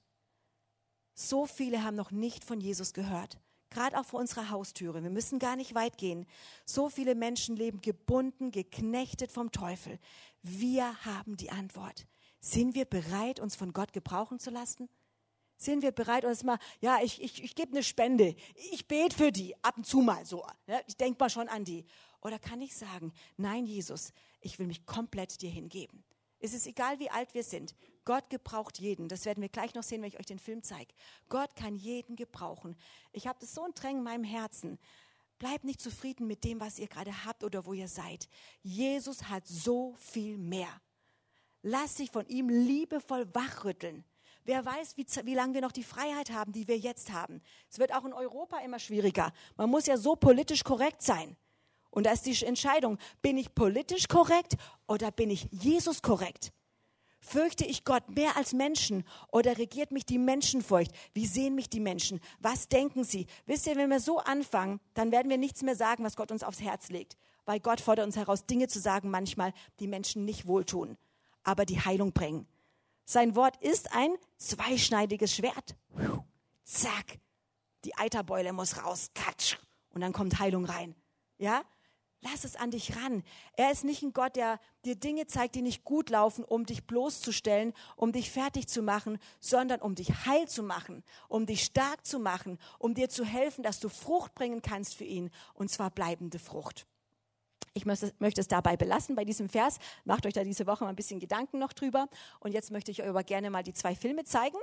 So 1.13 1.45
viele 1.45 1.83
haben 1.83 1.95
noch 1.95 2.11
nicht 2.11 2.43
von 2.43 2.61
Jesus 2.61 2.93
gehört 2.93 3.39
gerade 3.69 3.99
auch 3.99 4.05
vor 4.05 4.19
unserer 4.19 4.49
Haustüre. 4.49 5.03
Wir 5.03 5.09
müssen 5.09 5.39
gar 5.39 5.55
nicht 5.55 5.75
weit 5.75 5.97
gehen. 5.97 6.25
So 6.65 6.89
viele 6.89 7.15
Menschen 7.15 7.55
leben 7.55 7.81
gebunden, 7.81 8.51
geknechtet 8.51 9.31
vom 9.31 9.51
Teufel. 9.51 9.99
Wir 10.41 11.05
haben 11.05 11.37
die 11.37 11.51
Antwort. 11.51 12.07
Sind 12.39 12.75
wir 12.75 12.85
bereit, 12.85 13.39
uns 13.39 13.55
von 13.55 13.73
Gott 13.73 13.93
gebrauchen 13.93 14.39
zu 14.39 14.49
lassen? 14.49 14.89
Sind 15.57 15.81
wir 15.81 15.91
bereit, 15.91 16.23
uns 16.23 16.43
mal, 16.43 16.57
ja, 16.79 16.99
ich, 17.03 17.21
ich, 17.21 17.43
ich 17.43 17.53
gebe 17.53 17.71
eine 17.71 17.83
Spende, 17.83 18.33
ich 18.71 18.87
bete 18.87 19.15
für 19.15 19.31
die, 19.31 19.61
ab 19.61 19.75
und 19.75 19.85
zu 19.85 19.99
mal 19.99 20.25
so. 20.25 20.45
Ja, 20.67 20.79
ich 20.87 20.95
denke 20.95 21.17
mal 21.19 21.29
schon 21.29 21.49
an 21.49 21.65
die. 21.65 21.85
Oder 22.21 22.39
kann 22.39 22.61
ich 22.61 22.75
sagen, 22.75 23.11
nein, 23.35 23.65
Jesus, 23.65 24.13
ich 24.39 24.57
will 24.57 24.67
mich 24.67 24.85
komplett 24.85 25.41
dir 25.41 25.49
hingeben. 25.49 26.03
Es 26.39 26.53
ist 26.53 26.67
egal, 26.67 26.99
wie 26.99 27.09
alt 27.09 27.33
wir 27.33 27.43
sind. 27.43 27.75
Gott 28.05 28.29
gebraucht 28.29 28.79
jeden. 28.79 29.07
Das 29.07 29.25
werden 29.25 29.41
wir 29.41 29.49
gleich 29.49 29.73
noch 29.75 29.83
sehen, 29.83 30.01
wenn 30.01 30.09
ich 30.09 30.19
euch 30.19 30.25
den 30.25 30.39
Film 30.39 30.63
zeige. 30.63 30.93
Gott 31.27 31.55
kann 31.55 31.75
jeden 31.75 32.15
gebrauchen. 32.15 32.75
Ich 33.11 33.27
habe 33.27 33.39
das 33.39 33.53
so 33.53 33.63
ein 33.63 33.73
Drängen 33.73 33.99
in 33.99 34.03
meinem 34.03 34.23
Herzen. 34.23 34.79
Bleibt 35.37 35.63
nicht 35.63 35.81
zufrieden 35.81 36.27
mit 36.27 36.43
dem, 36.43 36.59
was 36.59 36.79
ihr 36.79 36.87
gerade 36.87 37.25
habt 37.25 37.43
oder 37.43 37.65
wo 37.65 37.73
ihr 37.73 37.87
seid. 37.87 38.27
Jesus 38.61 39.29
hat 39.29 39.47
so 39.47 39.93
viel 39.97 40.37
mehr. 40.37 40.81
Lass 41.61 41.95
dich 41.95 42.11
von 42.11 42.25
ihm 42.27 42.49
liebevoll 42.49 43.33
wachrütteln. 43.33 44.03
Wer 44.45 44.65
weiß, 44.65 44.97
wie, 44.97 45.05
wie 45.25 45.35
lange 45.35 45.53
wir 45.53 45.61
noch 45.61 45.71
die 45.71 45.83
Freiheit 45.83 46.31
haben, 46.31 46.51
die 46.51 46.67
wir 46.67 46.77
jetzt 46.77 47.11
haben. 47.11 47.41
Es 47.69 47.79
wird 47.79 47.93
auch 47.93 48.05
in 48.05 48.13
Europa 48.13 48.59
immer 48.59 48.79
schwieriger. 48.79 49.31
Man 49.57 49.69
muss 49.69 49.85
ja 49.85 49.97
so 49.97 50.15
politisch 50.15 50.63
korrekt 50.63 51.01
sein. 51.01 51.37
Und 51.91 52.05
da 52.05 52.11
ist 52.11 52.25
die 52.25 52.45
Entscheidung, 52.45 52.97
bin 53.21 53.37
ich 53.37 53.55
politisch 53.55 54.07
korrekt 54.07 54.55
oder 54.87 55.11
bin 55.11 55.29
ich 55.29 55.47
Jesus 55.51 56.01
korrekt? 56.01 56.51
Fürchte 57.21 57.65
ich 57.65 57.83
Gott 57.83 58.09
mehr 58.09 58.37
als 58.37 58.53
Menschen 58.53 59.03
oder 59.31 59.57
regiert 59.57 59.91
mich 59.91 60.05
die 60.05 60.17
Menschenfurcht? 60.17 60.91
Wie 61.13 61.25
sehen 61.25 61.53
mich 61.55 61.69
die 61.69 61.81
Menschen? 61.81 62.21
Was 62.39 62.69
denken 62.69 63.03
sie? 63.03 63.27
Wisst 63.45 63.67
ihr, 63.67 63.75
wenn 63.75 63.89
wir 63.89 63.99
so 63.99 64.19
anfangen, 64.19 64.79
dann 64.93 65.11
werden 65.11 65.29
wir 65.29 65.37
nichts 65.37 65.61
mehr 65.61 65.75
sagen, 65.75 66.03
was 66.05 66.15
Gott 66.15 66.31
uns 66.31 66.43
aufs 66.43 66.61
Herz 66.61 66.89
legt. 66.89 67.17
Weil 67.45 67.59
Gott 67.59 67.81
fordert 67.81 68.05
uns 68.05 68.15
heraus, 68.15 68.45
Dinge 68.45 68.67
zu 68.67 68.79
sagen, 68.79 69.09
manchmal, 69.09 69.53
die 69.79 69.87
Menschen 69.87 70.23
nicht 70.23 70.47
wohltun, 70.47 70.97
aber 71.43 71.65
die 71.65 71.81
Heilung 71.81 72.13
bringen. 72.13 72.47
Sein 73.05 73.35
Wort 73.35 73.57
ist 73.61 73.93
ein 73.93 74.15
zweischneidiges 74.37 75.35
Schwert. 75.35 75.75
Zack. 76.63 77.19
Die 77.83 77.97
Eiterbeule 77.97 78.53
muss 78.53 78.83
raus. 78.83 79.09
Katsch. 79.13 79.57
Und 79.89 80.01
dann 80.01 80.13
kommt 80.13 80.39
Heilung 80.39 80.65
rein. 80.65 80.95
Ja? 81.37 81.63
Lass 82.21 82.43
es 82.43 82.57
an 82.57 82.71
dich 82.71 82.97
ran. 82.97 83.23
Er 83.55 83.71
ist 83.71 83.85
nicht 83.85 84.03
ein 84.03 84.11
Gott, 84.11 84.35
der 84.35 84.59
dir 84.83 84.95
Dinge 84.95 85.27
zeigt, 85.27 85.55
die 85.55 85.61
nicht 85.61 85.85
gut 85.85 86.09
laufen, 86.09 86.43
um 86.43 86.65
dich 86.65 86.85
bloßzustellen, 86.85 87.73
um 87.95 88.11
dich 88.11 88.29
fertig 88.29 88.67
zu 88.67 88.81
machen, 88.81 89.19
sondern 89.39 89.81
um 89.81 89.95
dich 89.95 90.25
heil 90.25 90.47
zu 90.47 90.61
machen, 90.61 91.03
um 91.29 91.45
dich 91.45 91.63
stark 91.63 92.05
zu 92.05 92.19
machen, 92.19 92.59
um 92.77 92.93
dir 92.93 93.09
zu 93.09 93.23
helfen, 93.23 93.63
dass 93.63 93.79
du 93.79 93.87
Frucht 93.87 94.35
bringen 94.35 94.61
kannst 94.61 94.95
für 94.95 95.05
ihn, 95.05 95.31
und 95.53 95.71
zwar 95.71 95.91
bleibende 95.91 96.39
Frucht. 96.39 96.85
Ich 97.73 97.85
möchte, 97.85 98.41
es 98.41 98.47
dabei 98.47 98.75
belassen 98.75 99.15
bei 99.15 99.23
diesem 99.23 99.47
Vers. 99.47 99.77
Macht 100.03 100.25
euch 100.25 100.33
da 100.33 100.43
diese 100.43 100.67
Woche 100.67 100.83
mal 100.83 100.89
ein 100.89 100.95
bisschen 100.97 101.19
Gedanken 101.19 101.59
noch 101.59 101.71
drüber. 101.71 102.09
Und 102.39 102.51
jetzt 102.51 102.71
möchte 102.71 102.91
ich 102.91 103.01
euch 103.01 103.07
aber 103.07 103.23
gerne 103.23 103.49
mal 103.49 103.63
die 103.63 103.73
zwei 103.73 103.95
Filme 103.95 104.25
zeigen. 104.25 104.57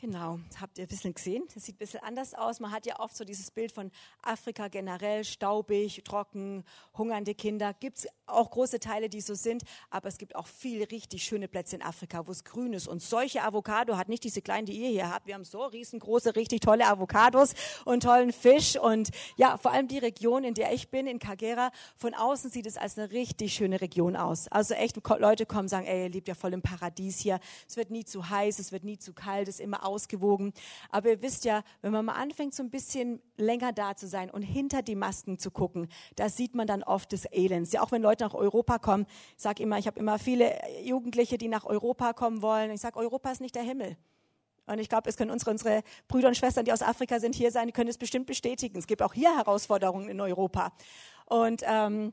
Genau, 0.00 0.40
habt 0.58 0.78
ihr 0.78 0.86
ein 0.86 0.88
bisschen 0.88 1.12
gesehen. 1.12 1.44
Das 1.52 1.66
sieht 1.66 1.74
ein 1.74 1.78
bisschen 1.78 2.02
anders 2.02 2.32
aus. 2.32 2.58
Man 2.58 2.70
hat 2.70 2.86
ja 2.86 2.98
oft 3.00 3.14
so 3.14 3.22
dieses 3.22 3.50
Bild 3.50 3.70
von 3.70 3.90
Afrika 4.22 4.68
generell, 4.68 5.24
staubig, 5.24 6.02
trocken, 6.04 6.64
hungernde 6.96 7.34
Kinder. 7.34 7.74
Gibt's 7.74 8.06
auch 8.26 8.50
große 8.50 8.80
Teile, 8.80 9.10
die 9.10 9.20
so 9.20 9.34
sind, 9.34 9.62
aber 9.90 10.08
es 10.08 10.16
gibt 10.16 10.36
auch 10.36 10.46
viele 10.46 10.90
richtig 10.90 11.24
schöne 11.24 11.48
Plätze 11.48 11.76
in 11.76 11.82
Afrika, 11.82 12.26
wo 12.26 12.30
es 12.30 12.44
grün 12.44 12.72
ist. 12.72 12.88
Und 12.88 13.02
solche 13.02 13.42
Avocado 13.42 13.98
hat 13.98 14.08
nicht 14.08 14.24
diese 14.24 14.40
kleinen, 14.40 14.64
die 14.64 14.72
ihr 14.72 14.88
hier 14.88 15.12
habt. 15.12 15.26
Wir 15.26 15.34
haben 15.34 15.44
so 15.44 15.62
riesengroße, 15.64 16.34
richtig 16.34 16.60
tolle 16.60 16.86
Avocados 16.86 17.52
und 17.84 18.02
tollen 18.02 18.32
Fisch. 18.32 18.78
Und 18.78 19.10
ja, 19.36 19.58
vor 19.58 19.72
allem 19.72 19.86
die 19.86 19.98
Region, 19.98 20.44
in 20.44 20.54
der 20.54 20.72
ich 20.72 20.88
bin, 20.88 21.06
in 21.06 21.18
Kagera, 21.18 21.72
von 21.96 22.14
außen 22.14 22.50
sieht 22.50 22.64
es 22.64 22.78
als 22.78 22.96
eine 22.96 23.10
richtig 23.10 23.52
schöne 23.52 23.82
Region 23.82 24.16
aus. 24.16 24.48
Also 24.48 24.72
echt, 24.72 24.96
Leute 25.18 25.44
kommen 25.44 25.68
sagen, 25.68 25.86
ey, 25.86 26.04
ihr 26.04 26.10
lebt 26.10 26.28
ja 26.28 26.34
voll 26.34 26.54
im 26.54 26.62
Paradies 26.62 27.18
hier. 27.18 27.38
Es 27.68 27.76
wird 27.76 27.90
nie 27.90 28.06
zu 28.06 28.30
heiß, 28.30 28.58
es 28.60 28.72
wird 28.72 28.84
nie 28.84 28.96
zu 28.96 29.12
kalt, 29.12 29.46
es 29.46 29.56
ist 29.56 29.60
immer 29.60 29.89
ausgewogen. 29.90 30.52
Aber 30.90 31.10
ihr 31.10 31.22
wisst 31.22 31.44
ja, 31.44 31.62
wenn 31.82 31.92
man 31.92 32.04
mal 32.04 32.14
anfängt, 32.14 32.54
so 32.54 32.62
ein 32.62 32.70
bisschen 32.70 33.20
länger 33.36 33.72
da 33.72 33.96
zu 33.96 34.06
sein 34.06 34.30
und 34.30 34.42
hinter 34.42 34.82
die 34.82 34.94
Masken 34.94 35.38
zu 35.38 35.50
gucken, 35.50 35.88
da 36.16 36.28
sieht 36.28 36.54
man 36.54 36.66
dann 36.66 36.82
oft 36.82 37.12
des 37.12 37.26
Elends. 37.30 37.72
Ja, 37.72 37.82
auch 37.82 37.92
wenn 37.92 38.02
Leute 38.02 38.24
nach 38.24 38.34
Europa 38.34 38.78
kommen, 38.78 39.06
ich 39.36 39.42
sage 39.42 39.62
immer, 39.62 39.78
ich 39.78 39.86
habe 39.86 39.98
immer 39.98 40.18
viele 40.18 40.58
Jugendliche, 40.82 41.36
die 41.38 41.48
nach 41.48 41.64
Europa 41.64 42.12
kommen 42.12 42.42
wollen. 42.42 42.70
Ich 42.70 42.80
sage, 42.80 42.98
Europa 42.98 43.30
ist 43.30 43.40
nicht 43.40 43.54
der 43.54 43.62
Himmel. 43.62 43.96
Und 44.66 44.78
ich 44.78 44.88
glaube, 44.88 45.10
es 45.10 45.16
können 45.16 45.32
unsere, 45.32 45.50
unsere 45.50 45.82
Brüder 46.06 46.28
und 46.28 46.36
Schwestern, 46.36 46.64
die 46.64 46.72
aus 46.72 46.82
Afrika 46.82 47.18
sind, 47.18 47.34
hier 47.34 47.50
sein, 47.50 47.66
die 47.66 47.72
können 47.72 47.90
es 47.90 47.98
bestimmt 47.98 48.26
bestätigen. 48.26 48.78
Es 48.78 48.86
gibt 48.86 49.02
auch 49.02 49.12
hier 49.12 49.36
Herausforderungen 49.36 50.08
in 50.08 50.20
Europa. 50.20 50.72
Und 51.26 51.62
ähm, 51.66 52.12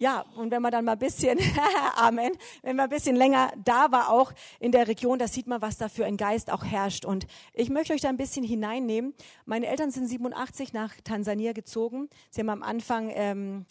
ja, 0.00 0.24
und 0.34 0.50
wenn 0.50 0.62
man 0.62 0.72
dann 0.72 0.86
mal 0.86 0.92
ein 0.92 0.98
bisschen, 0.98 1.38
Amen, 1.96 2.32
wenn 2.62 2.74
man 2.74 2.84
ein 2.84 2.90
bisschen 2.90 3.16
länger 3.16 3.52
da 3.62 3.92
war, 3.92 4.08
auch 4.08 4.32
in 4.58 4.72
der 4.72 4.88
Region, 4.88 5.18
da 5.18 5.28
sieht 5.28 5.46
man, 5.46 5.60
was 5.60 5.76
da 5.76 5.90
für 5.90 6.06
ein 6.06 6.16
Geist 6.16 6.50
auch 6.50 6.64
herrscht. 6.64 7.04
Und 7.04 7.26
ich 7.52 7.68
möchte 7.68 7.92
euch 7.92 8.00
da 8.00 8.08
ein 8.08 8.16
bisschen 8.16 8.42
hineinnehmen. 8.42 9.12
Meine 9.44 9.66
Eltern 9.66 9.90
sind 9.90 10.06
87 10.06 10.72
nach 10.72 10.94
Tansania 11.04 11.52
gezogen. 11.52 12.08
Sie 12.30 12.40
haben 12.40 12.48
am 12.48 12.62
Anfang 12.62 13.12
ähm, 13.14 13.66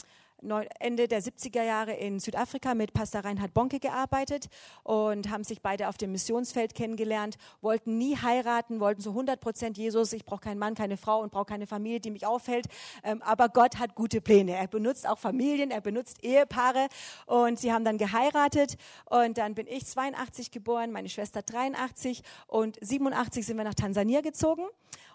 Ende 0.79 1.07
der 1.07 1.21
70er 1.21 1.63
Jahre 1.63 1.93
in 1.93 2.19
Südafrika 2.19 2.73
mit 2.73 2.93
Pastor 2.93 3.21
Reinhard 3.21 3.53
Bonke 3.53 3.79
gearbeitet 3.79 4.47
und 4.83 5.29
haben 5.29 5.43
sich 5.43 5.61
beide 5.61 5.89
auf 5.89 5.97
dem 5.97 6.11
Missionsfeld 6.11 6.73
kennengelernt, 6.75 7.37
wollten 7.61 7.97
nie 7.97 8.15
heiraten, 8.15 8.79
wollten 8.79 9.01
so 9.01 9.09
100 9.09 9.41
Prozent 9.41 9.77
Jesus, 9.77 10.13
ich 10.13 10.23
brauche 10.23 10.41
keinen 10.41 10.59
Mann, 10.59 10.75
keine 10.75 10.97
Frau 10.97 11.21
und 11.21 11.31
brauche 11.31 11.45
keine 11.45 11.67
Familie, 11.67 11.99
die 11.99 12.11
mich 12.11 12.25
aufhält. 12.25 12.67
Ähm, 13.03 13.21
aber 13.21 13.49
Gott 13.49 13.79
hat 13.79 13.95
gute 13.95 14.21
Pläne. 14.21 14.55
Er 14.55 14.67
benutzt 14.67 15.07
auch 15.07 15.19
Familien, 15.19 15.71
er 15.71 15.81
benutzt 15.81 16.23
Ehepaare 16.23 16.87
und 17.25 17.59
sie 17.59 17.73
haben 17.73 17.83
dann 17.83 17.97
geheiratet 17.97 18.77
und 19.05 19.37
dann 19.37 19.55
bin 19.55 19.67
ich 19.67 19.85
82 19.85 20.51
geboren, 20.51 20.91
meine 20.91 21.09
Schwester 21.09 21.41
83 21.41 22.23
und 22.47 22.77
87 22.81 23.45
sind 23.45 23.57
wir 23.57 23.65
nach 23.65 23.75
Tansania 23.75 24.21
gezogen 24.21 24.63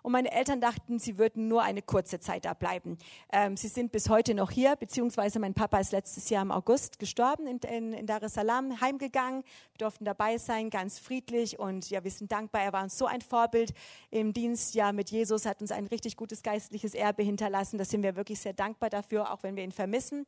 und 0.04 0.12
meine 0.12 0.30
Eltern 0.32 0.60
dachten, 0.60 0.98
sie 0.98 1.16
würden 1.16 1.48
nur 1.48 1.62
eine 1.62 1.80
kurze 1.80 2.20
Zeit 2.20 2.44
da 2.44 2.52
bleiben. 2.52 2.98
Ähm, 3.32 3.56
sie 3.56 3.68
sind 3.68 3.90
bis 3.90 4.10
heute 4.10 4.34
noch 4.34 4.50
hier, 4.50 4.76
beziehungsweise 4.76 5.38
mein 5.38 5.54
Papa 5.54 5.78
ist 5.78 5.92
letztes 5.92 6.28
Jahr 6.28 6.42
im 6.42 6.50
August 6.50 6.98
gestorben 6.98 7.46
in, 7.46 7.56
in, 7.60 7.92
in 7.94 8.06
Dar 8.06 8.22
es 8.22 8.34
Salaam, 8.34 8.82
heimgegangen. 8.82 9.42
Wir 9.72 9.78
durften 9.78 10.04
dabei 10.04 10.36
sein, 10.36 10.68
ganz 10.68 10.98
friedlich 10.98 11.58
und 11.58 11.88
ja, 11.88 12.04
wir 12.04 12.10
sind 12.10 12.30
dankbar. 12.30 12.60
Er 12.60 12.74
war 12.74 12.82
uns 12.82 12.98
so 12.98 13.06
ein 13.06 13.22
Vorbild 13.22 13.72
im 14.10 14.34
Dienst 14.34 14.74
ja 14.74 14.92
mit 14.92 15.10
Jesus, 15.10 15.46
hat 15.46 15.62
uns 15.62 15.72
ein 15.72 15.86
richtig 15.86 16.18
gutes 16.18 16.42
geistliches 16.42 16.92
Erbe 16.92 17.22
hinterlassen. 17.22 17.78
Da 17.78 17.86
sind 17.86 18.02
wir 18.02 18.14
wirklich 18.14 18.40
sehr 18.40 18.52
dankbar 18.52 18.90
dafür, 18.90 19.32
auch 19.32 19.42
wenn 19.42 19.56
wir 19.56 19.64
ihn 19.64 19.72
vermissen. 19.72 20.26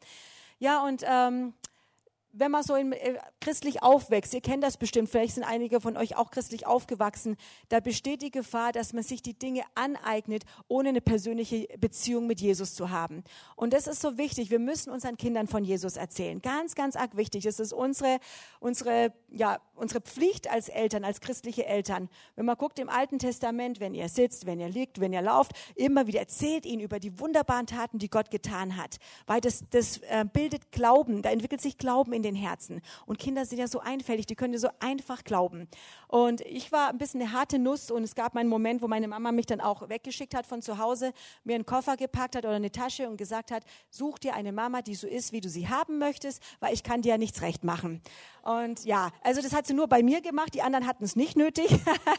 Ja, 0.58 0.82
und 0.86 1.04
ähm, 1.06 1.52
wenn 2.38 2.50
man 2.50 2.62
so 2.62 2.74
in, 2.74 2.92
äh, 2.92 3.18
christlich 3.40 3.82
aufwächst, 3.82 4.34
ihr 4.34 4.40
kennt 4.40 4.62
das 4.62 4.76
bestimmt, 4.76 5.08
vielleicht 5.08 5.34
sind 5.34 5.44
einige 5.44 5.80
von 5.80 5.96
euch 5.96 6.16
auch 6.16 6.30
christlich 6.30 6.66
aufgewachsen, 6.66 7.36
da 7.68 7.80
besteht 7.80 8.22
die 8.22 8.30
Gefahr, 8.30 8.72
dass 8.72 8.92
man 8.92 9.02
sich 9.02 9.22
die 9.22 9.38
Dinge 9.38 9.62
aneignet, 9.74 10.44
ohne 10.68 10.90
eine 10.90 11.00
persönliche 11.00 11.66
Beziehung 11.78 12.26
mit 12.26 12.40
Jesus 12.40 12.74
zu 12.74 12.90
haben. 12.90 13.24
Und 13.54 13.72
das 13.72 13.86
ist 13.86 14.00
so 14.00 14.18
wichtig. 14.18 14.50
Wir 14.50 14.58
müssen 14.58 14.90
unseren 14.90 15.16
Kindern 15.16 15.46
von 15.46 15.64
Jesus 15.64 15.96
erzählen. 15.96 16.40
Ganz, 16.40 16.74
ganz 16.74 16.96
arg 16.96 17.16
wichtig. 17.16 17.44
Das 17.44 17.60
ist 17.60 17.72
unsere, 17.72 18.18
unsere, 18.60 19.12
ja, 19.30 19.58
unsere 19.74 20.00
Pflicht 20.00 20.50
als 20.50 20.68
Eltern, 20.68 21.04
als 21.04 21.20
christliche 21.20 21.66
Eltern. 21.66 22.08
Wenn 22.34 22.46
man 22.46 22.56
guckt 22.56 22.78
im 22.78 22.88
Alten 22.88 23.18
Testament, 23.18 23.80
wenn 23.80 23.94
ihr 23.94 24.08
sitzt, 24.08 24.46
wenn 24.46 24.60
ihr 24.60 24.68
liegt, 24.68 25.00
wenn 25.00 25.12
ihr 25.12 25.22
lauft, 25.22 25.52
immer 25.74 26.06
wieder 26.06 26.20
erzählt 26.20 26.66
ihnen 26.66 26.82
über 26.82 26.98
die 26.98 27.18
wunderbaren 27.20 27.66
Taten, 27.66 27.98
die 27.98 28.10
Gott 28.10 28.30
getan 28.30 28.76
hat. 28.76 28.98
Weil 29.26 29.40
das, 29.40 29.64
das 29.70 29.98
äh, 29.98 30.24
bildet 30.30 30.72
Glauben. 30.72 31.22
Da 31.22 31.30
entwickelt 31.30 31.60
sich 31.60 31.78
Glauben 31.78 32.12
in 32.12 32.22
den 32.26 32.34
Herzen. 32.34 32.82
Und 33.06 33.18
Kinder 33.18 33.44
sind 33.44 33.58
ja 33.58 33.68
so 33.68 33.80
einfältig, 33.80 34.26
die 34.26 34.34
können 34.34 34.52
dir 34.52 34.58
so 34.58 34.68
einfach 34.80 35.24
glauben. 35.24 35.68
Und 36.08 36.40
ich 36.42 36.72
war 36.72 36.88
ein 36.90 36.98
bisschen 36.98 37.20
eine 37.20 37.32
harte 37.32 37.58
Nuss 37.58 37.90
und 37.90 38.02
es 38.02 38.14
gab 38.14 38.36
einen 38.36 38.48
Moment, 38.48 38.82
wo 38.82 38.88
meine 38.88 39.08
Mama 39.08 39.32
mich 39.32 39.46
dann 39.46 39.60
auch 39.60 39.88
weggeschickt 39.88 40.34
hat 40.34 40.46
von 40.46 40.62
zu 40.62 40.78
Hause, 40.78 41.12
mir 41.44 41.54
einen 41.54 41.66
Koffer 41.66 41.96
gepackt 41.96 42.36
hat 42.36 42.44
oder 42.44 42.54
eine 42.54 42.70
Tasche 42.70 43.08
und 43.08 43.16
gesagt 43.16 43.50
hat, 43.50 43.64
such 43.90 44.18
dir 44.18 44.34
eine 44.34 44.52
Mama, 44.52 44.82
die 44.82 44.94
so 44.94 45.06
ist, 45.06 45.32
wie 45.32 45.40
du 45.40 45.48
sie 45.48 45.68
haben 45.68 45.98
möchtest, 45.98 46.42
weil 46.60 46.74
ich 46.74 46.82
kann 46.82 47.02
dir 47.02 47.10
ja 47.10 47.18
nichts 47.18 47.42
recht 47.42 47.64
machen. 47.64 48.02
Und 48.42 48.84
ja, 48.84 49.10
also 49.22 49.42
das 49.42 49.52
hat 49.52 49.66
sie 49.66 49.74
nur 49.74 49.88
bei 49.88 50.04
mir 50.04 50.20
gemacht, 50.20 50.54
die 50.54 50.62
anderen 50.62 50.86
hatten 50.86 51.02
es 51.02 51.16
nicht 51.16 51.36
nötig. 51.36 51.66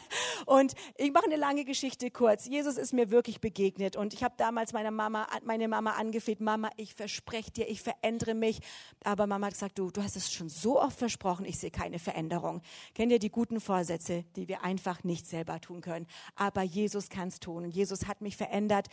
und 0.46 0.74
ich 0.96 1.10
mache 1.10 1.24
eine 1.24 1.36
lange 1.36 1.64
Geschichte 1.64 2.10
kurz. 2.10 2.46
Jesus 2.46 2.76
ist 2.76 2.92
mir 2.92 3.10
wirklich 3.10 3.40
begegnet 3.40 3.96
und 3.96 4.12
ich 4.12 4.22
habe 4.22 4.34
damals 4.36 4.74
meine 4.74 4.90
Mama, 4.90 5.26
meine 5.44 5.68
Mama 5.68 5.92
angefleht, 5.92 6.40
Mama, 6.40 6.68
ich 6.76 6.94
verspreche 6.94 7.50
dir, 7.50 7.68
ich 7.68 7.80
verändere 7.80 8.34
mich. 8.34 8.60
Aber 9.04 9.26
Mama 9.26 9.46
hat 9.46 9.54
gesagt, 9.54 9.78
du, 9.78 9.87
du 9.90 10.02
hast 10.02 10.16
es 10.16 10.32
schon 10.32 10.48
so 10.48 10.80
oft 10.80 10.98
versprochen, 10.98 11.44
ich 11.44 11.58
sehe 11.58 11.70
keine 11.70 11.98
Veränderung. 11.98 12.62
Kennt 12.94 13.12
ihr 13.12 13.18
die 13.18 13.30
guten 13.30 13.60
Vorsätze, 13.60 14.24
die 14.36 14.48
wir 14.48 14.64
einfach 14.64 15.04
nicht 15.04 15.26
selber 15.26 15.60
tun 15.60 15.80
können? 15.80 16.06
Aber 16.34 16.62
Jesus 16.62 17.08
kann 17.08 17.28
es 17.28 17.40
tun 17.40 17.64
und 17.64 17.70
Jesus 17.70 18.06
hat 18.06 18.20
mich 18.20 18.36
verändert. 18.36 18.88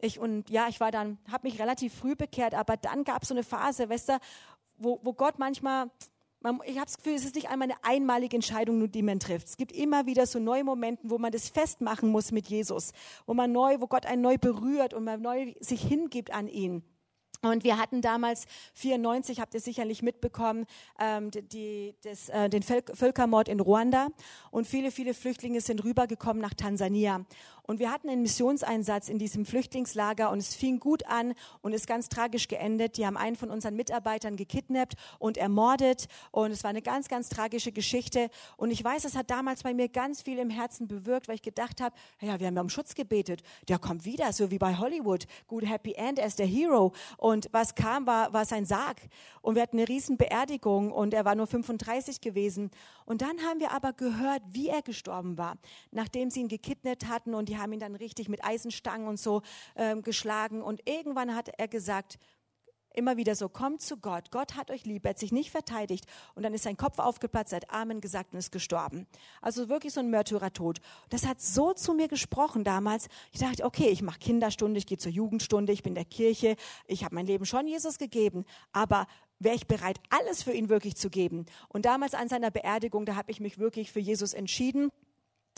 Ich 0.00 0.18
und 0.18 0.50
ja, 0.50 0.68
ich 0.68 0.80
war 0.80 0.90
dann, 0.90 1.18
habe 1.30 1.48
mich 1.48 1.58
relativ 1.60 1.94
früh 1.94 2.14
bekehrt, 2.14 2.54
aber 2.54 2.76
dann 2.76 3.04
gab 3.04 3.22
es 3.22 3.28
so 3.28 3.34
eine 3.34 3.44
Phase, 3.44 3.88
weißt 3.88 4.10
du, 4.10 4.18
wo, 4.76 5.00
wo 5.02 5.12
Gott 5.12 5.38
manchmal 5.38 5.90
man, 6.40 6.60
ich 6.64 6.76
habe 6.76 6.86
das 6.86 6.96
Gefühl, 6.98 7.14
es 7.14 7.24
ist 7.24 7.34
nicht 7.34 7.48
einmal 7.48 7.68
eine 7.68 7.82
einmalige 7.82 8.36
Entscheidung, 8.36 8.90
die 8.90 9.02
man 9.02 9.18
trifft. 9.18 9.48
Es 9.48 9.56
gibt 9.56 9.72
immer 9.72 10.06
wieder 10.06 10.26
so 10.26 10.38
neue 10.38 10.64
Momente, 10.64 11.02
wo 11.04 11.18
man 11.18 11.32
das 11.32 11.48
festmachen 11.48 12.10
muss 12.10 12.30
mit 12.30 12.48
Jesus, 12.48 12.92
wo 13.26 13.34
man 13.34 13.50
neu, 13.50 13.80
wo 13.80 13.86
Gott 13.86 14.06
einen 14.06 14.22
neu 14.22 14.38
berührt 14.38 14.94
und 14.94 15.04
man 15.04 15.20
neu 15.20 15.54
sich 15.60 15.82
hingibt 15.82 16.32
an 16.32 16.46
ihn. 16.48 16.82
Und 17.40 17.62
wir 17.62 17.78
hatten 17.78 18.02
damals 18.02 18.46
94, 18.74 19.40
habt 19.40 19.54
ihr 19.54 19.60
sicherlich 19.60 20.02
mitbekommen, 20.02 20.66
ähm, 20.98 21.30
die, 21.30 21.94
das, 22.02 22.28
äh, 22.30 22.48
den 22.48 22.62
Völkermord 22.62 23.48
in 23.48 23.60
Ruanda. 23.60 24.08
Und 24.50 24.66
viele, 24.66 24.90
viele 24.90 25.14
Flüchtlinge 25.14 25.60
sind 25.60 25.84
rübergekommen 25.84 26.42
nach 26.42 26.54
Tansania. 26.54 27.24
Und 27.70 27.80
wir 27.80 27.92
hatten 27.92 28.08
einen 28.08 28.22
Missionseinsatz 28.22 29.10
in 29.10 29.18
diesem 29.18 29.44
Flüchtlingslager 29.44 30.30
und 30.30 30.38
es 30.38 30.54
fing 30.54 30.80
gut 30.80 31.04
an 31.04 31.34
und 31.60 31.74
ist 31.74 31.86
ganz 31.86 32.08
tragisch 32.08 32.48
geendet. 32.48 32.96
Die 32.96 33.04
haben 33.04 33.18
einen 33.18 33.36
von 33.36 33.50
unseren 33.50 33.76
Mitarbeitern 33.76 34.36
gekidnappt 34.36 34.94
und 35.18 35.36
ermordet 35.36 36.08
und 36.30 36.50
es 36.50 36.64
war 36.64 36.70
eine 36.70 36.80
ganz, 36.80 37.08
ganz 37.08 37.28
tragische 37.28 37.70
Geschichte. 37.70 38.30
Und 38.56 38.70
ich 38.70 38.82
weiß, 38.82 39.04
es 39.04 39.14
hat 39.14 39.30
damals 39.30 39.64
bei 39.64 39.74
mir 39.74 39.90
ganz 39.90 40.22
viel 40.22 40.38
im 40.38 40.48
Herzen 40.48 40.88
bewirkt, 40.88 41.28
weil 41.28 41.34
ich 41.34 41.42
gedacht 41.42 41.82
habe, 41.82 41.94
ja, 42.22 42.40
wir 42.40 42.46
haben 42.46 42.56
ja 42.56 42.62
um 42.62 42.70
Schutz 42.70 42.94
gebetet. 42.94 43.42
Der 43.68 43.78
kommt 43.78 44.06
wieder, 44.06 44.32
so 44.32 44.50
wie 44.50 44.58
bei 44.58 44.78
Hollywood. 44.78 45.26
Good 45.46 45.68
Happy 45.68 45.92
End, 45.92 46.18
er 46.18 46.26
ist 46.26 46.38
der 46.38 46.46
Hero. 46.46 46.94
Und 47.18 47.50
was 47.52 47.74
kam, 47.74 48.06
war, 48.06 48.32
war 48.32 48.46
sein 48.46 48.64
Sarg. 48.64 48.96
Und 49.42 49.56
wir 49.56 49.62
hatten 49.62 49.76
eine 49.76 49.88
riesen 49.88 50.16
Beerdigung 50.16 50.90
und 50.90 51.12
er 51.12 51.26
war 51.26 51.34
nur 51.34 51.46
35 51.46 52.22
gewesen. 52.22 52.70
Und 53.04 53.20
dann 53.20 53.42
haben 53.42 53.60
wir 53.60 53.72
aber 53.72 53.92
gehört, 53.92 54.42
wie 54.52 54.68
er 54.68 54.80
gestorben 54.80 55.36
war, 55.36 55.58
nachdem 55.90 56.30
sie 56.30 56.40
ihn 56.40 56.48
gekidnappt 56.48 57.08
hatten 57.08 57.34
und 57.34 57.50
die 57.50 57.57
haben 57.58 57.72
ihn 57.72 57.80
dann 57.80 57.94
richtig 57.94 58.28
mit 58.28 58.44
Eisenstangen 58.44 59.08
und 59.08 59.18
so 59.18 59.42
ähm, 59.76 60.02
geschlagen. 60.02 60.62
Und 60.62 60.88
irgendwann 60.88 61.34
hat 61.34 61.50
er 61.58 61.68
gesagt, 61.68 62.18
immer 62.98 63.16
wieder 63.16 63.34
so, 63.34 63.48
kommt 63.48 63.80
zu 63.80 63.96
Gott. 63.96 64.30
Gott 64.30 64.56
hat 64.56 64.70
euch 64.70 64.84
lieb, 64.84 65.04
er 65.04 65.10
hat 65.10 65.18
sich 65.18 65.32
nicht 65.32 65.50
verteidigt. 65.50 66.04
Und 66.34 66.42
dann 66.42 66.52
ist 66.52 66.64
sein 66.64 66.76
Kopf 66.76 66.98
aufgeplatzt, 66.98 67.52
hat 67.52 67.70
Amen 67.70 68.00
gesagt 68.00 68.32
und 68.32 68.38
ist 68.38 68.52
gestorben. 68.52 69.06
Also 69.40 69.68
wirklich 69.68 69.92
so 69.92 70.00
ein 70.00 70.10
Märtyrertod. 70.10 70.80
Das 71.08 71.26
hat 71.26 71.40
so 71.40 71.72
zu 71.72 71.94
mir 71.94 72.08
gesprochen 72.08 72.64
damals. 72.64 73.08
Ich 73.32 73.40
dachte, 73.40 73.64
okay, 73.64 73.88
ich 73.88 74.02
mache 74.02 74.18
Kinderstunde, 74.18 74.78
ich 74.78 74.86
gehe 74.86 74.98
zur 74.98 75.12
Jugendstunde, 75.12 75.72
ich 75.72 75.82
bin 75.82 75.94
der 75.94 76.04
Kirche, 76.04 76.56
ich 76.86 77.04
habe 77.04 77.14
mein 77.14 77.26
Leben 77.26 77.46
schon 77.46 77.66
Jesus 77.66 77.98
gegeben. 77.98 78.44
Aber 78.72 79.06
wäre 79.38 79.54
ich 79.54 79.68
bereit, 79.68 80.00
alles 80.10 80.42
für 80.42 80.52
ihn 80.52 80.68
wirklich 80.68 80.96
zu 80.96 81.08
geben. 81.08 81.46
Und 81.68 81.84
damals 81.84 82.14
an 82.14 82.28
seiner 82.28 82.50
Beerdigung, 82.50 83.06
da 83.06 83.14
habe 83.14 83.30
ich 83.30 83.40
mich 83.40 83.58
wirklich 83.58 83.92
für 83.92 84.00
Jesus 84.00 84.34
entschieden 84.34 84.90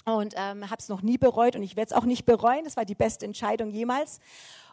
und 0.05 0.35
ähm, 0.37 0.71
habe 0.71 0.79
es 0.79 0.89
noch 0.89 1.03
nie 1.03 1.19
bereut 1.19 1.57
und 1.57 1.63
ich 1.63 1.77
werde 1.77 1.91
es 1.91 1.97
auch 1.97 2.05
nicht 2.05 2.25
bereuen. 2.25 2.65
Das 2.65 2.77
war 2.77 2.85
die 2.85 2.95
beste 2.95 3.27
Entscheidung 3.27 3.71
jemals. 3.71 4.21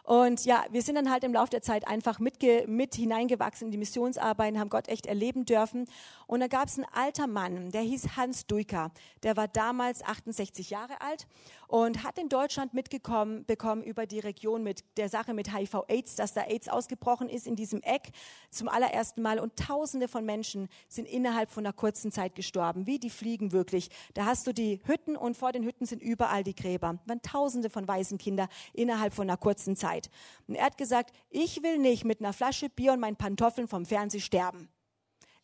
Und 0.08 0.46
ja, 0.46 0.64
wir 0.70 0.80
sind 0.80 0.94
dann 0.94 1.10
halt 1.10 1.22
im 1.22 1.34
Laufe 1.34 1.50
der 1.50 1.60
Zeit 1.60 1.86
einfach 1.86 2.18
mit, 2.18 2.36
mit 2.66 2.94
hineingewachsen 2.94 3.66
in 3.66 3.72
die 3.72 3.76
Missionsarbeiten, 3.76 4.58
haben 4.58 4.70
Gott 4.70 4.88
echt 4.88 5.04
erleben 5.04 5.44
dürfen. 5.44 5.84
Und 6.26 6.40
da 6.40 6.46
gab 6.46 6.68
es 6.68 6.78
einen 6.78 6.86
alter 6.94 7.26
Mann, 7.26 7.72
der 7.72 7.82
hieß 7.82 8.16
Hans 8.16 8.46
Duiker. 8.46 8.90
Der 9.22 9.36
war 9.36 9.48
damals 9.48 10.02
68 10.02 10.70
Jahre 10.70 11.02
alt 11.02 11.26
und 11.68 12.02
hat 12.02 12.18
in 12.18 12.28
Deutschland 12.28 12.74
mitgekommen 12.74 13.44
bekommen 13.44 13.82
über 13.84 14.06
die 14.06 14.18
Region 14.18 14.62
mit 14.62 14.82
der 14.96 15.08
Sache 15.08 15.34
mit 15.34 15.54
HIV-AIDS, 15.54 16.16
dass 16.16 16.32
da 16.32 16.42
AIDS 16.42 16.68
ausgebrochen 16.68 17.28
ist 17.28 17.46
in 17.46 17.56
diesem 17.56 17.82
Eck 17.82 18.10
zum 18.50 18.68
allerersten 18.68 19.22
Mal. 19.22 19.38
Und 19.38 19.56
Tausende 19.56 20.08
von 20.08 20.24
Menschen 20.24 20.68
sind 20.88 21.06
innerhalb 21.06 21.50
von 21.50 21.64
einer 21.64 21.74
kurzen 21.74 22.10
Zeit 22.10 22.34
gestorben, 22.34 22.86
wie 22.86 22.98
die 22.98 23.10
Fliegen 23.10 23.52
wirklich. 23.52 23.90
Da 24.14 24.24
hast 24.24 24.46
du 24.46 24.52
die 24.52 24.80
Hütten 24.84 25.16
und 25.16 25.36
vor 25.36 25.52
den 25.52 25.62
Hütten 25.62 25.86
sind 25.86 26.02
überall 26.02 26.42
die 26.42 26.54
Gräber. 26.54 26.98
Waren 27.04 27.22
Tausende 27.22 27.68
von 27.68 27.86
Waisenkinder 27.86 28.48
innerhalb 28.72 29.12
von 29.12 29.28
einer 29.28 29.36
kurzen 29.36 29.76
Zeit. 29.76 30.10
Und 30.46 30.54
er 30.54 30.64
hat 30.64 30.78
gesagt, 30.78 31.14
ich 31.28 31.62
will 31.62 31.78
nicht 31.78 32.04
mit 32.04 32.20
einer 32.20 32.32
Flasche 32.32 32.70
Bier 32.70 32.94
und 32.94 33.00
meinen 33.00 33.16
Pantoffeln 33.16 33.68
vom 33.68 33.84
Fernsehen 33.84 34.22
sterben 34.22 34.70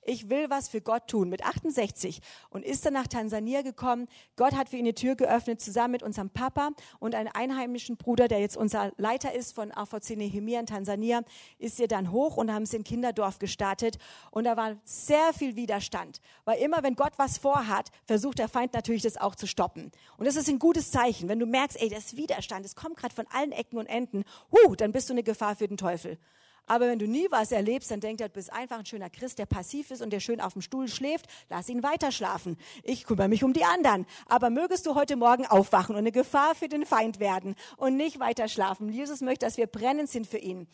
ich 0.04 0.28
will 0.30 0.50
was 0.50 0.68
für 0.68 0.80
Gott 0.80 1.08
tun, 1.08 1.28
mit 1.28 1.44
68 1.44 2.20
und 2.50 2.64
ist 2.64 2.84
dann 2.84 2.94
nach 2.94 3.06
Tansania 3.06 3.62
gekommen. 3.62 4.06
Gott 4.36 4.54
hat 4.54 4.68
für 4.68 4.76
ihn 4.76 4.84
die 4.84 4.94
Tür 4.94 5.16
geöffnet, 5.16 5.60
zusammen 5.60 5.92
mit 5.92 6.02
unserem 6.02 6.30
Papa 6.30 6.70
und 6.98 7.14
einem 7.14 7.30
einheimischen 7.34 7.96
Bruder, 7.96 8.28
der 8.28 8.40
jetzt 8.40 8.56
unser 8.56 8.92
Leiter 8.96 9.34
ist 9.34 9.52
von 9.52 9.72
AVC 9.72 10.16
Nehemia 10.16 10.60
in 10.60 10.66
Tansania, 10.66 11.22
ist 11.58 11.80
er 11.80 11.88
dann 11.88 12.10
hoch 12.10 12.36
und 12.36 12.52
haben 12.52 12.66
sie 12.66 12.78
ein 12.78 12.84
Kinderdorf 12.84 13.38
gestartet 13.38 13.98
und 14.30 14.44
da 14.44 14.56
war 14.56 14.76
sehr 14.84 15.32
viel 15.32 15.56
Widerstand, 15.56 16.20
weil 16.44 16.60
immer 16.60 16.82
wenn 16.82 16.94
Gott 16.94 17.14
was 17.16 17.38
vorhat, 17.38 17.90
versucht 18.06 18.38
der 18.38 18.48
Feind 18.48 18.74
natürlich 18.74 19.02
das 19.02 19.16
auch 19.16 19.34
zu 19.34 19.46
stoppen. 19.46 19.90
Und 20.16 20.26
das 20.26 20.36
ist 20.36 20.48
ein 20.48 20.58
gutes 20.58 20.90
Zeichen, 20.90 21.28
wenn 21.28 21.38
du 21.38 21.46
merkst, 21.46 21.80
ey, 21.80 21.88
das 21.88 22.06
ist 22.06 22.16
Widerstand, 22.16 22.66
es 22.66 22.76
kommt 22.76 22.96
gerade 22.96 23.14
von 23.14 23.26
allen 23.32 23.52
Ecken 23.52 23.78
und 23.78 23.86
Enden, 23.86 24.24
huh, 24.52 24.74
dann 24.74 24.92
bist 24.92 25.08
du 25.08 25.14
eine 25.14 25.22
Gefahr 25.22 25.56
für 25.56 25.68
den 25.68 25.76
Teufel. 25.76 26.18
Aber 26.66 26.88
wenn 26.88 26.98
du 26.98 27.06
nie 27.06 27.26
was 27.30 27.52
erlebst, 27.52 27.90
dann 27.90 28.00
denkt 28.00 28.20
er, 28.20 28.28
du 28.28 28.34
bist 28.34 28.52
einfach 28.52 28.78
ein 28.78 28.86
schöner 28.86 29.10
Christ, 29.10 29.38
der 29.38 29.46
passiv 29.46 29.90
ist 29.90 30.00
und 30.00 30.10
der 30.10 30.20
schön 30.20 30.40
auf 30.40 30.54
dem 30.54 30.62
Stuhl 30.62 30.88
schläft. 30.88 31.26
Lass 31.50 31.68
ihn 31.68 31.82
weiter 31.82 32.10
schlafen. 32.10 32.56
Ich 32.82 33.04
kümmere 33.04 33.28
mich 33.28 33.44
um 33.44 33.52
die 33.52 33.64
anderen. 33.64 34.06
Aber 34.26 34.48
mögest 34.48 34.86
du 34.86 34.94
heute 34.94 35.16
Morgen 35.16 35.46
aufwachen 35.46 35.94
und 35.94 36.00
eine 36.00 36.12
Gefahr 36.12 36.54
für 36.54 36.68
den 36.68 36.86
Feind 36.86 37.20
werden 37.20 37.54
und 37.76 37.96
nicht 37.96 38.18
weiter 38.18 38.48
schlafen. 38.48 38.88
Jesus 38.88 39.20
möchte, 39.20 39.44
dass 39.44 39.58
wir 39.58 39.66
brennend 39.66 40.08
sind 40.08 40.26
für 40.26 40.38
ihn. 40.38 40.66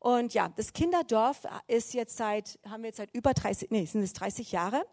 Und 0.00 0.32
ja, 0.32 0.48
das 0.54 0.72
Kinderdorf 0.72 1.42
ist 1.66 1.92
jetzt 1.92 2.16
seit, 2.16 2.58
haben 2.68 2.82
wir 2.82 2.88
jetzt 2.88 2.98
seit 2.98 3.12
über 3.14 3.34
30, 3.34 3.70
nee, 3.70 3.84
sind 3.84 4.02
es 4.02 4.12
30 4.12 4.52
Jahre. 4.52 4.84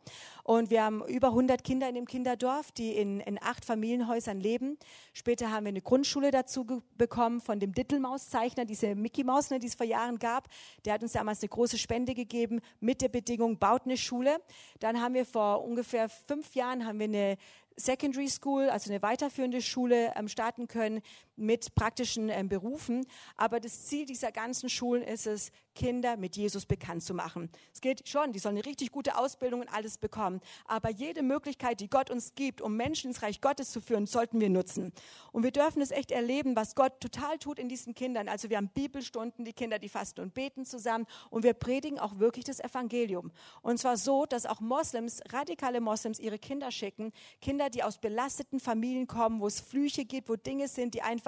Und 0.44 0.72
wir 0.72 0.84
haben 0.84 1.06
über 1.06 1.28
100 1.28 1.64
Kinder 1.64 1.88
in 1.88 1.96
dem 1.96 2.06
Kinderdorf, 2.06 2.72
die 2.72 2.94
in, 2.94 3.20
in 3.20 3.42
acht 3.42 3.66
Familienhäusern 3.66 4.40
leben. 4.40 4.78
Später 5.14 5.52
haben 5.52 5.66
wir 5.66 5.70
eine 5.70 5.82
Grundschule 5.82 6.32
dazu 6.32 6.66
bekommen 6.98 7.40
von 7.40 7.60
dem 7.60 7.74
Dittelmauszeichner, 7.74 8.66
diese 8.66 8.96
Mickey 8.96 9.24
Maus, 9.24 9.52
ne, 9.52 9.60
die 9.60 9.68
es 9.68 9.76
vor 9.76 9.86
Jahren 9.86 10.18
gab. 10.18 10.48
Der 10.86 10.94
hat 10.94 11.04
uns 11.04 11.14
damals 11.14 11.42
eine 11.42 11.50
große 11.50 11.78
Spende 11.78 12.16
gegeben 12.16 12.62
mit 12.80 13.02
der 13.02 13.10
Bedingung, 13.10 13.60
baut 13.60 13.84
eine 13.86 13.98
Schule. 13.98 14.38
Dann 14.80 15.02
haben 15.02 15.14
wir 15.14 15.26
vor 15.26 15.64
ungefähr 15.64 16.10
fünf 16.10 16.56
Jahren 16.56 16.86
haben 16.86 16.98
wir 16.98 17.06
eine 17.06 17.38
Secondary 17.78 18.30
School, 18.30 18.70
also 18.70 18.90
eine 18.90 19.02
weiterführende 19.02 19.62
Schule, 19.62 20.14
ähm, 20.16 20.28
starten 20.30 20.68
können 20.68 21.02
mit 21.36 21.76
praktischen 21.76 22.30
ähm, 22.30 22.50
Berufen. 22.50 23.06
Aber 23.36 23.60
das 23.60 23.86
Ziel 23.86 24.06
dieser 24.06 24.32
ganzen 24.32 24.70
Schulen 24.70 25.04
ist 25.04 25.28
es, 25.28 25.52
Kinder 25.76 26.16
mit 26.18 26.38
Jesus 26.38 26.66
bekannt 26.66 27.04
zu 27.04 27.14
machen. 27.14 27.50
Es 27.74 27.82
geht 27.82 28.08
schon, 28.08 28.32
die 28.32 28.40
sollen 28.40 28.56
eine 28.56 28.66
richtig 28.66 28.92
gute 28.92 29.18
Ausbildung 29.18 29.60
und 29.60 29.68
alles 29.68 29.98
bekommen. 29.98 30.40
Aber 30.66 30.90
jede 30.90 31.22
Möglichkeit, 31.22 31.82
die 31.82 31.90
Gott 31.90 32.10
uns 32.10 32.34
gibt, 32.36 32.62
um 32.62 32.78
Menschen 32.78 33.12
ins 33.12 33.22
Reich 33.22 33.42
Gottes 33.42 33.72
zu 33.72 33.82
führen, 33.82 34.08
sollten 34.08 34.40
wir 34.40 34.50
nutzen. 34.50 34.94
Und 35.34 35.44
wir 35.44 35.52
dürfen 35.52 35.82
es 35.82 35.92
echt 35.92 36.12
erleben, 36.12 36.56
was 36.56 36.76
Gott 36.76 37.00
total 37.02 37.38
tut 37.38 37.60
in 37.60 37.68
diesen 37.68 37.94
Kindern. 37.94 38.30
Also 38.30 38.50
wir 38.50 38.58
haben 38.58 38.70
Bibelstunden, 38.70 39.44
die 39.44 39.54
Kinder, 39.54 39.78
die 39.78 39.90
fasten 39.90 40.22
und 40.22 40.34
beten 40.34 40.66
zusammen. 40.66 41.06
Und 41.30 41.44
wir 41.44 41.54
predigen 41.54 42.00
auch 42.00 42.20
wirklich 42.20 42.46
das 42.46 42.62
Evangelium. 42.62 43.32
Und 43.62 43.78
zwar 43.78 43.98
so, 43.98 44.26
dass 44.26 44.46
auch 44.46 44.62
Moslems, 44.62 45.22
radikale 45.30 45.82
Moslems, 45.82 46.20
ihre 46.20 46.40
Kinder 46.40 46.72
schicken. 46.72 47.12
Kinder, 47.42 47.70
die 47.70 47.84
aus 47.84 47.98
belasteten 47.98 48.62
Familien 48.62 49.08
kommen, 49.08 49.42
wo 49.42 49.48
es 49.48 49.60
Flüche 49.60 50.06
gibt, 50.06 50.30
wo 50.30 50.38
Dinge 50.38 50.70
sind, 50.70 50.94
die 50.94 51.02
einfach 51.02 51.25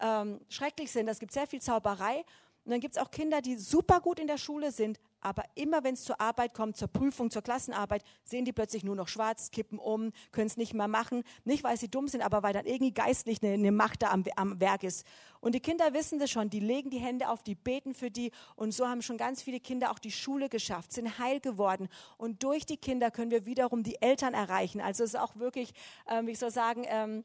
ähm, 0.00 0.40
schrecklich 0.48 0.90
sind. 0.90 1.08
Es 1.08 1.18
gibt 1.18 1.32
sehr 1.32 1.46
viel 1.46 1.60
Zauberei. 1.60 2.24
Und 2.68 2.72
dann 2.72 2.80
gibt 2.80 2.96
es 2.96 3.02
auch 3.02 3.10
Kinder, 3.10 3.40
die 3.40 3.56
super 3.56 3.98
gut 4.02 4.18
in 4.18 4.26
der 4.26 4.36
Schule 4.36 4.72
sind, 4.72 5.00
aber 5.22 5.42
immer 5.54 5.84
wenn 5.84 5.94
es 5.94 6.04
zur 6.04 6.20
Arbeit 6.20 6.52
kommt, 6.52 6.76
zur 6.76 6.88
Prüfung, 6.88 7.30
zur 7.30 7.40
Klassenarbeit, 7.40 8.02
sehen 8.24 8.44
die 8.44 8.52
plötzlich 8.52 8.84
nur 8.84 8.94
noch 8.94 9.08
schwarz, 9.08 9.50
kippen 9.50 9.78
um, 9.78 10.12
können 10.32 10.48
es 10.48 10.58
nicht 10.58 10.74
mehr 10.74 10.86
machen. 10.86 11.24
Nicht, 11.44 11.64
weil 11.64 11.78
sie 11.78 11.88
dumm 11.88 12.08
sind, 12.08 12.20
aber 12.20 12.42
weil 12.42 12.52
dann 12.52 12.66
irgendwie 12.66 12.92
geistlich 12.92 13.42
eine, 13.42 13.54
eine 13.54 13.72
Macht 13.72 14.02
da 14.02 14.10
am, 14.10 14.22
am, 14.36 14.60
Werk 14.60 14.82
ist. 14.82 15.06
Und 15.40 15.54
die 15.54 15.60
Kinder 15.60 15.94
wissen 15.94 16.18
das 16.18 16.30
schon, 16.30 16.50
die 16.50 16.60
legen 16.60 16.90
die 16.90 16.98
Hände 16.98 17.30
auf, 17.30 17.42
die 17.42 17.54
beten 17.54 17.94
für 17.94 18.10
die. 18.10 18.32
Und 18.54 18.72
so 18.72 18.86
haben 18.86 19.00
schon 19.00 19.16
ganz 19.16 19.40
viele 19.40 19.60
Kinder 19.60 19.90
auch 19.90 19.98
die 19.98 20.12
Schule 20.12 20.50
geschafft, 20.50 20.92
sind 20.92 21.18
heil 21.18 21.40
geworden. 21.40 21.88
Und 22.18 22.42
durch 22.42 22.66
die 22.66 22.76
Kinder 22.76 23.10
können 23.10 23.30
wir 23.30 23.46
wiederum 23.46 23.82
die 23.82 23.96
Eltern 24.02 24.34
erreichen. 24.34 24.82
Also 24.82 25.04
es 25.04 25.14
ist 25.14 25.20
auch 25.20 25.36
wirklich, 25.36 25.72
ähm, 26.06 26.26
wie 26.26 26.34
soll 26.34 26.50
sagen, 26.50 26.84
ähm, 26.86 27.24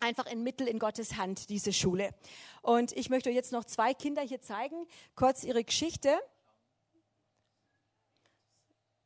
einfach 0.00 0.26
ein 0.26 0.42
Mittel 0.42 0.68
in 0.68 0.78
Gottes 0.78 1.16
Hand, 1.16 1.48
diese 1.48 1.72
Schule. 1.72 2.10
Und 2.62 2.92
ich 2.92 3.10
möchte 3.10 3.30
euch 3.30 3.36
jetzt 3.36 3.52
noch 3.52 3.64
zwei 3.64 3.94
Kinder 3.94 4.22
hier 4.22 4.40
zeigen, 4.40 4.86
kurz 5.14 5.44
ihre 5.44 5.64
Geschichte. 5.64 6.18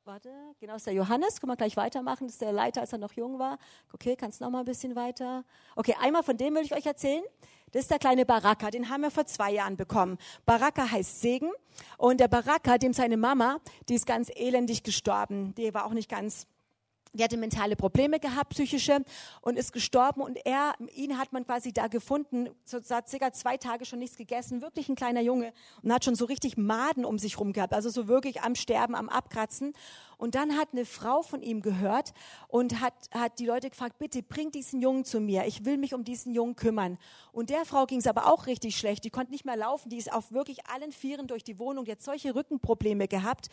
Warte, 0.05 0.33
genau, 0.59 0.75
ist 0.77 0.87
der 0.87 0.95
Johannes. 0.95 1.41
Können 1.41 1.53
wir 1.53 1.57
gleich 1.57 1.77
weitermachen. 1.77 2.27
Das 2.27 2.33
ist 2.33 2.41
der 2.41 2.53
Leiter, 2.53 2.81
als 2.81 2.93
er 2.93 2.99
noch 2.99 3.13
jung 3.13 3.39
war. 3.39 3.59
Okay, 3.93 4.17
kannst 4.17 4.41
noch 4.41 4.51
mal 4.51 4.61
ein 4.61 4.65
bisschen 4.65 4.97
weiter. 4.97 5.45
Okay, 5.77 5.95
einmal 6.01 6.23
von 6.23 6.37
dem 6.37 6.55
will 6.55 6.65
ich 6.65 6.75
euch 6.75 6.87
erzählen. 6.87 7.23
Das 7.71 7.83
ist 7.83 7.91
der 7.91 8.01
kleine 8.01 8.27
Baraka, 8.27 8.71
den 8.73 8.89
haben 8.89 9.03
wir 9.03 9.13
vor 9.13 9.27
zwei 9.27 9.53
Jahren 9.53 9.77
bekommen. 9.77 10.19
Baraka 10.45 10.91
heißt 10.91 11.21
Segen. 11.21 11.51
Und 11.99 12.19
der 12.19 12.27
Baraka, 12.27 12.79
dem 12.79 12.93
seine 12.93 13.17
Mama, 13.17 13.61
die 13.89 13.95
ist 13.95 14.07
ganz 14.07 14.31
elendig 14.35 14.83
gestorben. 14.83 15.55
Die 15.55 15.73
war 15.75 15.85
auch 15.85 15.93
nicht 15.93 16.09
ganz 16.09 16.49
die 17.13 17.25
hatte 17.25 17.37
mentale 17.37 17.77
Probleme 17.77 18.21
gehabt, 18.21 18.51
psychische, 18.51 19.05
und 19.41 19.59
ist 19.59 19.73
gestorben. 19.73 20.21
Und 20.21 20.39
er, 20.45 20.75
ihn 20.95 21.19
hat 21.19 21.33
man 21.33 21.45
quasi 21.45 21.73
da 21.73 21.89
gefunden, 21.89 22.49
so 22.65 22.79
seit 22.81 23.09
circa 23.09 23.33
zwei 23.33 23.57
Tage 23.57 23.85
schon 23.85 23.99
nichts 23.99 24.17
gegessen, 24.17 24.63
wirklich 24.63 24.89
ein 24.89 24.95
kleiner 24.95 25.21
Junge, 25.21 25.53
und 25.83 25.93
hat 25.93 26.05
schon 26.05 26.15
so 26.15 26.25
richtig 26.25 26.57
Maden 26.57 27.05
um 27.05 27.19
sich 27.19 27.39
rum 27.39 27.53
gehabt, 27.53 27.75
also 27.75 27.91
so 27.91 28.09
wirklich 28.09 28.43
am 28.43 28.55
Sterben, 28.55 28.95
am 28.95 29.09
Abkratzen. 29.09 29.73
Und 30.21 30.35
dann 30.35 30.59
hat 30.59 30.69
eine 30.73 30.85
Frau 30.85 31.23
von 31.23 31.41
ihm 31.41 31.63
gehört 31.63 32.13
und 32.47 32.83
hat, 32.83 32.93
hat 33.11 33.39
die 33.39 33.47
Leute 33.47 33.71
gefragt, 33.71 33.99
bitte 33.99 34.23
bring 34.23 34.53
diesen 34.53 34.83
Jungen 34.83 35.07
zu 35.07 35.19
mir, 35.19 35.47
ich 35.47 35.65
will 35.65 35.79
mich 35.79 35.95
um 35.95 36.05
diesen 36.05 36.35
Jungen 36.35 36.57
kümmern. 36.57 36.99
Und 37.33 37.49
der 37.49 37.65
Frau 37.65 37.87
ging 37.87 38.01
es 38.01 38.07
aber 38.07 38.27
auch 38.27 38.47
richtig 38.47 38.77
schlecht, 38.77 39.05
die 39.05 39.11
konnte 39.11 39.33
nicht 39.33 39.47
mehr 39.47 39.57
laufen, 39.57 39.89
die 39.89 39.97
ist 39.97 40.13
auf 40.13 40.31
wirklich 40.31 40.67
allen 40.67 40.93
Vieren 40.93 41.27
durch 41.27 41.43
die 41.43 41.59
Wohnung, 41.59 41.87
die 41.87 41.93
hat 41.93 42.03
solche 42.03 42.35
Rückenprobleme 42.35 43.09
gehabt. 43.09 43.49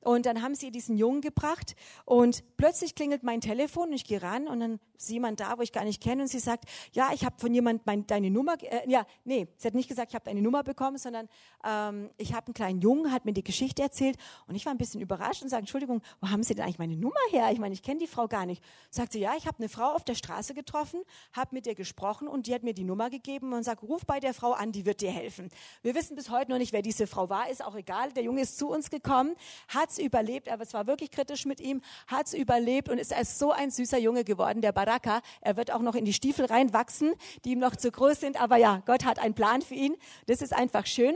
Und 0.00 0.26
dann 0.26 0.42
haben 0.42 0.54
sie 0.54 0.70
diesen 0.70 0.96
Jungen 0.96 1.20
gebracht 1.20 1.74
und 2.04 2.44
plötzlich 2.56 2.94
klingelt 2.94 3.22
mein 3.22 3.40
Telefon 3.40 3.88
und 3.88 3.94
ich 3.94 4.04
gehe 4.04 4.22
ran 4.22 4.46
und 4.46 4.60
dann 4.60 4.80
jemand 5.06 5.40
da, 5.40 5.56
wo 5.58 5.62
ich 5.62 5.72
gar 5.72 5.84
nicht 5.84 6.02
kenne 6.02 6.22
und 6.22 6.28
sie 6.28 6.38
sagt, 6.40 6.64
ja, 6.92 7.10
ich 7.12 7.24
habe 7.24 7.36
von 7.38 7.54
jemand 7.54 7.86
mein, 7.86 8.06
deine 8.06 8.30
Nummer, 8.30 8.54
äh, 8.62 8.88
ja, 8.90 9.06
nee, 9.24 9.48
sie 9.56 9.68
hat 9.68 9.74
nicht 9.74 9.88
gesagt, 9.88 10.10
ich 10.10 10.14
habe 10.14 10.24
deine 10.24 10.42
Nummer 10.42 10.62
bekommen, 10.62 10.98
sondern 10.98 11.28
ähm, 11.64 12.10
ich 12.16 12.34
habe 12.34 12.46
einen 12.46 12.54
kleinen 12.54 12.80
Jungen, 12.80 13.12
hat 13.12 13.24
mir 13.24 13.32
die 13.32 13.44
Geschichte 13.44 13.82
erzählt 13.82 14.16
und 14.46 14.54
ich 14.54 14.66
war 14.66 14.72
ein 14.72 14.78
bisschen 14.78 15.00
überrascht 15.00 15.42
und 15.42 15.48
sage, 15.48 15.60
Entschuldigung, 15.60 16.02
wo 16.20 16.28
haben 16.30 16.42
Sie 16.42 16.54
denn 16.54 16.64
eigentlich 16.64 16.78
meine 16.78 16.96
Nummer 16.96 17.20
her? 17.30 17.50
Ich 17.52 17.58
meine, 17.58 17.74
ich 17.74 17.82
kenne 17.82 18.00
die 18.00 18.06
Frau 18.06 18.26
gar 18.26 18.46
nicht. 18.46 18.62
Sagt 18.90 19.12
sie, 19.12 19.20
ja, 19.20 19.34
ich 19.36 19.46
habe 19.46 19.58
eine 19.58 19.68
Frau 19.68 19.94
auf 19.94 20.04
der 20.04 20.14
Straße 20.14 20.54
getroffen, 20.54 21.00
habe 21.32 21.54
mit 21.54 21.66
ihr 21.66 21.74
gesprochen 21.74 22.28
und 22.28 22.46
die 22.46 22.54
hat 22.54 22.62
mir 22.62 22.74
die 22.74 22.84
Nummer 22.84 23.10
gegeben 23.10 23.52
und 23.52 23.62
sagt, 23.62 23.82
ruf 23.82 24.04
bei 24.06 24.20
der 24.20 24.34
Frau 24.34 24.52
an, 24.52 24.72
die 24.72 24.86
wird 24.86 25.00
dir 25.00 25.10
helfen. 25.10 25.48
Wir 25.82 25.94
wissen 25.94 26.16
bis 26.16 26.30
heute 26.30 26.50
noch 26.50 26.58
nicht, 26.58 26.72
wer 26.72 26.82
diese 26.82 27.06
Frau 27.06 27.28
war, 27.28 27.48
ist 27.50 27.64
auch 27.64 27.76
egal. 27.76 28.12
Der 28.12 28.22
Junge 28.22 28.42
ist 28.42 28.58
zu 28.58 28.68
uns 28.68 28.90
gekommen, 28.90 29.34
hat's 29.68 29.98
überlebt, 29.98 30.48
aber 30.48 30.62
es 30.62 30.74
war 30.74 30.86
wirklich 30.86 31.10
kritisch 31.10 31.44
mit 31.44 31.60
ihm, 31.60 31.82
hat's 32.06 32.32
überlebt 32.32 32.88
und 32.88 32.98
ist 32.98 33.12
als 33.12 33.38
so 33.38 33.52
ein 33.52 33.70
süßer 33.70 33.98
Junge 33.98 34.24
geworden, 34.24 34.60
der 34.62 34.72
Baraka. 34.88 35.20
Er 35.42 35.56
wird 35.56 35.70
auch 35.70 35.82
noch 35.82 35.94
in 35.94 36.06
die 36.06 36.14
Stiefel 36.14 36.46
reinwachsen, 36.46 37.12
die 37.44 37.50
ihm 37.50 37.58
noch 37.58 37.76
zu 37.76 37.90
groß 37.90 38.18
sind. 38.20 38.40
Aber 38.40 38.56
ja, 38.56 38.82
Gott 38.86 39.04
hat 39.04 39.18
einen 39.18 39.34
Plan 39.34 39.60
für 39.60 39.74
ihn. 39.74 39.96
Das 40.26 40.40
ist 40.40 40.54
einfach 40.54 40.86
schön. 40.86 41.14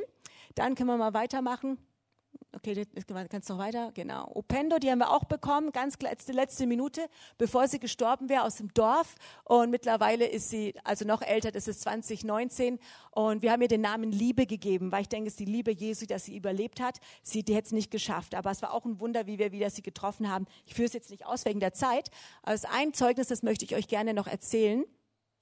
Dann 0.54 0.74
können 0.74 0.90
wir 0.90 0.98
mal 0.98 1.14
weitermachen. 1.14 1.78
Okay, 2.54 2.86
kannst 3.30 3.48
noch 3.48 3.56
weiter. 3.56 3.92
Genau. 3.94 4.30
Opendo, 4.34 4.78
die 4.78 4.90
haben 4.90 4.98
wir 4.98 5.10
auch 5.10 5.24
bekommen, 5.24 5.72
ganz 5.72 5.98
letzte, 6.00 6.32
letzte 6.32 6.66
Minute, 6.66 7.08
bevor 7.38 7.66
sie 7.66 7.78
gestorben 7.78 8.28
wäre, 8.28 8.44
aus 8.44 8.56
dem 8.56 8.72
Dorf. 8.74 9.14
Und 9.44 9.70
mittlerweile 9.70 10.26
ist 10.26 10.50
sie, 10.50 10.74
also 10.84 11.06
noch 11.06 11.22
älter, 11.22 11.50
das 11.50 11.66
ist 11.66 11.80
2019. 11.80 12.78
Und 13.10 13.40
wir 13.40 13.52
haben 13.52 13.62
ihr 13.62 13.68
den 13.68 13.80
Namen 13.80 14.12
Liebe 14.12 14.46
gegeben, 14.46 14.92
weil 14.92 15.02
ich 15.02 15.08
denke, 15.08 15.28
es 15.28 15.34
ist 15.34 15.40
die 15.40 15.46
Liebe 15.46 15.70
Jesu, 15.70 16.04
dass 16.04 16.26
sie 16.26 16.36
überlebt 16.36 16.78
hat. 16.80 16.98
Sie, 17.22 17.42
die 17.42 17.54
hätte 17.54 17.66
es 17.66 17.72
nicht 17.72 17.90
geschafft. 17.90 18.34
Aber 18.34 18.50
es 18.50 18.60
war 18.60 18.74
auch 18.74 18.84
ein 18.84 19.00
Wunder, 19.00 19.26
wie 19.26 19.38
wir 19.38 19.52
wieder 19.52 19.70
sie 19.70 19.82
getroffen 19.82 20.30
haben. 20.30 20.46
Ich 20.66 20.74
führe 20.74 20.86
es 20.86 20.92
jetzt 20.92 21.10
nicht 21.10 21.24
aus 21.24 21.46
wegen 21.46 21.60
der 21.60 21.72
Zeit. 21.72 22.10
Aber 22.42 22.52
es 22.54 22.64
ist 22.64 22.70
ein 22.70 22.92
Zeugnis, 22.92 23.28
das 23.28 23.42
möchte 23.42 23.64
ich 23.64 23.74
euch 23.74 23.88
gerne 23.88 24.12
noch 24.12 24.26
erzählen. 24.26 24.84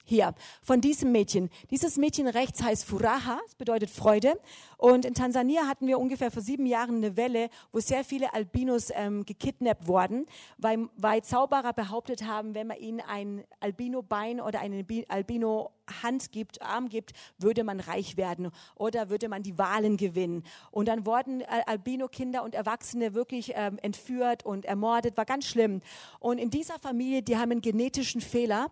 Hier, 0.03 0.33
von 0.61 0.81
diesem 0.81 1.11
Mädchen. 1.11 1.49
Dieses 1.69 1.97
Mädchen 1.97 2.27
rechts 2.27 2.63
heißt 2.63 2.85
Furaha, 2.85 3.39
das 3.45 3.55
bedeutet 3.55 3.89
Freude. 3.89 4.33
Und 4.77 5.05
in 5.05 5.13
Tansania 5.13 5.67
hatten 5.67 5.87
wir 5.87 5.99
ungefähr 5.99 6.31
vor 6.31 6.41
sieben 6.41 6.65
Jahren 6.65 6.97
eine 6.97 7.15
Welle, 7.15 7.49
wo 7.71 7.79
sehr 7.79 8.03
viele 8.03 8.33
Albinos 8.33 8.89
ähm, 8.95 9.25
gekidnappt 9.25 9.87
wurden, 9.87 10.25
weil, 10.57 10.89
weil 10.97 11.23
Zauberer 11.23 11.73
behauptet 11.73 12.25
haben, 12.25 12.55
wenn 12.55 12.67
man 12.67 12.77
ihnen 12.77 13.01
ein 13.01 13.43
Albino-Bein 13.59 14.41
oder 14.41 14.59
eine 14.59 14.83
Albino-Hand 15.07 16.31
gibt, 16.31 16.61
Arm 16.61 16.89
gibt, 16.89 17.11
würde 17.37 17.63
man 17.63 17.79
reich 17.79 18.17
werden 18.17 18.51
oder 18.75 19.09
würde 19.09 19.29
man 19.29 19.43
die 19.43 19.57
Wahlen 19.57 19.97
gewinnen. 19.97 20.43
Und 20.71 20.87
dann 20.87 21.05
wurden 21.05 21.43
Albino-Kinder 21.43 22.43
und 22.43 22.55
Erwachsene 22.55 23.13
wirklich 23.13 23.53
ähm, 23.55 23.77
entführt 23.83 24.45
und 24.45 24.65
ermordet, 24.65 25.15
war 25.15 25.25
ganz 25.25 25.45
schlimm. 25.45 25.81
Und 26.19 26.39
in 26.39 26.49
dieser 26.49 26.79
Familie, 26.79 27.21
die 27.21 27.37
haben 27.37 27.51
einen 27.51 27.61
genetischen 27.61 28.21
Fehler 28.21 28.71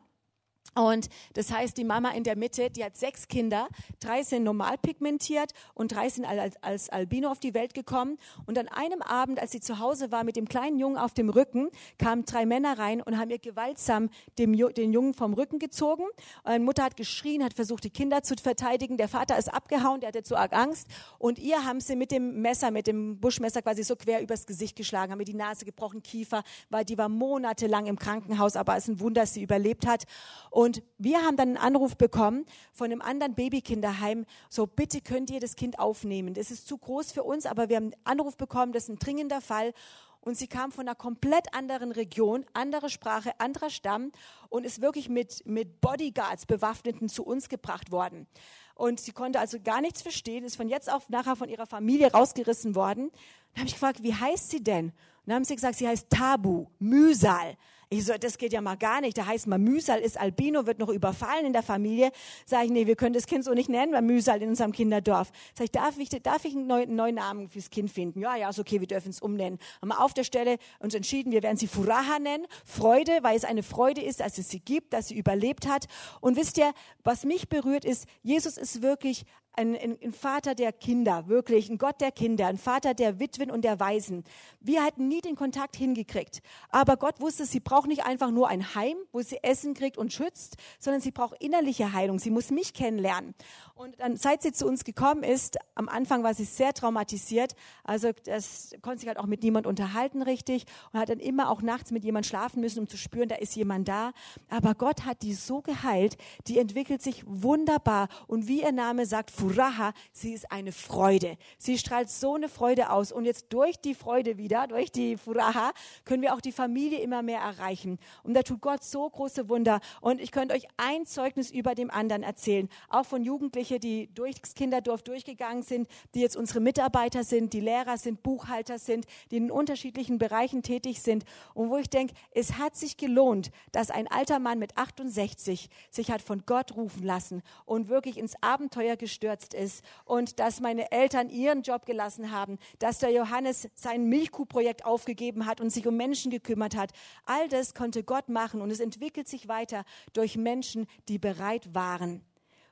und 0.75 1.09
das 1.33 1.51
heißt, 1.51 1.77
die 1.77 1.83
Mama 1.83 2.11
in 2.11 2.23
der 2.23 2.37
Mitte, 2.37 2.69
die 2.69 2.83
hat 2.83 2.95
sechs 2.95 3.27
Kinder, 3.27 3.67
drei 3.99 4.23
sind 4.23 4.43
normal 4.43 4.77
pigmentiert 4.77 5.53
und 5.73 5.93
drei 5.93 6.09
sind 6.09 6.25
als, 6.25 6.55
als 6.61 6.89
Albino 6.89 7.29
auf 7.29 7.39
die 7.39 7.53
Welt 7.53 7.73
gekommen. 7.73 8.17
Und 8.45 8.57
an 8.57 8.67
einem 8.67 9.01
Abend, 9.01 9.39
als 9.39 9.51
sie 9.51 9.59
zu 9.59 9.79
Hause 9.79 10.11
war 10.11 10.23
mit 10.23 10.35
dem 10.35 10.47
kleinen 10.47 10.79
Jungen 10.79 10.97
auf 10.97 11.13
dem 11.13 11.29
Rücken, 11.29 11.69
kamen 11.97 12.25
drei 12.25 12.45
Männer 12.45 12.77
rein 12.77 13.01
und 13.01 13.17
haben 13.17 13.29
ihr 13.29 13.39
gewaltsam 13.39 14.09
dem, 14.37 14.55
den 14.73 14.93
Jungen 14.93 15.13
vom 15.13 15.33
Rücken 15.33 15.59
gezogen. 15.59 16.05
Und 16.43 16.63
Mutter 16.63 16.83
hat 16.83 16.97
geschrien, 16.97 17.43
hat 17.43 17.53
versucht, 17.53 17.83
die 17.83 17.89
Kinder 17.89 18.23
zu 18.23 18.35
verteidigen. 18.35 18.97
Der 18.97 19.09
Vater 19.09 19.37
ist 19.37 19.53
abgehauen, 19.53 19.99
der 20.01 20.09
hatte 20.09 20.23
zu 20.23 20.35
arg 20.35 20.53
Angst. 20.53 20.87
Und 21.17 21.39
ihr 21.39 21.65
haben 21.65 21.81
sie 21.81 21.95
mit 21.95 22.11
dem 22.11 22.41
Messer, 22.41 22.71
mit 22.71 22.87
dem 22.87 23.19
Buschmesser 23.19 23.61
quasi 23.61 23.83
so 23.83 23.95
quer 23.95 24.21
übers 24.21 24.45
Gesicht 24.45 24.75
geschlagen, 24.75 25.11
haben 25.11 25.19
ihr 25.19 25.25
die 25.25 25.33
Nase 25.33 25.65
gebrochen, 25.65 26.03
Kiefer, 26.03 26.43
weil 26.69 26.85
die 26.85 26.97
war 26.97 27.09
monatelang 27.09 27.87
im 27.87 27.97
Krankenhaus, 27.97 28.55
aber 28.55 28.77
es 28.77 28.83
ist 28.83 28.89
ein 28.89 28.99
Wunder, 28.99 29.21
dass 29.21 29.33
sie 29.33 29.43
überlebt 29.43 29.87
hat. 29.87 30.03
Und 30.49 30.58
wir 30.97 31.23
haben 31.23 31.37
dann 31.37 31.49
einen 31.49 31.57
Anruf 31.57 31.95
bekommen 31.95 32.45
von 32.73 32.91
einem 32.91 33.01
anderen 33.01 33.35
Babykinderheim, 33.35 34.25
so 34.49 34.67
bitte 34.67 34.99
könnt 35.01 35.29
ihr 35.29 35.39
das 35.39 35.55
Kind 35.55 35.79
aufnehmen. 35.79 36.33
Das 36.33 36.51
ist 36.51 36.67
zu 36.67 36.77
groß 36.77 37.11
für 37.11 37.23
uns, 37.23 37.45
aber 37.45 37.69
wir 37.69 37.77
haben 37.77 37.93
einen 37.93 38.05
Anruf 38.19 38.35
bekommen, 38.35 38.73
das 38.73 38.83
ist 38.83 38.89
ein 38.89 38.99
dringender 38.99 39.41
Fall. 39.41 39.73
Und 40.21 40.37
sie 40.37 40.47
kam 40.47 40.71
von 40.71 40.87
einer 40.87 40.95
komplett 40.95 41.53
anderen 41.53 41.91
Region, 41.91 42.45
andere 42.53 42.89
Sprache, 42.89 43.39
anderer 43.39 43.69
Stamm 43.69 44.11
und 44.49 44.65
ist 44.65 44.81
wirklich 44.81 45.07
mit, 45.07 45.45
mit 45.45 45.79
Bodyguards, 45.79 46.45
Bewaffneten 46.45 47.07
zu 47.07 47.23
uns 47.23 47.47
gebracht 47.47 47.91
worden. 47.91 48.27
Und 48.75 48.99
sie 48.99 49.11
konnte 49.13 49.39
also 49.39 49.59
gar 49.61 49.81
nichts 49.81 50.01
verstehen, 50.01 50.43
ist 50.43 50.57
von 50.57 50.67
jetzt 50.67 50.91
auf 50.91 51.07
nachher 51.09 51.35
von 51.35 51.47
ihrer 51.47 51.67
Familie 51.67 52.11
rausgerissen 52.11 52.75
worden. 52.75 53.11
Dann 53.53 53.61
habe 53.61 53.67
ich 53.67 53.73
gefragt, 53.73 54.03
wie 54.03 54.13
heißt 54.13 54.49
sie 54.49 54.63
denn? 54.63 54.87
Und 54.87 54.93
dann 55.25 55.35
haben 55.35 55.43
sie 55.45 55.55
gesagt, 55.55 55.75
sie 55.75 55.87
heißt 55.87 56.09
Tabu, 56.09 56.67
Mühsal. 56.79 57.55
Ich 57.91 58.05
so, 58.05 58.13
das 58.19 58.37
geht 58.37 58.53
ja 58.53 58.61
mal 58.61 58.77
gar 58.77 59.01
nicht. 59.01 59.17
Da 59.17 59.25
heißt 59.25 59.47
mal, 59.47 59.57
Mühsal 59.57 59.99
ist 59.99 60.19
Albino, 60.19 60.67
wird 60.67 60.77
noch 60.77 60.89
überfallen 60.89 61.47
in 61.47 61.53
der 61.53 61.63
Familie. 61.63 62.11
Sag 62.45 62.65
ich, 62.65 62.69
nee, 62.69 62.85
wir 62.85 62.95
können 62.95 63.13
das 63.13 63.25
Kind 63.25 63.43
so 63.43 63.55
nicht 63.55 63.67
nennen, 63.67 63.93
weil 63.93 64.03
Mühsal 64.03 64.43
in 64.43 64.49
unserem 64.49 64.73
Kinderdorf. 64.73 65.31
Sag 65.57 65.63
ich, 65.63 65.71
darf 65.71 65.97
ich, 65.97 66.09
darf 66.09 66.45
ich 66.45 66.55
einen 66.55 66.67
neuen, 66.67 66.95
neuen 66.95 67.15
Namen 67.15 67.49
fürs 67.49 67.71
Kind 67.71 67.89
finden? 67.89 68.21
Ja, 68.21 68.35
ja, 68.35 68.49
ist 68.49 68.59
okay, 68.59 68.79
wir 68.79 68.85
dürfen 68.85 69.09
es 69.09 69.19
umnennen. 69.19 69.57
Haben 69.81 69.89
wir 69.89 70.01
auf 70.01 70.13
der 70.13 70.23
Stelle 70.23 70.59
uns 70.77 70.93
entschieden, 70.93 71.31
wir 71.31 71.41
werden 71.41 71.57
sie 71.57 71.65
Furaha 71.65 72.19
nennen. 72.19 72.45
Freude, 72.63 73.23
weil 73.23 73.35
es 73.35 73.43
eine 73.43 73.63
Freude 73.63 74.01
ist, 74.01 74.19
dass 74.19 74.37
es 74.37 74.49
sie 74.49 74.59
gibt, 74.59 74.93
dass 74.93 75.07
sie 75.07 75.17
überlebt 75.17 75.67
hat. 75.67 75.87
Und 76.21 76.37
wisst 76.37 76.59
ihr, 76.59 76.73
was 77.03 77.23
mich 77.23 77.49
berührt 77.49 77.85
ist, 77.85 78.05
Jesus 78.21 78.59
ist 78.59 78.83
wirklich 78.83 79.25
ein, 79.59 79.75
ein, 79.75 80.13
Vater 80.13 80.55
der 80.55 80.71
Kinder, 80.71 81.27
wirklich 81.27 81.69
ein 81.69 81.77
Gott 81.77 81.99
der 81.99 82.11
Kinder, 82.11 82.47
ein 82.47 82.57
Vater 82.57 82.93
der 82.93 83.19
Witwen 83.19 83.51
und 83.51 83.63
der 83.63 83.79
Waisen. 83.79 84.23
Wir 84.61 84.83
hatten 84.83 85.09
nie 85.09 85.19
den 85.19 85.35
Kontakt 85.35 85.75
hingekriegt. 85.75 86.41
Aber 86.69 86.95
Gott 86.95 87.19
wusste, 87.19 87.45
sie 87.45 87.59
braucht 87.59 87.87
nicht 87.87 88.05
einfach 88.05 88.31
nur 88.31 88.47
ein 88.47 88.73
Heim, 88.73 88.95
wo 89.11 89.21
sie 89.21 89.43
Essen 89.43 89.73
kriegt 89.73 89.97
und 89.97 90.13
schützt, 90.13 90.55
sondern 90.79 91.01
sie 91.01 91.11
braucht 91.11 91.43
innerliche 91.43 91.91
Heilung. 91.91 92.19
Sie 92.19 92.29
muss 92.29 92.51
mich 92.51 92.73
kennenlernen. 92.73 93.35
Und 93.75 93.99
dann, 93.99 94.15
seit 94.15 94.41
sie 94.41 94.51
zu 94.51 94.65
uns 94.65 94.83
gekommen 94.83 95.23
ist, 95.23 95.57
am 95.75 95.89
Anfang 95.89 96.23
war 96.23 96.33
sie 96.33 96.45
sehr 96.45 96.73
traumatisiert. 96.73 97.55
Also 97.83 98.11
das 98.25 98.71
konnte 98.81 98.99
sich 98.99 99.07
halt 99.07 99.17
auch 99.17 99.25
mit 99.25 99.43
niemand 99.43 99.67
unterhalten 99.67 100.21
richtig 100.21 100.65
und 100.91 100.99
hat 100.99 101.09
dann 101.09 101.19
immer 101.19 101.49
auch 101.49 101.61
nachts 101.61 101.91
mit 101.91 102.03
jemand 102.03 102.25
schlafen 102.25 102.61
müssen, 102.61 102.79
um 102.79 102.87
zu 102.87 102.97
spüren, 102.97 103.29
da 103.29 103.35
ist 103.35 103.55
jemand 103.55 103.87
da. 103.87 104.11
Aber 104.49 104.75
Gott 104.75 105.05
hat 105.05 105.21
die 105.21 105.33
so 105.33 105.61
geheilt, 105.61 106.17
die 106.47 106.59
entwickelt 106.59 107.01
sich 107.01 107.23
wunderbar. 107.25 108.07
Und 108.27 108.47
wie 108.47 108.61
ihr 108.61 108.71
Name 108.71 109.05
sagt, 109.05 109.31
Furaha, 109.49 109.93
sie 110.11 110.33
ist 110.33 110.51
eine 110.51 110.71
Freude. 110.71 111.37
Sie 111.57 111.77
strahlt 111.77 112.09
so 112.09 112.35
eine 112.35 112.49
Freude 112.49 112.91
aus. 112.91 113.11
Und 113.11 113.25
jetzt 113.25 113.47
durch 113.49 113.77
die 113.77 113.95
Freude 113.95 114.37
wieder, 114.37 114.67
durch 114.67 114.91
die 114.91 115.17
Furaha, 115.17 115.73
können 116.05 116.21
wir 116.21 116.33
auch 116.33 116.41
die 116.41 116.51
Familie 116.51 116.99
immer 116.99 117.21
mehr 117.21 117.39
erreichen. 117.39 117.99
Und 118.23 118.33
da 118.33 118.43
tut 118.43 118.61
Gott 118.61 118.83
so 118.83 119.09
große 119.09 119.49
Wunder. 119.49 119.79
Und 120.01 120.21
ich 120.21 120.31
könnte 120.31 120.55
euch 120.55 120.67
ein 120.77 121.05
Zeugnis 121.05 121.51
über 121.51 121.75
dem 121.75 121.91
anderen 121.91 122.23
erzählen, 122.23 122.69
auch 122.89 123.05
von 123.05 123.23
Jugendlichen, 123.23 123.49
Jugendliche, 123.49 123.79
die 123.79 124.13
durchs 124.13 124.53
Kinderdorf 124.53 125.01
durchgegangen 125.01 125.63
sind, 125.63 125.87
die 126.13 126.21
jetzt 126.21 126.35
unsere 126.35 126.59
Mitarbeiter 126.59 127.23
sind, 127.23 127.53
die 127.53 127.59
Lehrer 127.59 127.97
sind, 127.97 128.21
Buchhalter 128.23 128.79
sind, 128.79 129.05
die 129.31 129.37
in 129.37 129.51
unterschiedlichen 129.51 130.17
Bereichen 130.17 130.63
tätig 130.63 131.01
sind. 131.01 131.25
Und 131.53 131.69
wo 131.69 131.77
ich 131.77 131.89
denke, 131.89 132.13
es 132.31 132.57
hat 132.57 132.75
sich 132.75 132.97
gelohnt, 132.97 133.51
dass 133.71 133.91
ein 133.91 134.07
alter 134.07 134.39
Mann 134.39 134.59
mit 134.59 134.77
68 134.77 135.69
sich 135.89 136.11
hat 136.11 136.21
von 136.21 136.43
Gott 136.45 136.75
rufen 136.75 137.03
lassen 137.03 137.41
und 137.65 137.89
wirklich 137.89 138.17
ins 138.17 138.33
Abenteuer 138.41 138.95
gestürzt 139.39 139.53
ist 139.53 139.83
und 140.05 140.39
dass 140.39 140.59
meine 140.59 140.91
Eltern 140.91 141.29
ihren 141.29 141.61
Job 141.61 141.85
gelassen 141.85 142.31
haben, 142.31 142.57
dass 142.79 142.99
der 142.99 143.11
Johannes 143.11 143.69
sein 143.75 144.07
Milchkuhprojekt 144.09 144.85
aufgegeben 144.85 145.45
hat 145.45 145.61
und 145.61 145.69
sich 145.69 145.87
um 145.87 145.95
Menschen 145.95 146.31
gekümmert 146.31 146.75
hat. 146.75 146.91
All 147.25 147.47
das 147.47 147.73
konnte 147.73 148.03
Gott 148.03 148.29
machen 148.29 148.61
und 148.61 148.71
es 148.71 148.79
entwickelt 148.79 149.27
sich 149.27 149.47
weiter 149.47 149.83
durch 150.13 150.37
Menschen, 150.37 150.87
die 151.07 151.19
bereit 151.19 151.73
waren. 151.73 152.21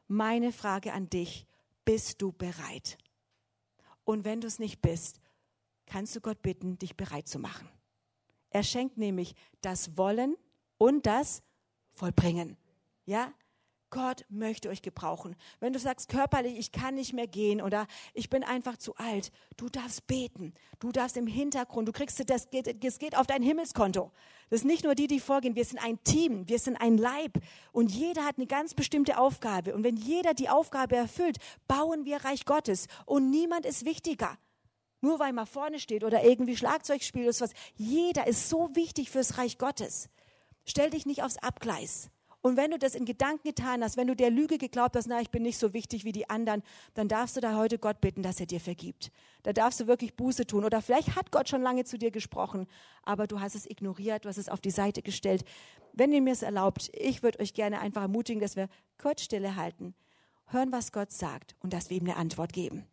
Meine 0.07 0.51
Frage 0.51 0.93
an 0.93 1.09
dich, 1.09 1.45
bist 1.85 2.21
du 2.21 2.31
bereit? 2.31 2.97
Und 4.03 4.25
wenn 4.25 4.41
du 4.41 4.47
es 4.47 4.59
nicht 4.59 4.81
bist, 4.81 5.19
kannst 5.85 6.15
du 6.15 6.21
Gott 6.21 6.41
bitten, 6.41 6.77
dich 6.77 6.95
bereit 6.95 7.27
zu 7.27 7.39
machen. 7.39 7.69
Er 8.49 8.63
schenkt 8.63 8.97
nämlich 8.97 9.35
das 9.61 9.97
Wollen 9.97 10.35
und 10.77 11.05
das 11.05 11.43
Vollbringen. 11.93 12.57
Ja? 13.05 13.33
Gott 13.89 14.25
möchte 14.29 14.69
euch 14.69 14.81
gebrauchen. 14.81 15.35
Wenn 15.59 15.71
du 15.71 15.79
sagst 15.79 16.09
körperlich, 16.09 16.57
ich 16.57 16.71
kann 16.71 16.95
nicht 16.95 17.13
mehr 17.13 17.27
gehen 17.27 17.61
oder 17.61 17.87
ich 18.13 18.29
bin 18.29 18.43
einfach 18.43 18.77
zu 18.77 18.95
alt, 18.95 19.31
du 19.55 19.69
darfst 19.69 20.07
beten. 20.07 20.53
Du 20.79 20.91
darfst 20.91 21.15
im 21.15 21.27
Hintergrund, 21.27 21.87
du 21.87 21.93
kriegst 21.93 22.21
das, 22.29 22.49
geht, 22.49 22.83
das 22.83 22.99
geht 22.99 23.17
auf 23.17 23.27
dein 23.27 23.41
Himmelskonto. 23.41 24.11
Das 24.49 24.61
sind 24.61 24.69
nicht 24.69 24.83
nur 24.83 24.95
die, 24.95 25.07
die 25.07 25.19
vorgehen. 25.19 25.55
Wir 25.55 25.65
sind 25.65 25.79
ein 25.79 26.03
Team, 26.03 26.47
wir 26.49 26.59
sind 26.59 26.75
ein 26.75 26.97
Leib 26.97 27.37
und 27.71 27.91
jeder 27.91 28.25
hat 28.25 28.37
eine 28.37 28.47
ganz 28.47 28.73
bestimmte 28.73 29.17
Aufgabe. 29.17 29.73
Und 29.73 29.83
wenn 29.83 29.95
jeder 29.95 30.33
die 30.33 30.49
Aufgabe 30.49 30.95
erfüllt, 30.95 31.37
bauen 31.67 32.05
wir 32.05 32.25
Reich 32.25 32.45
Gottes 32.45 32.87
und 33.05 33.29
niemand 33.29 33.65
ist 33.65 33.85
wichtiger. 33.85 34.37
Nur 34.99 35.19
weil 35.19 35.31
man 35.31 35.45
vorne 35.45 35.79
steht 35.79 36.03
oder 36.03 36.23
irgendwie 36.23 36.57
Schlagzeug 36.57 37.03
spielt 37.03 37.27
oder 37.27 37.39
was. 37.39 37.53
Jeder 37.75 38.27
ist 38.27 38.49
so 38.49 38.75
wichtig 38.75 39.11
fürs 39.11 39.37
Reich 39.37 39.57
Gottes. 39.57 40.09
Stell 40.65 40.89
dich 40.89 41.05
nicht 41.05 41.23
aufs 41.23 41.37
Abgleis 41.37 42.09
Und 42.41 42.55
wenn 42.55 42.71
du 42.71 42.77
das 42.77 42.95
in 42.95 43.05
Gedanken 43.05 43.43
getan 43.43 43.83
hast, 43.83 43.97
wenn 43.97 44.07
du 44.07 44.15
der 44.15 44.29
Lüge 44.29 44.57
geglaubt 44.57 44.95
hast, 44.95 45.07
na, 45.07 45.19
ich 45.21 45.31
bin 45.31 45.43
nicht 45.43 45.57
so 45.57 45.73
wichtig 45.73 46.05
wie 46.05 46.11
die 46.11 46.29
anderen, 46.29 46.63
dann 46.93 47.07
darfst 47.07 47.35
du 47.35 47.41
da 47.41 47.57
heute 47.57 47.79
Gott 47.79 47.99
bitten, 47.99 48.23
dass 48.23 48.39
er 48.39 48.45
dir 48.45 48.59
vergibt. 48.59 49.11
Da 49.43 49.53
darfst 49.53 49.79
du 49.79 49.87
wirklich 49.87 50.15
Buße 50.15 50.45
tun. 50.45 50.63
Oder 50.63 50.81
vielleicht 50.81 51.15
hat 51.15 51.31
Gott 51.31 51.49
schon 51.49 51.61
lange 51.61 51.83
zu 51.83 51.97
dir 51.97 52.11
gesprochen, 52.11 52.67
aber 53.03 53.27
du 53.27 53.39
hast 53.39 53.55
es 53.55 53.65
ignoriert, 53.65 54.25
du 54.25 54.29
hast 54.29 54.37
es 54.37 54.49
auf 54.49 54.61
die 54.61 54.71
Seite 54.71 55.01
gestellt. 55.01 55.43
Wenn 55.93 56.13
ihr 56.13 56.21
mir 56.21 56.33
es 56.33 56.43
erlaubt, 56.43 56.89
ich 56.93 57.23
würde 57.23 57.39
euch 57.39 57.53
gerne 57.53 57.79
einfach 57.79 58.03
ermutigen, 58.03 58.41
dass 58.41 58.55
wir 58.55 58.69
kurz 59.01 59.23
Stille 59.23 59.55
halten, 59.55 59.95
hören, 60.45 60.71
was 60.71 60.91
Gott 60.91 61.11
sagt 61.11 61.55
und 61.59 61.73
dass 61.73 61.89
wir 61.89 61.97
ihm 61.97 62.05
eine 62.05 62.17
Antwort 62.17 62.53
geben 62.53 62.87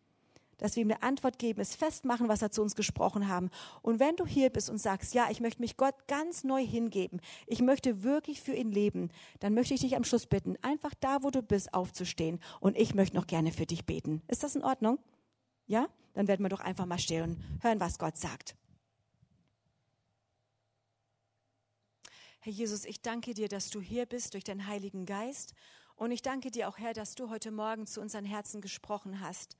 dass 0.57 0.75
wir 0.75 0.83
ihm 0.83 0.91
eine 0.91 1.03
Antwort 1.03 1.39
geben, 1.39 1.61
es 1.61 1.75
festmachen, 1.75 2.27
was 2.27 2.41
er 2.41 2.51
zu 2.51 2.61
uns 2.61 2.75
gesprochen 2.75 3.27
haben. 3.27 3.49
Und 3.81 3.99
wenn 3.99 4.15
du 4.15 4.25
hier 4.25 4.49
bist 4.49 4.69
und 4.69 4.77
sagst, 4.77 5.13
ja, 5.13 5.29
ich 5.29 5.41
möchte 5.41 5.61
mich 5.61 5.77
Gott 5.77 5.95
ganz 6.07 6.43
neu 6.43 6.65
hingeben, 6.65 7.19
ich 7.47 7.61
möchte 7.61 8.03
wirklich 8.03 8.41
für 8.41 8.53
ihn 8.53 8.71
leben, 8.71 9.09
dann 9.39 9.53
möchte 9.53 9.73
ich 9.73 9.81
dich 9.81 9.95
am 9.95 10.03
Schluss 10.03 10.25
bitten, 10.25 10.57
einfach 10.61 10.93
da, 10.99 11.23
wo 11.23 11.29
du 11.29 11.41
bist, 11.41 11.73
aufzustehen. 11.73 12.39
Und 12.59 12.77
ich 12.77 12.95
möchte 12.95 13.15
noch 13.15 13.27
gerne 13.27 13.51
für 13.51 13.65
dich 13.65 13.85
beten. 13.85 14.21
Ist 14.27 14.43
das 14.43 14.55
in 14.55 14.63
Ordnung? 14.63 14.99
Ja? 15.67 15.87
Dann 16.13 16.27
werden 16.27 16.43
wir 16.43 16.49
doch 16.49 16.61
einfach 16.61 16.85
mal 16.85 16.99
stehen 16.99 17.23
und 17.23 17.63
hören, 17.63 17.79
was 17.79 17.99
Gott 17.99 18.17
sagt. 18.17 18.55
Herr 22.39 22.53
Jesus, 22.53 22.85
ich 22.85 23.01
danke 23.01 23.33
dir, 23.33 23.49
dass 23.49 23.71
du 23.71 23.81
hier 23.81 24.05
bist 24.05 24.35
durch 24.35 24.43
deinen 24.43 24.67
Heiligen 24.67 25.05
Geist. 25.05 25.53
Und 25.95 26.11
ich 26.11 26.21
danke 26.21 26.51
dir 26.51 26.69
auch, 26.69 26.77
Herr, 26.77 26.93
dass 26.93 27.15
du 27.15 27.29
heute 27.29 27.51
Morgen 27.51 27.87
zu 27.87 28.01
unseren 28.01 28.25
Herzen 28.25 28.61
gesprochen 28.61 29.19
hast 29.19 29.57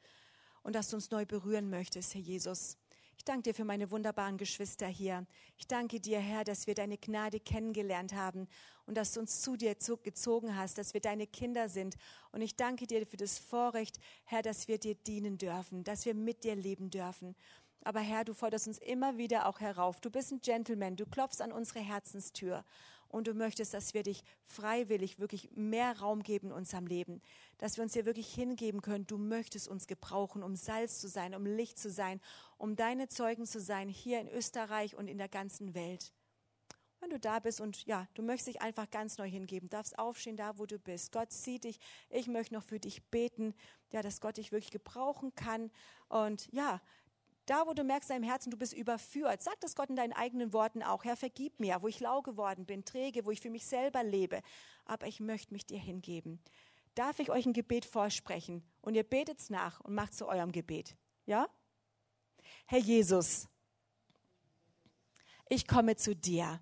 und 0.65 0.73
dass 0.73 0.89
du 0.89 0.95
uns 0.95 1.11
neu 1.11 1.25
berühren 1.27 1.69
möchtest, 1.69 2.15
Herr 2.15 2.21
Jesus. 2.21 2.75
Ich 3.17 3.23
danke 3.23 3.43
dir 3.43 3.53
für 3.53 3.65
meine 3.65 3.91
wunderbaren 3.91 4.37
Geschwister 4.37 4.87
hier. 4.87 5.27
Ich 5.57 5.67
danke 5.67 5.99
dir, 5.99 6.19
Herr, 6.19 6.43
dass 6.43 6.65
wir 6.65 6.73
deine 6.73 6.97
Gnade 6.97 7.39
kennengelernt 7.39 8.13
haben 8.13 8.47
und 8.87 8.97
dass 8.97 9.13
du 9.13 9.19
uns 9.19 9.41
zu 9.41 9.57
dir 9.57 9.75
gezogen 9.75 10.57
hast, 10.57 10.79
dass 10.79 10.95
wir 10.95 11.01
deine 11.01 11.27
Kinder 11.27 11.69
sind. 11.69 11.95
Und 12.31 12.41
ich 12.41 12.55
danke 12.55 12.87
dir 12.87 13.05
für 13.05 13.15
das 13.15 13.37
Vorrecht, 13.37 13.99
Herr, 14.23 14.41
dass 14.41 14.67
wir 14.67 14.79
dir 14.79 14.95
dienen 14.95 15.37
dürfen, 15.37 15.83
dass 15.83 16.03
wir 16.05 16.15
mit 16.15 16.43
dir 16.43 16.55
leben 16.55 16.89
dürfen. 16.89 17.35
Aber 17.83 17.99
Herr, 17.99 18.25
du 18.25 18.33
forderst 18.33 18.67
uns 18.67 18.79
immer 18.79 19.19
wieder 19.19 19.45
auch 19.45 19.59
herauf. 19.59 20.01
Du 20.01 20.09
bist 20.09 20.31
ein 20.31 20.41
Gentleman, 20.41 20.95
du 20.95 21.05
klopfst 21.05 21.41
an 21.41 21.51
unsere 21.51 21.79
Herzenstür 21.79 22.65
und 23.15 23.27
du 23.27 23.33
möchtest, 23.33 23.73
dass 23.73 23.93
wir 23.93 24.03
dich 24.03 24.23
freiwillig 24.43 25.19
wirklich 25.19 25.49
mehr 25.55 25.99
Raum 25.99 26.21
geben 26.21 26.47
in 26.47 26.53
unserem 26.53 26.85
Leben, 26.85 27.21
dass 27.57 27.77
wir 27.77 27.83
uns 27.83 27.93
hier 27.93 28.05
wirklich 28.05 28.33
hingeben 28.33 28.81
können. 28.81 29.07
Du 29.07 29.17
möchtest 29.17 29.69
uns 29.69 29.87
gebrauchen, 29.87 30.43
um 30.43 30.57
Salz 30.57 30.99
zu 30.99 31.07
sein, 31.07 31.33
um 31.33 31.45
Licht 31.45 31.79
zu 31.79 31.89
sein, 31.89 32.19
um 32.57 32.75
deine 32.75 33.07
Zeugen 33.07 33.45
zu 33.45 33.61
sein, 33.61 33.87
hier 33.87 34.19
in 34.19 34.27
Österreich 34.27 34.95
und 34.95 35.07
in 35.07 35.17
der 35.17 35.29
ganzen 35.29 35.73
Welt. 35.73 36.11
Wenn 36.99 37.09
du 37.09 37.19
da 37.19 37.39
bist 37.39 37.61
und 37.61 37.85
ja, 37.85 38.05
du 38.15 38.21
möchtest 38.21 38.47
dich 38.47 38.61
einfach 38.61 38.89
ganz 38.89 39.17
neu 39.17 39.29
hingeben, 39.29 39.69
darfst 39.69 39.97
aufstehen 39.97 40.35
da, 40.35 40.57
wo 40.57 40.65
du 40.65 40.77
bist. 40.77 41.13
Gott 41.13 41.31
sieht 41.31 41.63
dich. 41.63 41.79
Ich 42.09 42.27
möchte 42.27 42.53
noch 42.53 42.63
für 42.63 42.79
dich 42.79 43.01
beten, 43.11 43.53
ja, 43.91 44.01
dass 44.01 44.19
Gott 44.19 44.35
dich 44.37 44.51
wirklich 44.51 44.71
gebrauchen 44.71 45.33
kann. 45.35 45.71
Und 46.09 46.51
ja, 46.51 46.81
da, 47.45 47.67
wo 47.67 47.73
du 47.73 47.83
merkst 47.83 48.09
in 48.09 48.15
deinem 48.15 48.29
Herzen, 48.29 48.49
du 48.49 48.57
bist 48.57 48.73
überführt, 48.73 49.41
sag 49.41 49.59
das 49.61 49.75
Gott 49.75 49.89
in 49.89 49.95
deinen 49.95 50.13
eigenen 50.13 50.53
Worten 50.53 50.81
auch. 50.81 51.03
Herr, 51.03 51.15
vergib 51.15 51.59
mir, 51.59 51.81
wo 51.81 51.87
ich 51.87 51.99
lau 51.99 52.21
geworden 52.21 52.65
bin, 52.65 52.85
träge, 52.85 53.25
wo 53.25 53.31
ich 53.31 53.41
für 53.41 53.49
mich 53.49 53.65
selber 53.65 54.03
lebe. 54.03 54.41
Aber 54.85 55.07
ich 55.07 55.19
möchte 55.19 55.53
mich 55.53 55.65
dir 55.65 55.79
hingeben. 55.79 56.39
Darf 56.95 57.19
ich 57.19 57.29
euch 57.29 57.45
ein 57.45 57.53
Gebet 57.53 57.85
vorsprechen? 57.85 58.63
Und 58.81 58.95
ihr 58.95 59.03
betet's 59.03 59.49
nach 59.49 59.79
und 59.81 59.93
macht 59.93 60.13
zu 60.13 60.27
eurem 60.27 60.51
Gebet. 60.51 60.95
Ja? 61.25 61.49
Herr 62.65 62.79
Jesus, 62.79 63.47
ich 65.47 65.67
komme 65.67 65.95
zu 65.95 66.15
dir. 66.15 66.59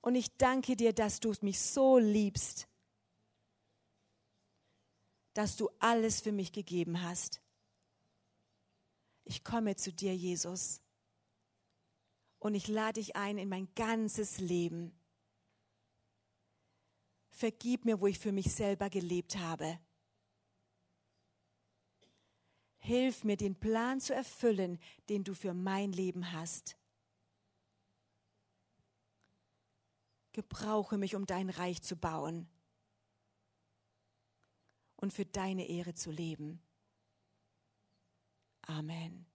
Und 0.00 0.14
ich 0.14 0.34
danke 0.38 0.76
dir, 0.76 0.94
dass 0.94 1.20
du 1.20 1.34
mich 1.42 1.60
so 1.60 1.98
liebst, 1.98 2.68
dass 5.34 5.56
du 5.56 5.68
alles 5.78 6.20
für 6.22 6.32
mich 6.32 6.52
gegeben 6.52 7.02
hast 7.02 7.40
ich 9.30 9.44
komme 9.44 9.76
zu 9.76 9.92
dir, 9.92 10.14
Jesus. 10.14 10.80
Und 12.38 12.54
ich 12.54 12.68
lade 12.68 13.00
dich 13.00 13.16
ein 13.16 13.38
in 13.38 13.48
mein 13.48 13.72
ganzes 13.74 14.38
Leben. 14.38 14.92
Vergib 17.30 17.84
mir, 17.84 18.00
wo 18.00 18.06
ich 18.06 18.18
für 18.18 18.32
mich 18.32 18.52
selber 18.52 18.90
gelebt 18.90 19.36
habe. 19.36 19.78
Hilf 22.78 23.24
mir, 23.24 23.36
den 23.36 23.54
Plan 23.54 24.00
zu 24.00 24.14
erfüllen, 24.14 24.78
den 25.08 25.22
du 25.22 25.34
für 25.34 25.54
mein 25.54 25.92
Leben 25.92 26.32
hast. 26.32 26.76
Gebrauche 30.32 30.96
mich, 30.96 31.14
um 31.14 31.26
dein 31.26 31.50
Reich 31.50 31.82
zu 31.82 31.96
bauen 31.96 32.48
und 34.96 35.12
für 35.12 35.26
deine 35.26 35.68
Ehre 35.68 35.94
zu 35.94 36.10
leben. 36.10 36.62
Amen. 38.68 39.26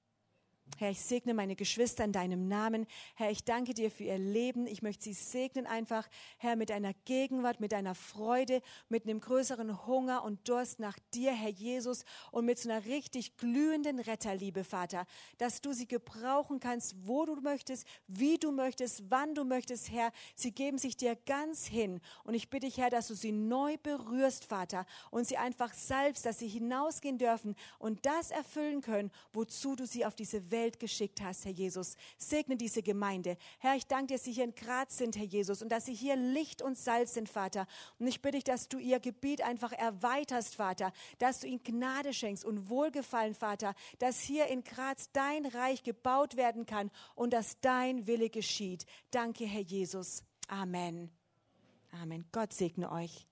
Herr, 0.78 0.92
ich 0.92 1.02
segne 1.02 1.34
meine 1.34 1.56
Geschwister 1.56 2.04
in 2.04 2.12
deinem 2.12 2.50
Namen. 2.50 2.86
Herr, 3.16 3.32
ich 3.32 3.46
danke 3.46 3.74
dir 3.74 3.90
für 3.90 4.04
ihr 4.04 4.18
Leben. 4.18 4.68
Ich 4.68 4.82
möchte 4.82 5.06
sie 5.06 5.14
segnen 5.14 5.66
einfach, 5.66 6.06
Herr, 6.38 6.58
mit 6.58 6.70
deiner 6.70 6.94
Gegenwart, 7.06 7.62
mit 7.62 7.72
deiner 7.72 7.96
Freude, 7.96 8.62
mit 8.90 9.06
einem 9.06 9.22
größeren 9.22 9.88
Hunger 9.88 10.26
und 10.26 10.50
Durst 10.50 10.80
nach 10.80 11.00
dir, 11.14 11.32
Herr 11.32 11.50
Jesus, 11.50 12.04
und 12.32 12.46
mit 12.46 12.60
so 12.60 12.70
einer 12.70 12.84
richtig 12.86 13.38
glühenden 13.38 14.00
Retterliebe, 14.00 14.66
Vater, 14.66 15.06
dass 15.38 15.62
du 15.62 15.72
sie 15.72 15.88
gebrauchen 15.88 16.60
kannst, 16.60 16.96
wo 17.08 17.26
du 17.26 17.36
möchtest, 17.36 17.88
wie 18.08 18.38
du 18.38 18.52
möchtest, 18.52 19.10
wann 19.10 19.34
du 19.34 19.46
möchtest, 19.46 19.92
Herr. 19.92 20.12
Sie 20.36 20.52
geben 20.52 20.78
sich 20.78 20.98
dir 20.98 21.16
ganz 21.26 21.66
hin. 21.66 22.02
Und 22.26 22.34
ich 22.34 22.50
bitte 22.50 22.66
dich, 22.66 22.78
Herr, 22.78 22.90
dass 22.90 23.08
du 23.08 23.16
sie 23.16 23.32
neu 23.32 23.78
berührst, 23.78 24.44
Vater, 24.44 24.86
und 25.10 25.26
sie 25.26 25.38
einfach 25.38 25.74
salbst, 25.74 26.26
dass 26.26 26.40
sie 26.40 26.50
hinausgehen 26.50 27.18
dürfen 27.18 27.56
und 27.80 28.06
das 28.06 28.32
erfüllen 28.32 28.82
können, 28.82 29.12
wozu 29.32 29.76
du 29.78 29.86
sie 29.86 30.06
auf 30.06 30.16
diese 30.16 30.52
Welt 30.52 30.65
Welt 30.66 30.80
geschickt 30.80 31.22
hast, 31.22 31.46
Herr 31.46 31.52
Jesus. 31.52 31.96
Segne 32.18 32.58
diese 32.58 32.82
Gemeinde. 32.82 33.38
Herr, 33.60 33.76
ich 33.76 33.86
danke 33.86 34.08
dir, 34.08 34.14
dass 34.16 34.24
sie 34.24 34.32
hier 34.32 34.46
in 34.46 34.56
Graz 34.56 34.98
sind, 34.98 35.16
Herr 35.16 35.26
Jesus, 35.26 35.62
und 35.62 35.70
dass 35.70 35.86
sie 35.86 35.94
hier 35.94 36.16
Licht 36.16 36.64
und 36.64 36.76
Salz 36.76 37.14
sind, 37.14 37.30
Vater. 37.30 37.68
Und 38.00 38.08
ich 38.08 38.20
bitte 38.24 38.38
dich, 38.38 38.44
dass 38.46 38.68
du 38.68 38.80
ihr 38.80 39.00
Gebiet 39.00 39.44
einfach 39.44 39.72
erweiterst, 39.74 40.56
Vater, 40.56 40.92
dass 41.20 41.42
du 41.42 41.48
ihnen 41.48 41.62
Gnade 41.62 42.14
schenkst 42.14 42.44
und 42.44 42.68
Wohlgefallen, 42.68 43.36
Vater, 43.36 43.76
dass 44.00 44.20
hier 44.20 44.48
in 44.48 44.64
Graz 44.64 45.12
dein 45.14 45.46
Reich 45.46 45.84
gebaut 45.84 46.36
werden 46.36 46.66
kann 46.66 46.90
und 47.14 47.32
dass 47.32 47.60
dein 47.62 48.08
Wille 48.08 48.32
geschieht. 48.32 48.88
Danke, 49.12 49.46
Herr 49.46 49.62
Jesus. 49.62 50.24
Amen. 50.48 51.12
Amen. 51.92 52.26
Gott 52.32 52.54
segne 52.54 52.92
euch. 52.92 53.28